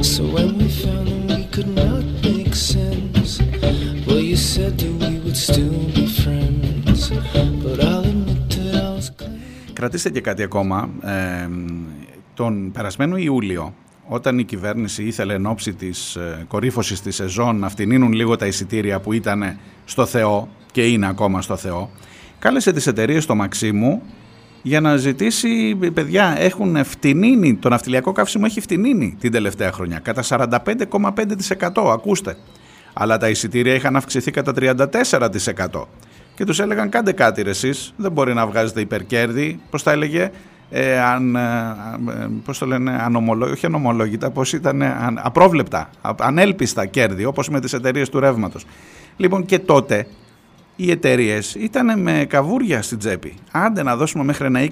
[0.00, 3.40] So when we found we could not make sense,
[4.06, 7.10] well, you said that we would still be friends.
[7.62, 9.10] But I'll admit that I was
[9.72, 10.88] Κρατήστε και κάτι ακόμα.
[11.02, 11.48] Ε,
[12.34, 13.74] τον περασμένο Ιούλιο,
[14.06, 18.46] όταν η κυβέρνηση ήθελε εν ώψη της ε, κορύφωσης της σεζόν να φτηνίνουν λίγο τα
[18.46, 21.90] εισιτήρια που ήταν στο Θεό και είναι ακόμα στο Θεό,
[22.38, 24.02] κάλεσε τις εταιρείες στο Μαξίμου
[24.68, 30.22] για να ζητήσει, παιδιά, έχουν φτηνίνει, το ναυτιλιακό καύσιμο έχει φτηνίνει την τελευταία χρονιά, κατά
[30.22, 32.36] 45,5%, ακούστε.
[32.92, 35.86] Αλλά τα εισιτήρια είχαν αυξηθεί κατά 34%.
[36.34, 40.30] Και τους έλεγαν κάντε κάτι ρε εσείς, δεν μπορεί να βγάζετε υπερκέρδη, πώς τα έλεγε,
[40.70, 41.40] ε, αν, ε,
[42.10, 47.60] ε πώς το λένε, ανομολόγητα, όχι ανομολόγητα, πώς ήταν, αν, απρόβλεπτα, ανέλπιστα κέρδη, όπως με
[47.60, 48.66] τις εταιρείες του ρεύματος.
[49.16, 50.06] Λοιπόν και τότε
[50.80, 53.34] οι εταιρείες ήταν με καβούρια στην τσέπη.
[53.50, 54.68] Άντε να δώσουμε μέχρι ένα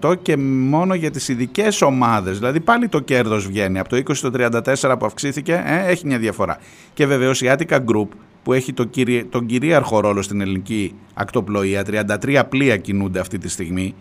[0.00, 2.38] 20% και μόνο για τις ειδικές ομάδες.
[2.38, 3.78] Δηλαδή πάλι το κέρδος βγαίνει.
[3.78, 6.58] Από το 20% στο 34% που αυξήθηκε ε, έχει μια διαφορά.
[6.94, 8.08] Και βεβαίως η Attica Group
[8.42, 8.90] που έχει το
[9.30, 11.84] τον κυρίαρχο ρόλο στην ελληνική ακτοπλοεία,
[12.22, 13.94] 33 πλοία κινούνται αυτή τη στιγμή,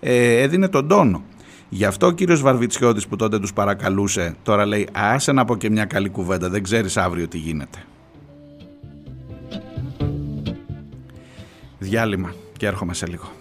[0.00, 1.22] ε, έδινε τον τόνο.
[1.68, 5.70] Γι' αυτό ο κύριος Βαρβιτσιώτης που τότε τους παρακαλούσε τώρα λέει άσε να πω και
[5.70, 7.78] μια καλή κουβέντα, δεν ξέρεις αύριο τι γίνεται.
[11.90, 13.39] Διάλειμμα και έρχομαι σε λίγο.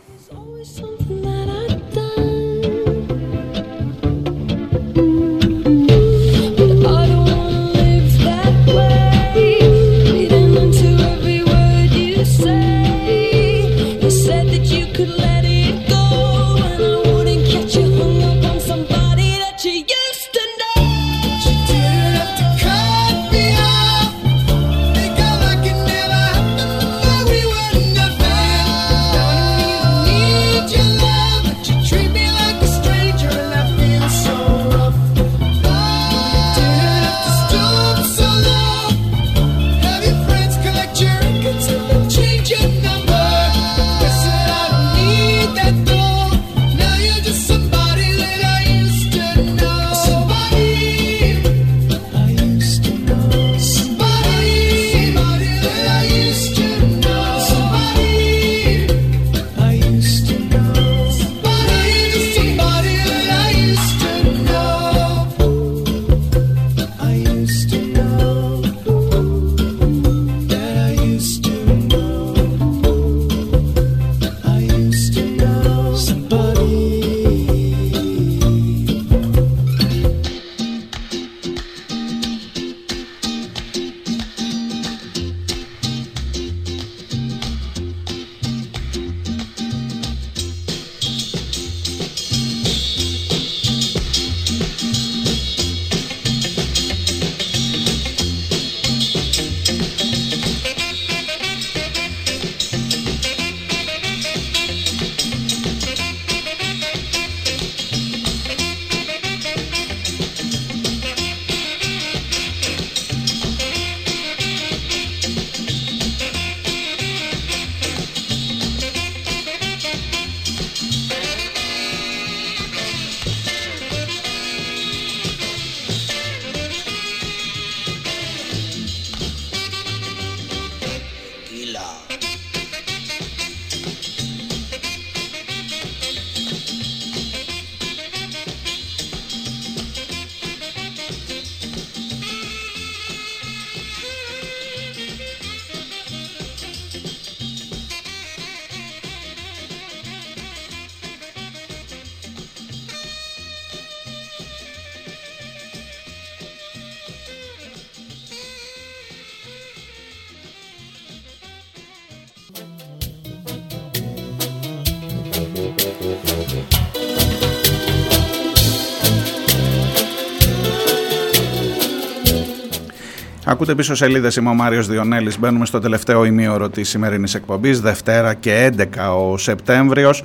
[173.59, 175.39] Ακούτε πίσω σελίδες, είμαι ο Μάριος Διονέλης.
[175.39, 180.23] Μπαίνουμε στο τελευταίο ημίωρο της σημερινής εκπομπής, Δευτέρα και 11 ο Σεπτέμβριος.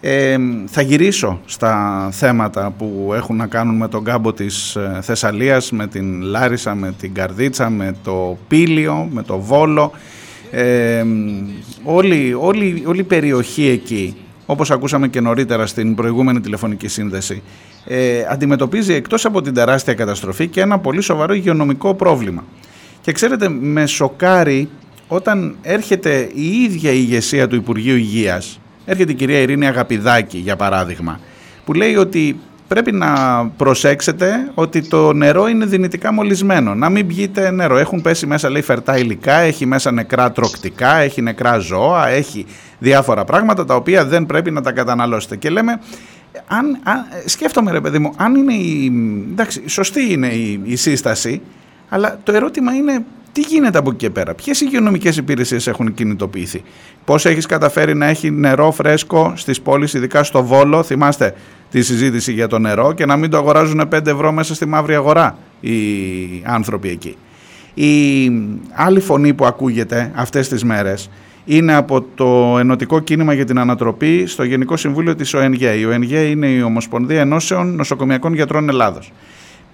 [0.00, 0.36] Ε,
[0.66, 5.86] θα γυρίσω στα θέματα που έχουν να κάνουν με τον κάμπο της ε, Θεσσαλίας, με
[5.86, 9.92] την Λάρισα, με την Καρδίτσα, με το Πήλιο, με το Βόλο.
[10.50, 11.04] Ε,
[11.82, 17.42] όλη, όλη, όλη η περιοχή εκεί, όπως ακούσαμε και νωρίτερα στην προηγούμενη τηλεφωνική σύνδεση,
[17.84, 22.44] ε, αντιμετωπίζει εκτός από την τεράστια καταστροφή και ένα πολύ σοβαρό υγειονομικό πρόβλημα.
[23.02, 24.68] Και ξέρετε, με σοκάρει
[25.08, 30.56] όταν έρχεται η ίδια η ηγεσία του Υπουργείου Υγείας, έρχεται η κυρία Ειρήνη Αγαπηδάκη για
[30.56, 31.20] παράδειγμα,
[31.64, 36.74] που λέει ότι πρέπει να προσέξετε ότι το νερό είναι δυνητικά μολυσμένο.
[36.74, 37.76] Να μην πιείτε νερό.
[37.76, 42.46] Έχουν πέσει μέσα, λέει, φερτά υλικά, έχει μέσα νεκρά τροκτικά, έχει νεκρά ζώα, έχει
[42.78, 45.36] διάφορα πράγματα τα οποία δεν πρέπει να τα καταναλώσετε.
[45.36, 45.80] Και λέμε,
[46.46, 48.92] αν, αν, σκέφτομαι ρε παιδί μου, αν είναι η,
[49.30, 51.40] εντάξει, σωστή είναι η, η σύσταση,
[51.94, 56.62] αλλά το ερώτημα είναι τι γίνεται από εκεί και πέρα; Ποιες υγειονομικές υπηρεσίες έχουν κινητοποιηθεί;
[57.04, 61.34] Πώς έχεις καταφέρει να έχει νερό φρέσκο στις πόλεις, ειδικά στο Βόλο; Θυμάστε
[61.70, 64.94] τη συζήτηση για το νερό και να μην το αγοράζουν 5 ευρώ μέσα στη μαύρη
[64.94, 65.76] αγορά οι
[66.44, 67.16] άνθρωποι εκεί.
[67.74, 68.30] Η
[68.72, 71.10] άλλη φωνή που ακούγεται αυτές τις μέρες
[71.44, 75.72] είναι από το Ενωτικό Κίνημα για την Ανατροπή στο Γενικό Συμβούλιο της ΟΕΝΓΕ.
[75.72, 79.12] Η ΟΕΝΓΕ είναι η Ομοσπονδία Ενώσεων Νοσοκομιακών Γιατρών Ελλάδος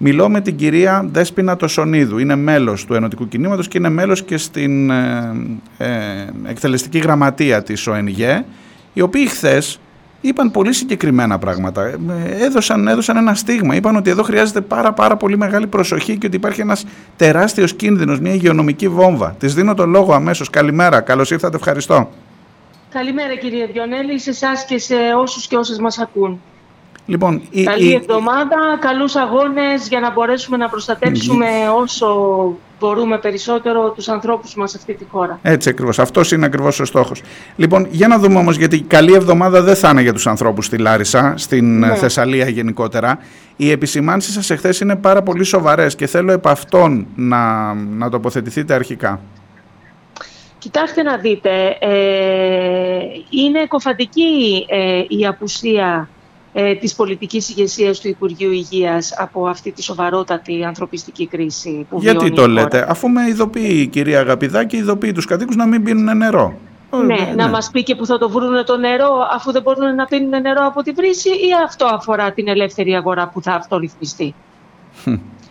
[0.01, 2.17] Μιλώ με την κυρία Δέσποινα Τοσονίδου.
[2.17, 5.31] Είναι μέλος του Ενωτικού Κινήματος και είναι μέλος και στην ε,
[5.77, 5.89] ε,
[6.45, 8.45] εκτελεστική γραμματεία της ΟΕΝΓΕ,
[8.93, 9.79] οι οποίοι χθες
[10.21, 11.85] είπαν πολύ συγκεκριμένα πράγματα.
[11.85, 11.97] Ε,
[12.39, 13.75] έδωσαν, έδωσαν ένα στίγμα.
[13.75, 16.85] Είπαν ότι εδώ χρειάζεται πάρα, πάρα πολύ μεγάλη προσοχή και ότι υπάρχει ένας
[17.15, 19.35] τεράστιος κίνδυνος, μια υγειονομική βόμβα.
[19.39, 20.49] Της δίνω το λόγο αμέσως.
[20.49, 21.01] Καλημέρα.
[21.01, 21.55] Καλώς ήρθατε.
[21.55, 22.09] Ευχαριστώ.
[22.89, 26.41] Καλημέρα κύριε Διονέλη, σε εσάς και σε όσους και όσες μας ακούν.
[27.09, 31.47] Λοιπόν, Καλή εβδομάδα, καλούς αγώνες για να μπορέσουμε να προστατεύσουμε
[31.81, 32.07] όσο
[32.79, 35.39] μπορούμε περισσότερο τους ανθρώπους μας σε αυτή τη χώρα.
[35.41, 35.99] Έτσι ακριβώς.
[35.99, 37.21] Αυτός είναι ακριβώς ο στόχος.
[37.55, 40.77] Λοιπόν, για να δούμε όμως, γιατί καλή εβδομάδα δεν θα είναι για τους ανθρώπους στη
[40.77, 41.95] Λάρισα, στην ναι.
[41.95, 43.19] Θεσσαλία γενικότερα.
[43.55, 48.73] Οι επισημάνσεις σας εχθές είναι πάρα πολύ σοβαρές και θέλω επ' αυτών να, να τοποθετηθείτε
[48.73, 49.21] αρχικά.
[50.57, 52.99] Κοιτάξτε να δείτε, ε,
[53.29, 56.09] είναι κοφαντική ε, η απουσία
[56.53, 62.31] ε, της πολιτικής ηγεσίας του Υπουργείου Υγείας από αυτή τη σοβαρότατη ανθρωπιστική κρίση που Γιατί
[62.31, 66.57] το λέτε, αφού με ειδοποιεί η κυρία Αγαπηδάκη, ειδοποιεί τους κατοίκους να μην πίνουν νερό.
[66.91, 69.95] Ναι, ναι, να μας πει και που θα το βρουν το νερό αφού δεν μπορούν
[69.95, 74.33] να πίνουν νερό από τη βρύση ή αυτό αφορά την ελεύθερη αγορά που θα αυτορυθμιστεί;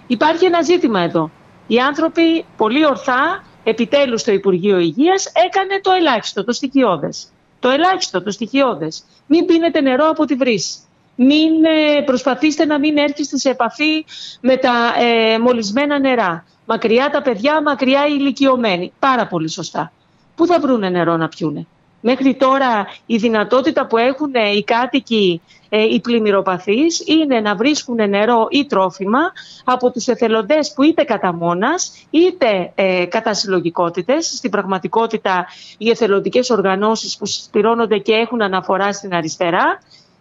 [0.06, 1.30] Υπάρχει ένα ζήτημα εδώ.
[1.66, 7.28] Οι άνθρωποι πολύ ορθά επιτέλους το Υπουργείο Υγείας έκανε το ελάχιστο, το στοιχειώδες.
[7.60, 9.04] Το ελάχιστο, το στοιχειώδες.
[9.26, 10.78] Μην πίνετε νερό από τη βρύση.
[11.20, 14.04] Μην ε, προσπαθήστε να μην έρχεστε σε επαφή
[14.40, 16.44] με τα ε, μολυσμένα νερά.
[16.64, 18.92] Μακριά τα παιδιά, μακριά οι ηλικιωμένοι.
[18.98, 19.92] Πάρα πολύ σωστά.
[20.36, 21.66] Πού θα βρούνε νερό να πιούνε;
[22.00, 28.46] Μέχρι τώρα η δυνατότητα που έχουν οι κάτοικοι, ε, οι πλημμυροπαθείς, είναι να βρίσκουν νερό
[28.50, 29.20] ή τρόφιμα
[29.64, 34.26] από τους εθελοντές που είτε κατά μόνας, είτε ε, κατά συλλογικότητες.
[34.26, 35.46] Στην πραγματικότητα
[35.78, 39.80] οι εθελοντικές οργανώσεις που συσπηρώνονται και έχουν αναφορά στην αριστερά,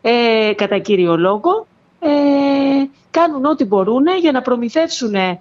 [0.10, 1.68] ε, κατά κύριο λόγο,
[2.00, 2.10] ε,
[3.12, 5.40] κάνουν ό,τι μπορούν για να προμηθεύσουν ε,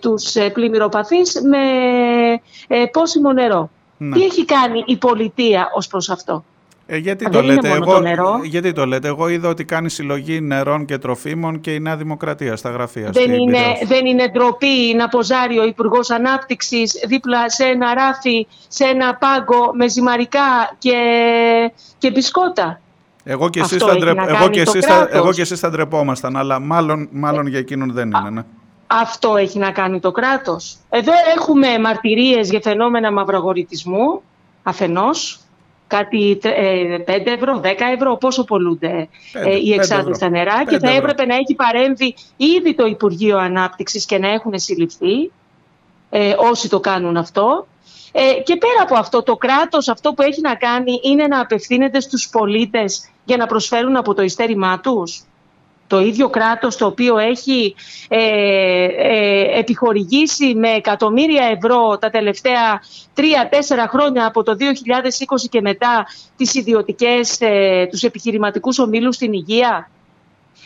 [0.00, 1.58] τους πλημμυροπαθείς με
[2.68, 3.70] ε, πόσιμο νερό.
[3.96, 4.16] Ναι.
[4.16, 6.44] Τι έχει κάνει η πολιτεία ως προς αυτό;
[6.86, 8.02] Ε, γιατί, το λέτε, εγώ,
[8.44, 12.56] γιατί το λέτε, εγώ είδα ότι κάνει συλλογή νερών και τροφίμων και η Νέα Δημοκρατία
[12.56, 13.10] στα γραφεία.
[13.10, 18.84] Δεν, είναι, δεν είναι ντροπή να ποζάρει ο Υπουργός Ανάπτυξης δίπλα σε ένα ράφι, σε
[18.84, 20.98] ένα πάγκο με ζυμαρικά και,
[21.98, 22.80] και μπισκότα;
[23.30, 23.92] Εγώ και, εσείς θα,
[24.28, 25.08] εγώ, και εσείς θα...
[25.10, 28.30] εγώ και εσείς θα ντρεπόμασταν, αλλά μάλλον, μάλλον για εκείνον δεν είναι.
[28.30, 28.42] Ναι.
[28.86, 30.76] Αυτό έχει να κάνει το κράτος.
[30.88, 34.22] Εδώ έχουμε μαρτυρίες για φαινόμενα μαυρογορητισμού,
[34.62, 35.40] αφενός,
[35.86, 40.90] κάτι 5 ε, ευρώ, 10 ευρώ, πόσο πολλούνται ε, οι εξάρτητες στα νερά και θα
[40.90, 45.30] έπρεπε να έχει παρέμβει ήδη το Υπουργείο Ανάπτυξης και να έχουν συλληφθεί
[46.10, 47.66] ε, όσοι το κάνουν αυτό.
[48.44, 52.28] Και πέρα από αυτό, το κράτος αυτό που έχει να κάνει είναι να απευθύνεται στους
[52.28, 55.22] πολίτες για να προσφέρουν από το ειστέρημά τους;
[55.86, 57.74] Το ίδιο κράτος το οποίο έχει
[58.08, 58.18] ε,
[58.84, 62.80] ε, επιχορηγήσει με εκατομμύρια ευρώ τα τελευταία
[63.14, 66.06] τρία-τέσσερα χρόνια από το 2020 και μετά
[66.36, 69.90] τις ιδιωτικές, ε, τους επιχειρηματικούς ομίλους στην υγεία;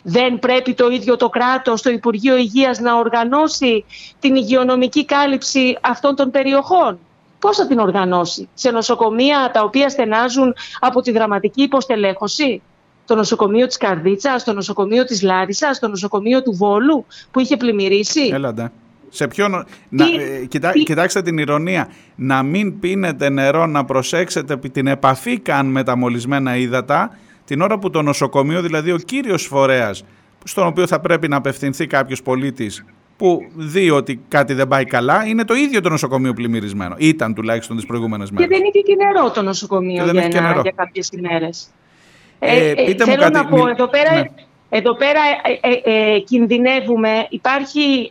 [0.02, 3.84] Δεν πρέπει το ίδιο το κράτος, το Υπουργείο Υγείας να οργανώσει
[4.20, 6.98] την υγειονομική κάλυψη αυτών των περιοχών;
[7.42, 12.62] Πώς θα την οργανώσει, σε νοσοκομεία τα οποία στενάζουν από τη δραματική υποστελέχωση;
[13.04, 18.30] Στο νοσοκομείο της Καρδίτσας, στο νοσοκομείο της Λάρισας, στο νοσοκομείο του Βόλου που είχε πλημμυρίσει;
[18.32, 18.72] Έλατε.
[19.08, 19.48] Σε ποιο...
[19.88, 21.88] να, ε, κοιτά, Κοιτάξτε την ηρωνία.
[22.14, 27.78] Να μην πίνετε νερό, να προσέξετε την επαφή καν με τα μολυσμένα ύδατα, την ώρα
[27.78, 30.04] που το νοσοκομείο, δηλαδή ο κύριος φορέας,
[30.44, 32.84] στον οποίο θα πρέπει να απευθυνθεί κάποιος πολίτης
[33.16, 36.94] που δει ότι κάτι δεν πάει καλά, είναι το ίδιο το νοσοκομείο πλημμυρισμένο.
[36.98, 38.48] Ήταν τουλάχιστον τις προηγούμενες μέρες.
[38.48, 41.68] Και δεν είχε και νερό το νοσοκομείο για, ένα, για κάποιες ημέρες.
[42.38, 43.32] Ε, ε, πείτε θέλω κάτι.
[43.32, 44.24] να πω, εδώ πέρα, ναι.
[44.68, 45.20] εδώ πέρα
[45.84, 48.10] ε, κινδυνεύουμε, υπάρχει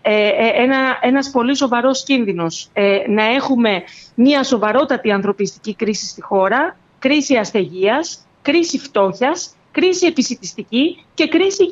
[0.55, 2.69] ένα, ένας πολύ σοβαρός κίνδυνος
[3.07, 3.83] να έχουμε
[4.15, 11.69] μια σοβαρότατη ανθρωπιστική κρίση στη χώρα, κρίση αστεγίας, κρίση φτώχειας, κρίση επισητιστική και κρίση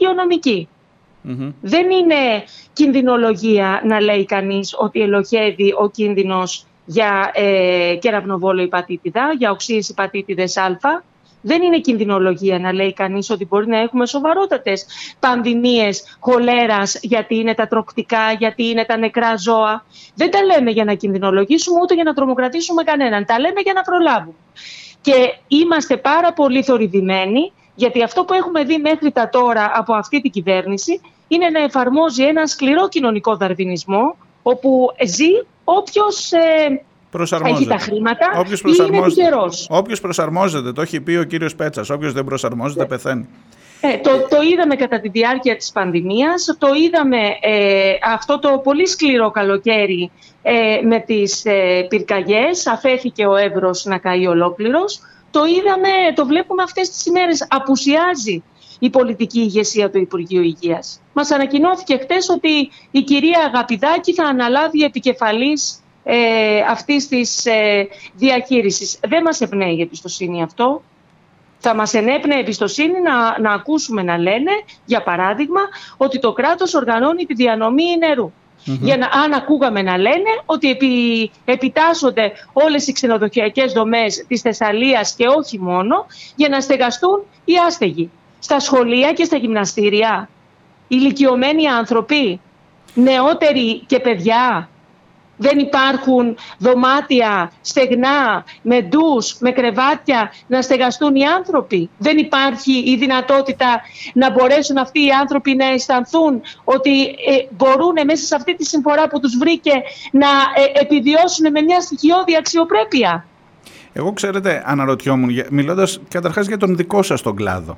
[1.62, 2.44] Δεν είναι
[2.74, 10.58] κινδυνολογία να λέει κανείς ότι ελοχεύει ο κίνδυνος για ε, κεραυνοβόλο υπατήτηδα, για οξύες υπατήτηδες
[10.58, 10.78] α,
[11.42, 14.86] δεν είναι κινδυνολογία να λέει κανείς ότι μπορεί να έχουμε σοβαρότατες
[15.20, 19.86] πανδημίες χολέρας γιατί είναι τα τροκτικά, γιατί είναι τα νεκρά ζώα.
[20.16, 23.26] Δεν τα λέμε για να κινδυνολογήσουμε ούτε για να τρομοκρατήσουμε κανέναν.
[23.26, 24.38] Τα λέμε για να προλάβουμε.
[25.02, 25.14] Και
[25.48, 30.32] είμαστε πάρα πολύ θορυβημένοι γιατί αυτό που έχουμε δει μέχρι τα τώρα από αυτή την
[30.32, 35.32] κυβέρνηση είναι να εφαρμόζει ένα σκληρό κοινωνικό δαρβινισμό όπου ζει
[35.64, 36.82] όποιος ε,
[37.12, 37.60] προσαρμόζεται.
[37.60, 39.22] Έχει τα χρήματα όποιος προσαρμόζεται.
[39.22, 42.88] είναι Όποιος προσαρμόζεται, το έχει πει ο κύριος Πέτσας, όποιος δεν προσαρμόζεται ναι.
[42.88, 43.28] πεθαίνει.
[43.82, 48.88] Ε, το, το είδαμε κατά τη διάρκεια της πανδημίας, το είδαμε ε, αυτό το πολύ
[48.88, 50.12] σκληρό καλοκαίρι
[50.42, 55.00] ε, με τις ε, πυρκαγιές, αφέθηκε ο Εύρος να καεί ολόκληρος.
[55.32, 58.44] Το είδαμε, το βλέπουμε αυτές τις ημέρες, απουσιάζει
[58.80, 61.02] η πολιτική ηγεσία του Υπουργείου Υγείας.
[61.14, 69.00] Μας ανακοινώθηκε χτες ότι η κυρία Αγαπηδάκη θα αναλάβει επικεφαλής ε, αυτής της ε, διαχείρισης.
[69.08, 70.82] Δεν μας εμπνέει η εμπιστοσύνη αυτό.
[71.60, 74.52] Θα μας ενέπνεε εμπιστοσύνη να, να ακούσουμε να λένε,
[74.86, 75.62] για παράδειγμα,
[75.98, 77.98] ότι το κράτος οργανώνει τη διανομή
[78.64, 85.14] Για να, αν ακούγαμε να λένε ότι επί, επιτάσσονται όλες οι ξενοδοχειακές δομές της Θεσσαλίας
[85.14, 86.06] και όχι μόνο
[86.36, 88.10] για να στεγαστούν οι άστεγοι.
[88.40, 90.30] Στα σχολεία και στα γυμναστήρια,
[90.88, 92.40] ηλικιωμένοι άνθρωποι,
[92.94, 94.70] νεότεροι και παιδιά,
[95.40, 101.90] δεν υπάρχουν δωμάτια στεγνά, με ντους, με κρεβάτια να στεγαστούν οι άνθρωποι.
[101.98, 103.82] Δεν υπάρχει η δυνατότητα
[104.14, 109.08] να μπορέσουν αυτοί οι άνθρωποι να αισθανθούν ότι ε, μπορούν μέσα σε αυτή τη συμφορά
[109.08, 109.74] που τους βρήκε
[110.12, 113.26] να ε, επιβιώσουν με μια στοιχειώδη αξιοπρέπεια.
[113.94, 117.78] Εγώ ξέρετε αναρωτιόμουν, μιλώντας καταρχάς για τον δικό σας τον κλάδο.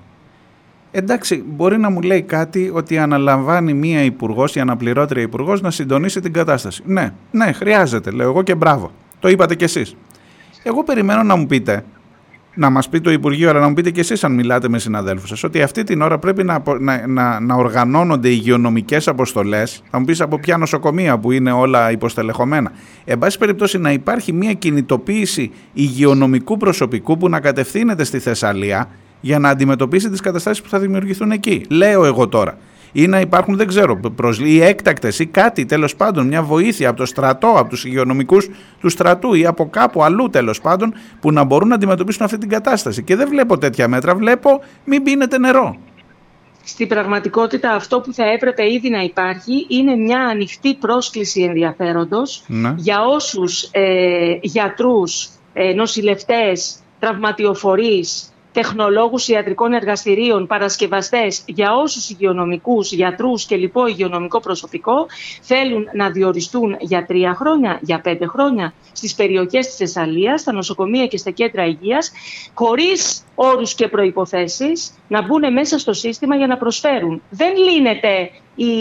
[0.92, 6.20] Εντάξει, μπορεί να μου λέει κάτι ότι αναλαμβάνει μία υπουργός ή αναπληρώτρια υπουργός να συντονίσει
[6.20, 6.82] την κατάσταση.
[6.86, 8.92] Ναι, ναι, χρειάζεται, λέω εγώ και μπράβο.
[9.20, 9.96] Το είπατε κι εσείς.
[10.64, 11.84] Εγώ περιμένω να μου πείτε,
[12.56, 15.30] να μας πει το Υπουργείο, αλλά να μου πείτε κι εσείς, αν μιλάτε με συναδέλφους
[15.30, 19.84] σας, ότι αυτή την ώρα πρέπει να, να, να, να οργανώνονται υγειονομικές αποστολές.
[19.90, 22.72] Θα μου πεις από ποια νοσοκομεία που είναι όλα υποστελεχωμένα.
[23.06, 28.90] Εν πάση περιπτώσει, να υπάρχει μια κινητοποίηση υγειονομικού προσωπικού που να κατευθύνεται στη Θεσσαλία
[29.22, 31.66] για να αντιμετωπίσει τις καταστάσεις που θα δημιουργηθούν εκεί.
[31.70, 32.58] Λέω εγώ τώρα.
[32.92, 34.00] Ή να υπάρχουν, δεν ξέρω,
[34.44, 38.50] ή έκτακτες ή κάτι τέλος πάντων, μια βοήθεια από το στρατό, από τους υγειονομικούς
[38.80, 42.50] του στρατού ή από κάπου αλλού τέλος πάντων, που να μπορούν να αντιμετωπίσουν αυτή την
[42.50, 43.04] κατάσταση.
[43.04, 44.16] Και δεν βλέπω τέτοια μέτρα.
[44.16, 44.50] Βλέπω
[44.84, 45.78] μην πίνετε νερό.
[46.64, 52.74] Στην πραγματικότητα αυτό που θα έπρεπε ήδη να υπάρχει είναι μια ανοιχτή πρόσκληση ενδιαφέροντος ναι.
[52.78, 63.46] για όσους ε, γιατρούς, ε, νοσηλευτές, τραυματιοφορείς, τεχνολόγους ιατρικών εργαστηρίων, παρασκευαστές, για όσους υγειονομικούς, γιατρούς
[63.46, 65.06] και λοιπό υγειονομικό προσωπικό
[65.42, 71.08] θέλουν να διοριστούν για τρία χρόνια, για πέντε χρόνια στις περιοχές της Θεσσαλίας, στα νοσοκομεία
[71.08, 72.12] και στα κέντρα υγείας,
[72.54, 77.22] χωρίς όρους και προϋποθέσεις να μπουν μέσα στο σύστημα για να προσφέρουν.
[77.30, 78.74] Δεν λύνεται η,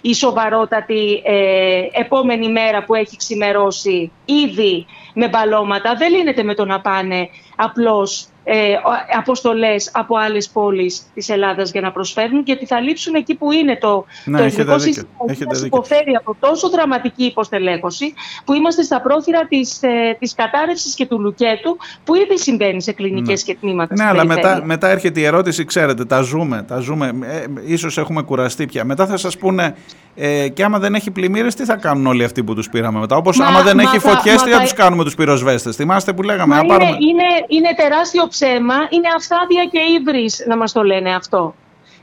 [0.00, 5.94] η σοβαρότατη ε, επόμενη μέρα που έχει ξημερώσει ήδη με μπαλώματα.
[5.94, 8.74] Δεν λύνεται με το να πάνε απλώς ε,
[9.18, 13.76] αποστολές από άλλες πόλεις της Ελλάδας για να προσφέρουν γιατί θα λείψουν εκεί που είναι
[13.76, 18.14] το, ναι, το εθνικό σύστημα που υποφέρει από τόσο δραματική υποστελέχωση
[18.44, 22.92] που είμαστε στα πρόθυρα της, ε, της κατάρρευσης και του λουκέτου που ήδη συμβαίνει σε
[22.92, 23.52] κλινικές ναι.
[23.52, 23.94] και τμήματα.
[23.94, 28.22] Ναι, αλλά μετά, μετά έρχεται η ερώτηση, ξέρετε, τα ζούμε, τα ζούμε, ε, ίσως έχουμε
[28.22, 28.84] κουραστεί πια.
[28.84, 29.74] Μετά θα σας πούνε
[30.18, 33.16] ε, και άμα δεν έχει πλημμύρες, τι θα κάνουν όλοι αυτοί που τους πήραμε μετά;
[33.16, 36.54] Όπως άμα δεν έχει φωτιές, τι θα τους κάνουμε τους πυροσβέστες; Θυμάστε που λέγαμε.
[36.54, 36.88] Μα είναι, πάρουμε...
[36.90, 38.74] είναι, είναι τεράστιο ψέμα.
[38.90, 41.54] Είναι αυθάδια και ύβρις να μας το λένε αυτό.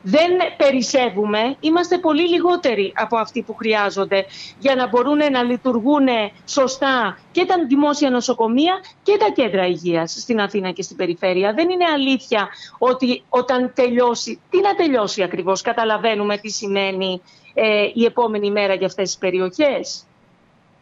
[0.05, 4.25] Δεν περισσεύουμε, είμαστε πολύ λιγότεροι από αυτοί που χρειάζονται
[4.59, 6.07] για να μπορούν να λειτουργούν
[6.45, 8.73] σωστά και τα δημόσια νοσοκομεία
[9.03, 11.53] και τα κέντρα υγείας στην Αθήνα και στην περιφέρεια.
[11.53, 17.21] Δεν είναι αλήθεια ότι όταν τελειώσει, τι να τελειώσει ακριβώς, καταλαβαίνουμε τι σημαίνει
[17.53, 20.05] ε, η επόμενη μέρα για αυτές τις περιοχές.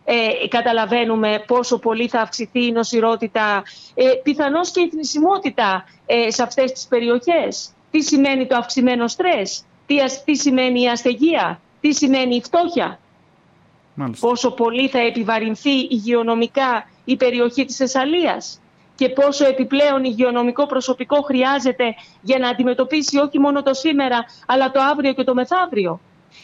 [0.05, 3.63] Ε, καταλαβαίνουμε πόσο πολύ θα αυξηθεί η νοσηρότητα,
[3.93, 7.73] ε, πιθανώς και η θνησιμότητα ε, σε αυτές τις περιοχές.
[7.91, 9.95] Τι σημαίνει το αυξημένο στρες, τι,
[10.25, 12.99] τι σημαίνει η αστεγία, τι σημαίνει η φτώχεια;
[14.19, 18.61] Πόσο πολύ θα επιβαρυνθεί υγειονομικά η περιοχή της Εσαλίας
[18.95, 24.81] και πόσο επιπλέον υγειονομικό προσωπικό χρειάζεται για να αντιμετωπίσει όχι μόνο το σήμερα αλλά το
[24.81, 25.99] αύριο και το μεθαύριο;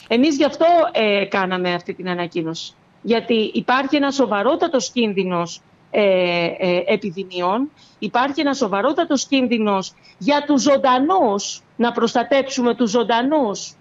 [0.07, 2.73] Εμείς γι' αυτό ε, κάναμε αυτή την ανακοίνωση.
[3.02, 5.61] Γιατί υπάρχει ένας σοβαρότατος κίνδυνος
[5.91, 13.76] ε, ε, επιδημιών, υπάρχει ένας σοβαρότατος κίνδυνος για τους ζωντανούς, να προστατέψουμε τους ζωντανούς,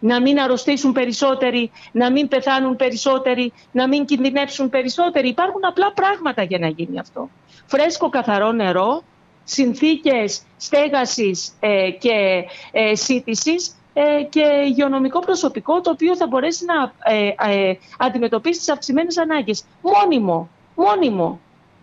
[0.00, 5.28] να μην αρρωστήσουν περισσότεροι, να μην πεθάνουν περισσότεροι, να μην κινδυνεύσουν περισσότεροι.
[5.28, 7.30] Υπάρχουν απλά πράγματα για να γίνει αυτό.
[7.66, 9.02] Φρέσκο καθαρό νερό,
[9.44, 13.77] συνθήκες στέγασης ε, και ε, σύντησης ε,
[14.28, 19.64] και υγειονομικό προσωπικό το οποίο θα μπορέσει να ε, ε, αντιμετωπίσει τις αυξημένες ανάγκες.
[19.82, 21.40] Μόνιμο, μόνιμο.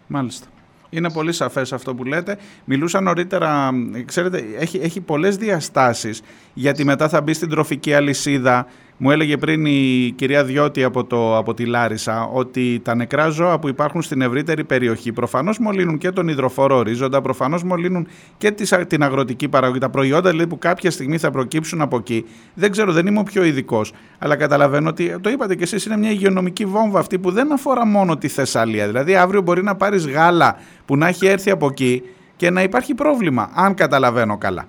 [0.08, 0.48] Μάλιστα.
[0.90, 2.38] Είναι πολύ σαφές αυτό που λέτε.
[2.66, 3.72] Μιλούσα νωρίτερα,
[4.06, 6.22] ξέρετε, έχει, έχει πολλές διαστάσεις,
[6.54, 8.68] γιατί μετά θα μπει στην τροφική αλυσίδα,
[8.98, 13.60] Μου έλεγε πριν η κυρία Διώτη από, το, από τη Λάρισα ότι τα νεκρά ζώα
[13.60, 18.08] που υπάρχουν στην ευρύτερη περιοχή προφανώς μολύνουν και τον υδροφόρο ορίζοντα, προφανώς μολύνουν
[18.38, 18.52] και
[18.88, 19.80] την αγροτική παραγωγή.
[19.80, 22.26] Τα προϊόντα δηλαδή, που κάποια στιγμή θα προκύψουν από εκεί.
[22.54, 25.98] Δεν ξέρω, δεν είμαι ο πιο ειδικός, αλλά καταλαβαίνω ότι το είπατε κι εσείς είναι
[25.98, 28.88] μια υγειονομική βόμβα αυτή που δεν αφορά μόνο τη Θεσσαλία.
[28.88, 32.04] Δηλαδή αύριο μπορεί να πάρεις γάλα που να έχει έρθει από εκεί
[32.36, 34.66] και να υπάρχει πρόβλημα, αν καταλαβαίνω καλά.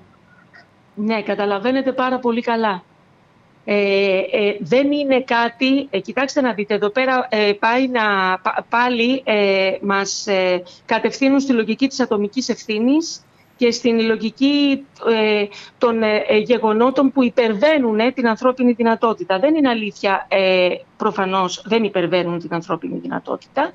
[0.94, 2.82] Ναι, καταλαβαίνετε πάρα πολύ καλά.
[3.68, 8.02] Ε, ε, δεν είναι κάτι, ε, κοιτάξτε να δείτε, εδώ πέρα ε, πάει να,
[8.68, 10.26] πάλι ε, μας
[10.84, 13.20] κατευθύνουν στη λογική της ατομικής ευθύνης
[13.56, 14.84] και στην λογική
[15.78, 16.00] των
[16.44, 19.38] γεγονότων που υπερβαίνουν την ανθρώπινη δυνατότητα.
[19.38, 20.28] Δεν είναι αλήθεια,
[20.96, 23.72] προφανώς δεν υπερβαίνουν την ανθρώπινη δυνατότητα,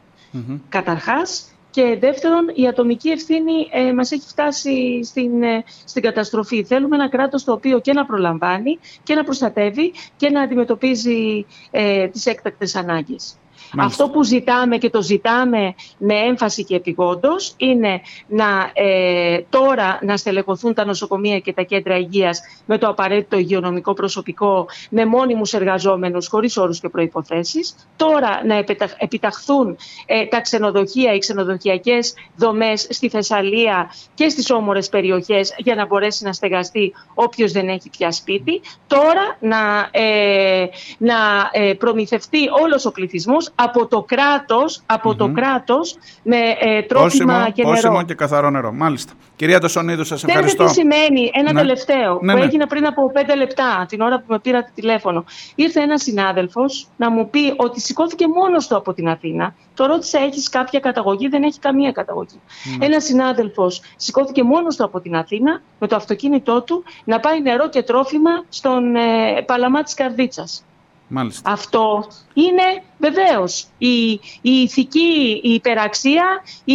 [0.69, 1.50] καταρχάς.
[1.71, 6.63] Και δεύτερον, η ατομική ευθύνη ε, μας έχει φτάσει στην, ε, στην καταστροφή.
[6.63, 12.07] Θέλουμε ένα κράτος το οποίο και να προλαμβάνει και να προστατεύει και να αντιμετωπίζει ε,
[12.07, 13.35] τις έκτακτες ανάγκες.
[13.77, 20.17] Αυτό που ζητάμε και το ζητάμε με έμφαση και επιγόντως είναι να, ε, τώρα να
[20.17, 26.27] στελεχωθούν τα νοσοκομεία και τα κέντρα υγείας με το απαραίτητο υγειονομικό προσωπικό, με μόνιμους εργαζόμενους
[26.27, 27.75] χωρίς όρους και προϋποθέσεις.
[27.95, 28.63] Τώρα να
[28.97, 35.85] επιταχθούν ε, τα ξενοδοχεία, οι ξενοδοχειακές δομές στη Θεσσαλία και στις όμορες περιοχές για να
[35.85, 38.61] μπορέσει να στεγαστεί όποιος δεν έχει πια σπίτι.
[38.87, 40.65] Τώρα να, ε,
[40.97, 41.15] να
[41.51, 47.63] ε, προμηθευτεί όλος ο πληθυσμός από το κράτος, από το κράτος με ε, τρόφιμα και
[47.63, 47.75] νερό.
[47.75, 49.13] Όσιμο και καθαρό νερό, μάλιστα.
[49.35, 50.63] Κυρία Τοσονίδου, σας ευχαριστώ.
[50.63, 51.59] Ξέρετε τι σημαίνει ένα ναι.
[51.59, 52.45] τελευταίο ναι, που ναι.
[52.45, 55.25] έγινε πριν από πέντε λεπτά, την ώρα που με πήρατε τηλέφωνο.
[55.55, 59.53] Ήρθε ένας συνάδελφος να μου πει ότι σηκώθηκε μόνος του από την Αθήνα.
[59.73, 62.39] Το ρώτησα, έχεις κάποια καταγωγή, δεν έχει καμία καταγωγή.
[62.77, 62.85] Ναι.
[62.85, 67.69] Ένας συνάδελφος σηκώθηκε μόνος του από την Αθήνα με το αυτοκίνητό του να πάει νερό
[67.69, 70.65] και τρόφιμα στον ε, Παλαμά της Καρδίτσας.
[71.13, 71.51] Μάλιστα.
[71.51, 74.11] Αυτό είναι βεβαίως η,
[74.41, 76.25] η ηθική η υπεραξία,
[76.63, 76.73] η,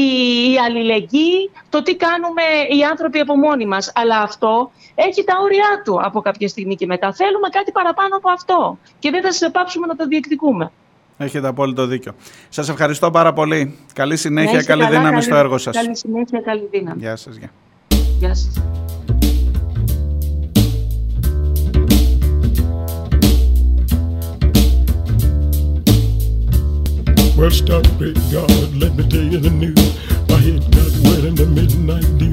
[0.52, 2.42] η αλληλεγγύη, το τι κάνουμε
[2.78, 3.92] οι άνθρωποι από μόνοι μας.
[3.94, 7.12] Αλλά αυτό έχει τα όρια του από κάποια στιγμή και μετά.
[7.12, 10.72] Θέλουμε κάτι παραπάνω από αυτό και δεν θα σε πάψουμε να το διεκδικούμε.
[11.18, 12.12] Έχετε απόλυτο δίκιο.
[12.48, 13.78] Σας ευχαριστώ πάρα πολύ.
[13.92, 15.76] Καλή συνέχεια, καλή δύναμη στο έργο σας.
[15.76, 17.00] Καλή συνέχεια, καλή δύναμη.
[17.00, 17.36] Γεια σας.
[17.36, 17.50] Γεια.
[18.18, 18.62] Γεια σας.
[27.36, 29.76] Stop it, God, let me tell you the news.
[30.28, 32.32] My head got wet in the midnight dew.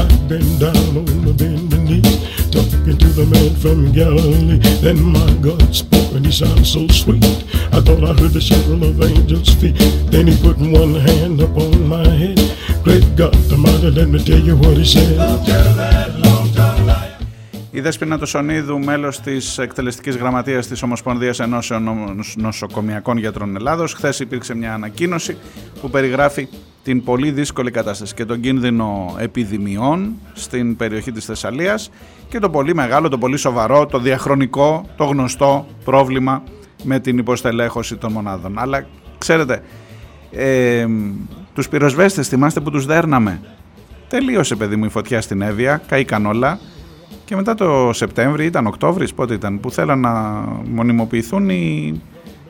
[0.00, 4.58] I've been down on the bending knees, talking to the man from Galilee.
[4.80, 7.24] Then my God spoke, and he sounded so sweet.
[7.70, 9.76] I thought I heard the shadow of angels' feet.
[10.10, 12.38] Then he put one hand upon my head.
[12.82, 16.25] Great God, the mighty, let me tell you what he said.
[17.76, 21.88] Η Δέσποινα του Σονίδου, μέλος της εκτελεστικής γραμματείας της Ομοσπονδίας Ενώσεων
[22.36, 25.36] Νοσοκομιακών Γιατρών Ελλάδος, χθες υπήρξε μια ανακοίνωση
[25.80, 26.48] που περιγράφει
[26.82, 31.90] την πολύ δύσκολη κατάσταση και τον κίνδυνο επιδημιών στην περιοχή της Θεσσαλίας
[32.28, 36.42] και το πολύ μεγάλο, το πολύ σοβαρό, το διαχρονικό, το γνωστό πρόβλημα
[36.82, 38.58] με την υποστελέχωση των μονάδων.
[38.58, 38.86] Αλλά
[39.18, 39.62] ξέρετε,
[40.30, 40.86] ε,
[41.54, 43.40] τους πυροσβέστες θυμάστε που τους δέρναμε.
[44.08, 46.58] Τελείωσε παιδί μου η φωτιά στην Εύβοια, καήκαν όλα
[47.26, 50.12] και μετά το Σεπτέμβρη, ήταν Οκτώβρης, πότε ήταν, που θέλαν να
[50.70, 52.00] μονιμοποιηθούν οι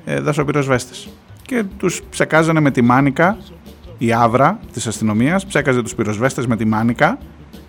[0.04, 1.08] ε, δασοπυροσβέστες.
[1.42, 3.36] Και τους ψεκάζανε με τη μάνικα,
[3.98, 7.18] η άβρα της αστυνομίας, ψέκαζε τους πυροσβέστες με τη μάνικα,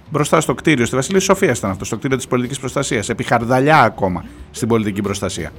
[0.09, 3.81] μπροστά στο κτίριο, στη Βασιλή Σοφίας ήταν αυτό, στο κτίριο της πολιτικής προστασίας, επί χαρδαλιά
[3.81, 5.51] ακόμα στην πολιτική προστασία.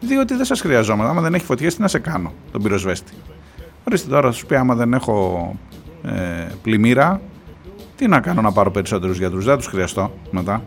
[0.00, 3.12] Διότι δεν σας χρειαζόμαστε, άμα δεν έχει φωτιές τι να σε κάνω τον πυροσβέστη.
[3.84, 5.56] Ορίστε τώρα, σου πει άμα δεν έχω
[6.02, 7.20] ε, πλημμύρα,
[7.96, 10.62] τι να κάνω να πάρω περισσότερους γιατρούς, δεν τους χρειαστώ μετά.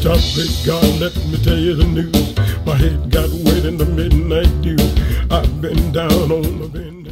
[0.00, 2.26] Stop it, God, let me tell you the news.
[2.66, 4.78] My head got wet in the midnight dew.
[5.36, 7.08] I've been down on the bend.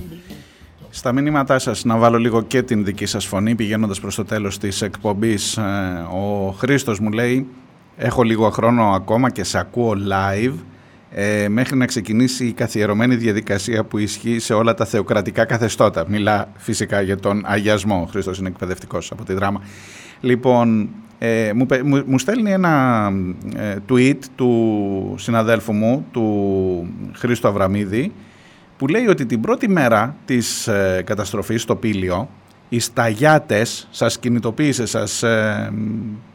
[0.90, 4.58] Στα μηνύματά σας να βάλω λίγο και την δική σας φωνή πηγαίνοντας προς το τέλος
[4.58, 5.58] της εκπομπής.
[6.12, 7.46] Ο Χρήστος μου λέει
[7.96, 10.54] Έχω λίγο χρόνο ακόμα και σε ακούω live
[11.10, 16.04] ε, μέχρι να ξεκινήσει η καθιερωμένη διαδικασία που ισχύει σε όλα τα θεοκρατικά καθεστώτα.
[16.08, 18.00] Μιλά φυσικά για τον αγιασμό.
[18.02, 19.60] Ο Χρήστος είναι εκπαιδευτικός από τη δράμα.
[20.20, 21.66] Λοιπόν, ε, μου,
[22.06, 23.12] μου, στέλνει ένα
[23.56, 28.12] ε, tweet του συναδέλφου μου, του Χρήστο Αβραμίδη,
[28.76, 32.28] που λέει ότι την πρώτη μέρα της ε, καταστροφής στο Πήλιο,
[32.68, 35.72] οι σταγιάτες σας κινητοποίησε, σας ε,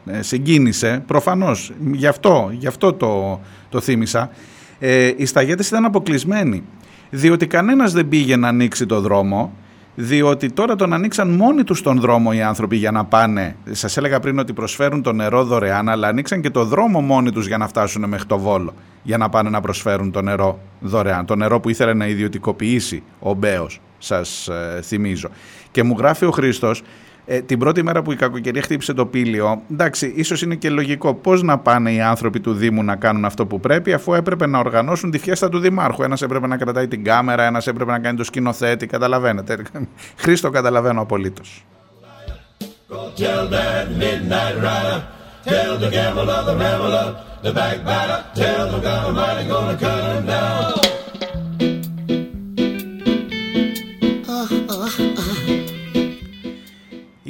[0.06, 4.30] ε, συγκίνησε, προφανώς, γι' αυτό, γι αυτό το, το θύμισα,
[4.78, 6.62] ε, οι σταγιάτες ήταν αποκλεισμένοι.
[7.10, 9.52] Διότι κανένας δεν πήγε να ανοίξει το δρόμο,
[9.94, 13.56] διότι τώρα τον ανοίξαν μόνοι τους τον δρόμο οι άνθρωποι για να πάνε.
[13.70, 17.46] Σας έλεγα πριν ότι προσφέρουν το νερό δωρεάν, αλλά ανοίξαν και το δρόμο μόνοι τους
[17.46, 21.26] για να φτάσουν μέχρι το Βόλο, για να πάνε να προσφέρουν το νερό δωρεάν.
[21.26, 25.28] Το νερό που ήθελε να ιδιωτικοποιήσει ο Μπέος, σας ε, θυμίζω.
[25.72, 26.82] Και μου γράφει ο Χρήστος,
[27.24, 31.14] ε, την πρώτη μέρα που η κακοκαιρία χτύπησε το πύλιο, εντάξει, ίσως είναι και λογικό
[31.14, 34.58] πώς να πάνε οι άνθρωποι του Δήμου να κάνουν αυτό που πρέπει, αφού έπρεπε να
[34.58, 36.02] οργανώσουν τη φιέστα του Δημάρχου.
[36.02, 38.86] Ένας έπρεπε να κρατάει την κάμερα, ένας έπρεπε να κάνει το σκηνοθέτη.
[38.86, 39.58] Καταλαβαίνετε.
[40.22, 41.64] Χρήστο, καταλαβαίνω απολύτως.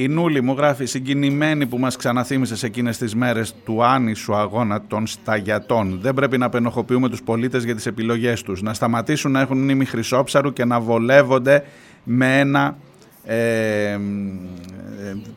[0.03, 4.83] Η Νούλη μου γράφει συγκινημένη που μας ξαναθύμισες σε εκείνες τις μέρες του άνισου αγώνα
[4.87, 5.99] των σταγιατών.
[6.01, 8.63] Δεν πρέπει να πενοχοποιούμε τους πολίτες για τις επιλογές τους.
[8.63, 11.65] Να σταματήσουν να έχουν μνήμη χρυσόψαρου και να βολεύονται
[12.05, 12.77] με ένα
[13.25, 13.99] ε, ε,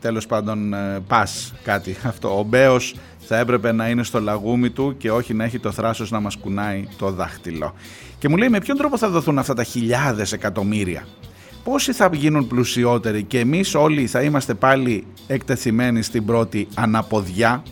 [0.00, 2.38] τέλος πάντων ε, πας κάτι αυτό.
[2.38, 6.10] Ο Μπέος θα έπρεπε να είναι στο λαγούμι του και όχι να έχει το θράσος
[6.10, 7.74] να μας κουνάει το δάχτυλο.
[8.18, 11.06] Και μου λέει με ποιον τρόπο θα δοθούν αυτά τα χιλιάδες εκατομμύρια
[11.66, 17.62] πόσοι θα γίνουν πλουσιότεροι και εμείς όλοι θα είμαστε πάλι εκτεθειμένοι στην πρώτη αναποδιά;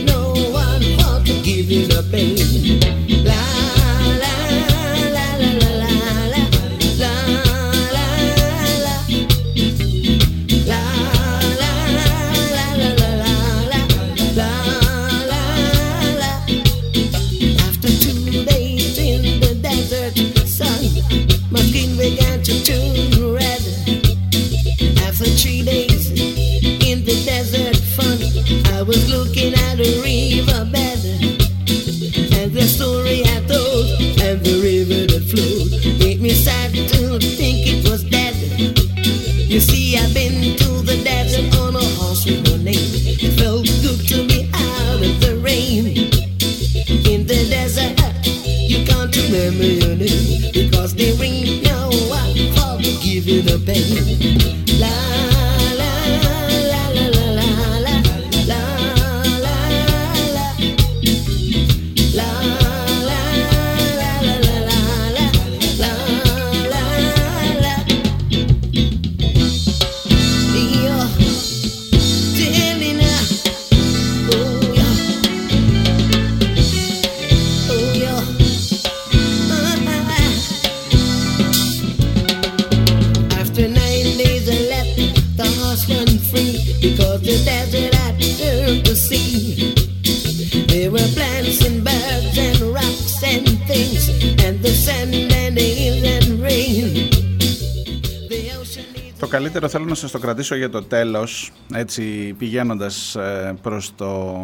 [100.31, 104.37] κρατήσω για το τέλος, έτσι πηγαίνοντας ε, προς, το,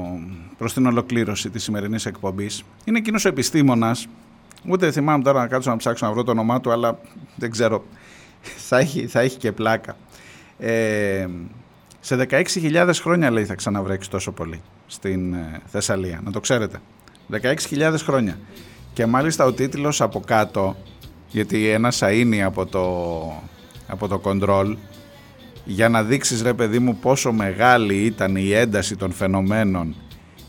[0.57, 2.63] προς την ολοκλήρωση της σημερινής εκπομπής.
[2.85, 4.07] Είναι εκείνος ο επιστήμονας,
[4.67, 6.99] ούτε θυμάμαι τώρα να κάτσω να ψάξω να βρω το όνομά του, αλλά
[7.35, 7.85] δεν ξέρω,
[8.67, 9.97] θα έχει, θα έχει και πλάκα.
[10.59, 11.27] Ε,
[11.99, 16.77] σε 16.000 χρόνια λέει θα ξαναβρέξει τόσο πολύ στην ε, Θεσσαλία, να το ξέρετε.
[17.31, 18.39] 16.000 χρόνια.
[18.93, 20.75] Και μάλιστα ο τίτλος από κάτω,
[21.27, 22.85] γιατί ένα σαΐνι από το,
[23.87, 24.75] από το control
[25.67, 29.95] για να δείξεις ρε παιδί μου πόσο μεγάλη ήταν η ένταση των φαινομένων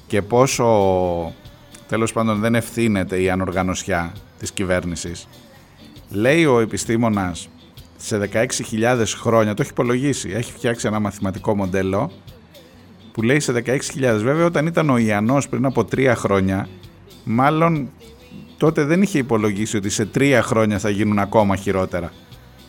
[0.07, 0.65] και πόσο
[1.89, 5.29] τέλος πάντων δεν ευθύνεται η ανοργανωσιά της κυβέρνησης.
[6.11, 7.49] Λέει ο επιστήμονας
[7.97, 12.11] σε 16.000 χρόνια, το έχει υπολογίσει, έχει φτιάξει ένα μαθηματικό μοντέλο
[13.13, 13.79] που λέει σε 16.000
[14.23, 16.69] βέβαια όταν ήταν ο Ιαννός πριν από τρία χρόνια
[17.25, 17.91] μάλλον
[18.57, 22.13] τότε δεν είχε υπολογίσει ότι σε τρία χρόνια θα γίνουν ακόμα χειρότερα.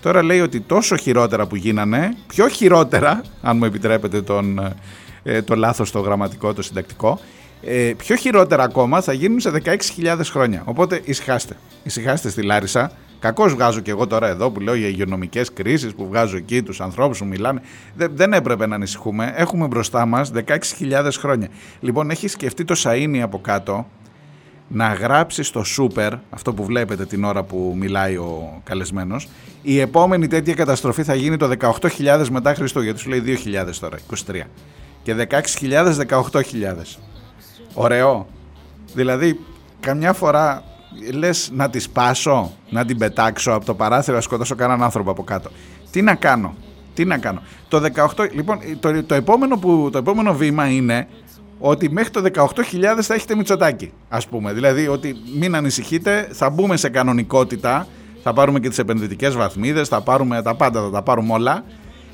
[0.01, 4.75] Τώρα λέει ότι τόσο χειρότερα που γίνανε, πιο χειρότερα, αν μου επιτρέπετε τον,
[5.23, 7.19] ε, το λάθος το γραμματικό, το συντακτικό,
[7.61, 10.61] ε, πιο χειρότερα ακόμα θα γίνουν σε 16.000 χρόνια.
[10.65, 11.55] Οπότε ησυχάστε.
[11.83, 12.91] Ησυχάστε στη Λάρισα.
[13.19, 16.81] Κακώς βγάζω και εγώ τώρα εδώ που λέω για υγειονομικές κρίσεις, που βγάζω εκεί τους
[16.81, 17.61] ανθρώπους που μιλάνε.
[17.95, 19.33] Δεν, δεν έπρεπε να ανησυχούμε.
[19.35, 21.47] Έχουμε μπροστά μας 16.000 χρόνια.
[21.79, 23.87] Λοιπόν, έχεις σκεφτεί το Σαΐνι από κάτω
[24.71, 29.27] να γράψει στο σούπερ, αυτό που βλέπετε την ώρα που μιλάει ο καλεσμένος,
[29.61, 33.97] η επόμενη τέτοια καταστροφή θα γίνει το 18.000 μετά Χριστό, γιατί σου λέει 2.000 τώρα,
[34.27, 34.41] 23.
[35.03, 36.41] Και 16.000, 18.000.
[37.73, 38.27] Ωραίο.
[38.93, 39.39] Δηλαδή,
[39.79, 40.63] καμιά φορά
[41.13, 45.23] λες να τη σπάσω, να την πετάξω από το παράθυρο, να σκοτώσω κανέναν άνθρωπο από
[45.23, 45.49] κάτω.
[45.91, 46.55] Τι να κάνω,
[46.93, 47.41] Τι να κάνω.
[47.67, 47.81] Το
[48.15, 51.07] 18, λοιπόν, το, το, επόμενο, που, το επόμενο βήμα είναι
[51.59, 54.53] ότι μέχρι το 18.000 θα έχετε μυτσοτάκι, ας πούμε.
[54.53, 57.87] Δηλαδή ότι μην ανησυχείτε, θα μπούμε σε κανονικότητα,
[58.23, 61.63] θα πάρουμε και τις επενδυτικές βαθμίδες, θα πάρουμε τα πάντα, θα τα πάρουμε όλα.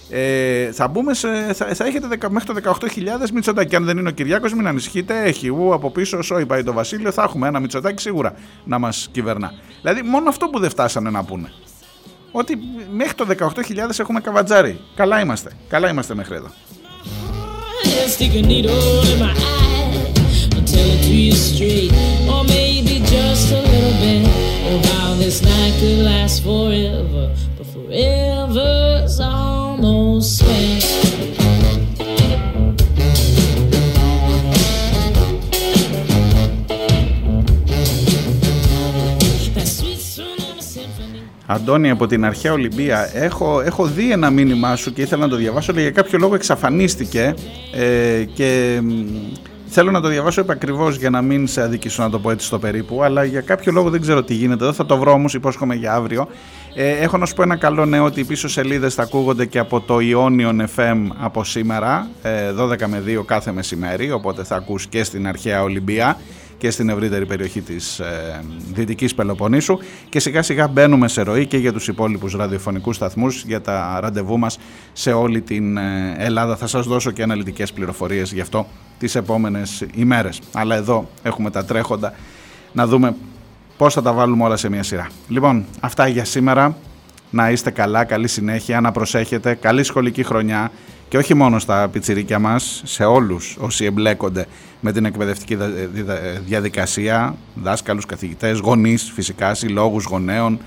[0.09, 3.75] Ε, θα μπούμε σε, θα, θα έχετε δεκα, μέχρι το 18.000 μυτσοτάκι.
[3.75, 7.11] Αν δεν είναι ο Κυριάκος μην ανησυχείτε, έχει ου από πίσω, σόι πάει το Βασίλειο,
[7.11, 9.51] θα έχουμε ένα μυτσοτάκι σίγουρα να μας κυβερνά.
[9.81, 11.51] Δηλαδή μόνο αυτό που δεν φτάσανε να πούνε.
[12.31, 12.57] Ότι
[12.91, 14.79] μέχρι το 18.000 έχουμε καβατζάρι.
[14.95, 15.51] Καλά είμαστε.
[15.67, 16.47] Καλά είμαστε μέχρι εδώ.
[18.07, 20.13] Stick a needle in my eye.
[20.65, 21.91] Tell it to you straight,
[22.29, 24.25] or maybe just a little bit.
[24.67, 30.37] Oh, how this night could last forever, but forever's almost
[41.45, 45.35] Αντώνη από την αρχαία Ολυμπία έχω, έχω δει ένα μήνυμά σου και ήθελα να το
[45.35, 47.33] διαβάσω αλλά για κάποιο λόγο εξαφανίστηκε
[47.73, 48.81] ε, και
[49.67, 52.59] θέλω να το διαβάσω επακριβώς για να μην σε αδικήσω να το πω έτσι στο
[52.59, 54.63] περίπου αλλά για κάποιο λόγο δεν ξέρω τι γίνεται.
[54.63, 56.27] Εδώ θα το βρω όμως υπόσχομαι για αύριο.
[56.75, 59.59] Ε, έχω να σου πω ένα καλό νέο ότι οι πίσω σελίδες θα ακούγονται και
[59.59, 62.07] από το Ionion FM από σήμερα
[62.59, 66.17] 12 ε, με 2 κάθε μεσημέρι οπότε θα ακούς και στην αρχαία Ολυμπία
[66.65, 68.43] και στην ευρύτερη περιοχή της ε,
[68.73, 69.77] Δυτικής Πελοποννήσου
[70.09, 74.39] και σιγά σιγά μπαίνουμε σε ροή και για τους υπόλοιπους ραδιοφωνικούς σταθμούς για τα ραντεβού
[74.39, 74.57] μας
[74.93, 76.55] σε όλη την ε, Ελλάδα.
[76.55, 78.67] Θα σας δώσω και αναλυτικές πληροφορίες γι' αυτό
[78.99, 80.41] τις επόμενες ημέρες.
[80.53, 82.13] Αλλά εδώ έχουμε τα τρέχοντα
[82.73, 83.15] να δούμε
[83.77, 85.07] πώς θα τα βάλουμε όλα σε μια σειρά.
[85.27, 86.77] Λοιπόν, αυτά για σήμερα.
[87.29, 90.71] Να είστε καλά, καλή συνέχεια, να προσέχετε, καλή σχολική χρονιά
[91.07, 94.45] και όχι μόνο στα πιτσιρίκια μας, σε όλους όσοι εμπλέκονται
[94.79, 95.57] με την εκπαιδευτική
[96.45, 100.59] διαδικασία, δάσκαλους, καθηγητές, γονείς φυσικά, συλλόγους γονέων,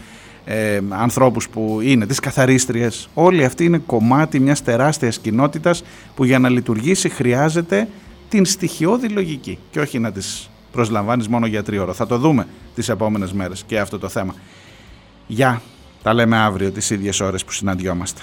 [0.45, 3.09] ε, ανθρώπους που είναι τις καθαρίστριες.
[3.15, 5.83] Όλοι αυτοί είναι κομμάτι μιας τεράστιας κοινότητας
[6.15, 7.89] που για να λειτουργήσει χρειάζεται
[8.29, 11.93] την στοιχειώδη λογική και όχι να τις προσλαμβάνεις μόνο για τριώρο.
[11.93, 14.35] Θα το δούμε τις επόμενες μέρες και αυτό το θέμα.
[15.27, 15.63] Γεια,
[16.03, 18.21] τα λέμε αύριο τις ίδιες ώρες που συναντιόμαστε.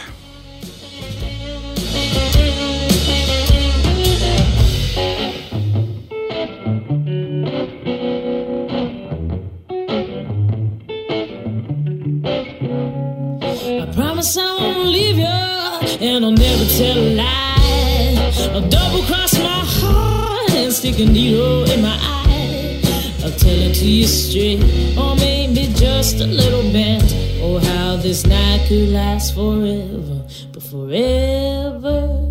[16.05, 18.31] And I'll never tell a lie.
[18.53, 22.81] I'll double cross my heart and stick a needle in my eye.
[23.23, 24.61] I'll tell it to you straight,
[24.97, 27.03] or maybe just a little bit.
[27.41, 30.21] Oh, how this night could last forever,
[30.53, 32.25] but forever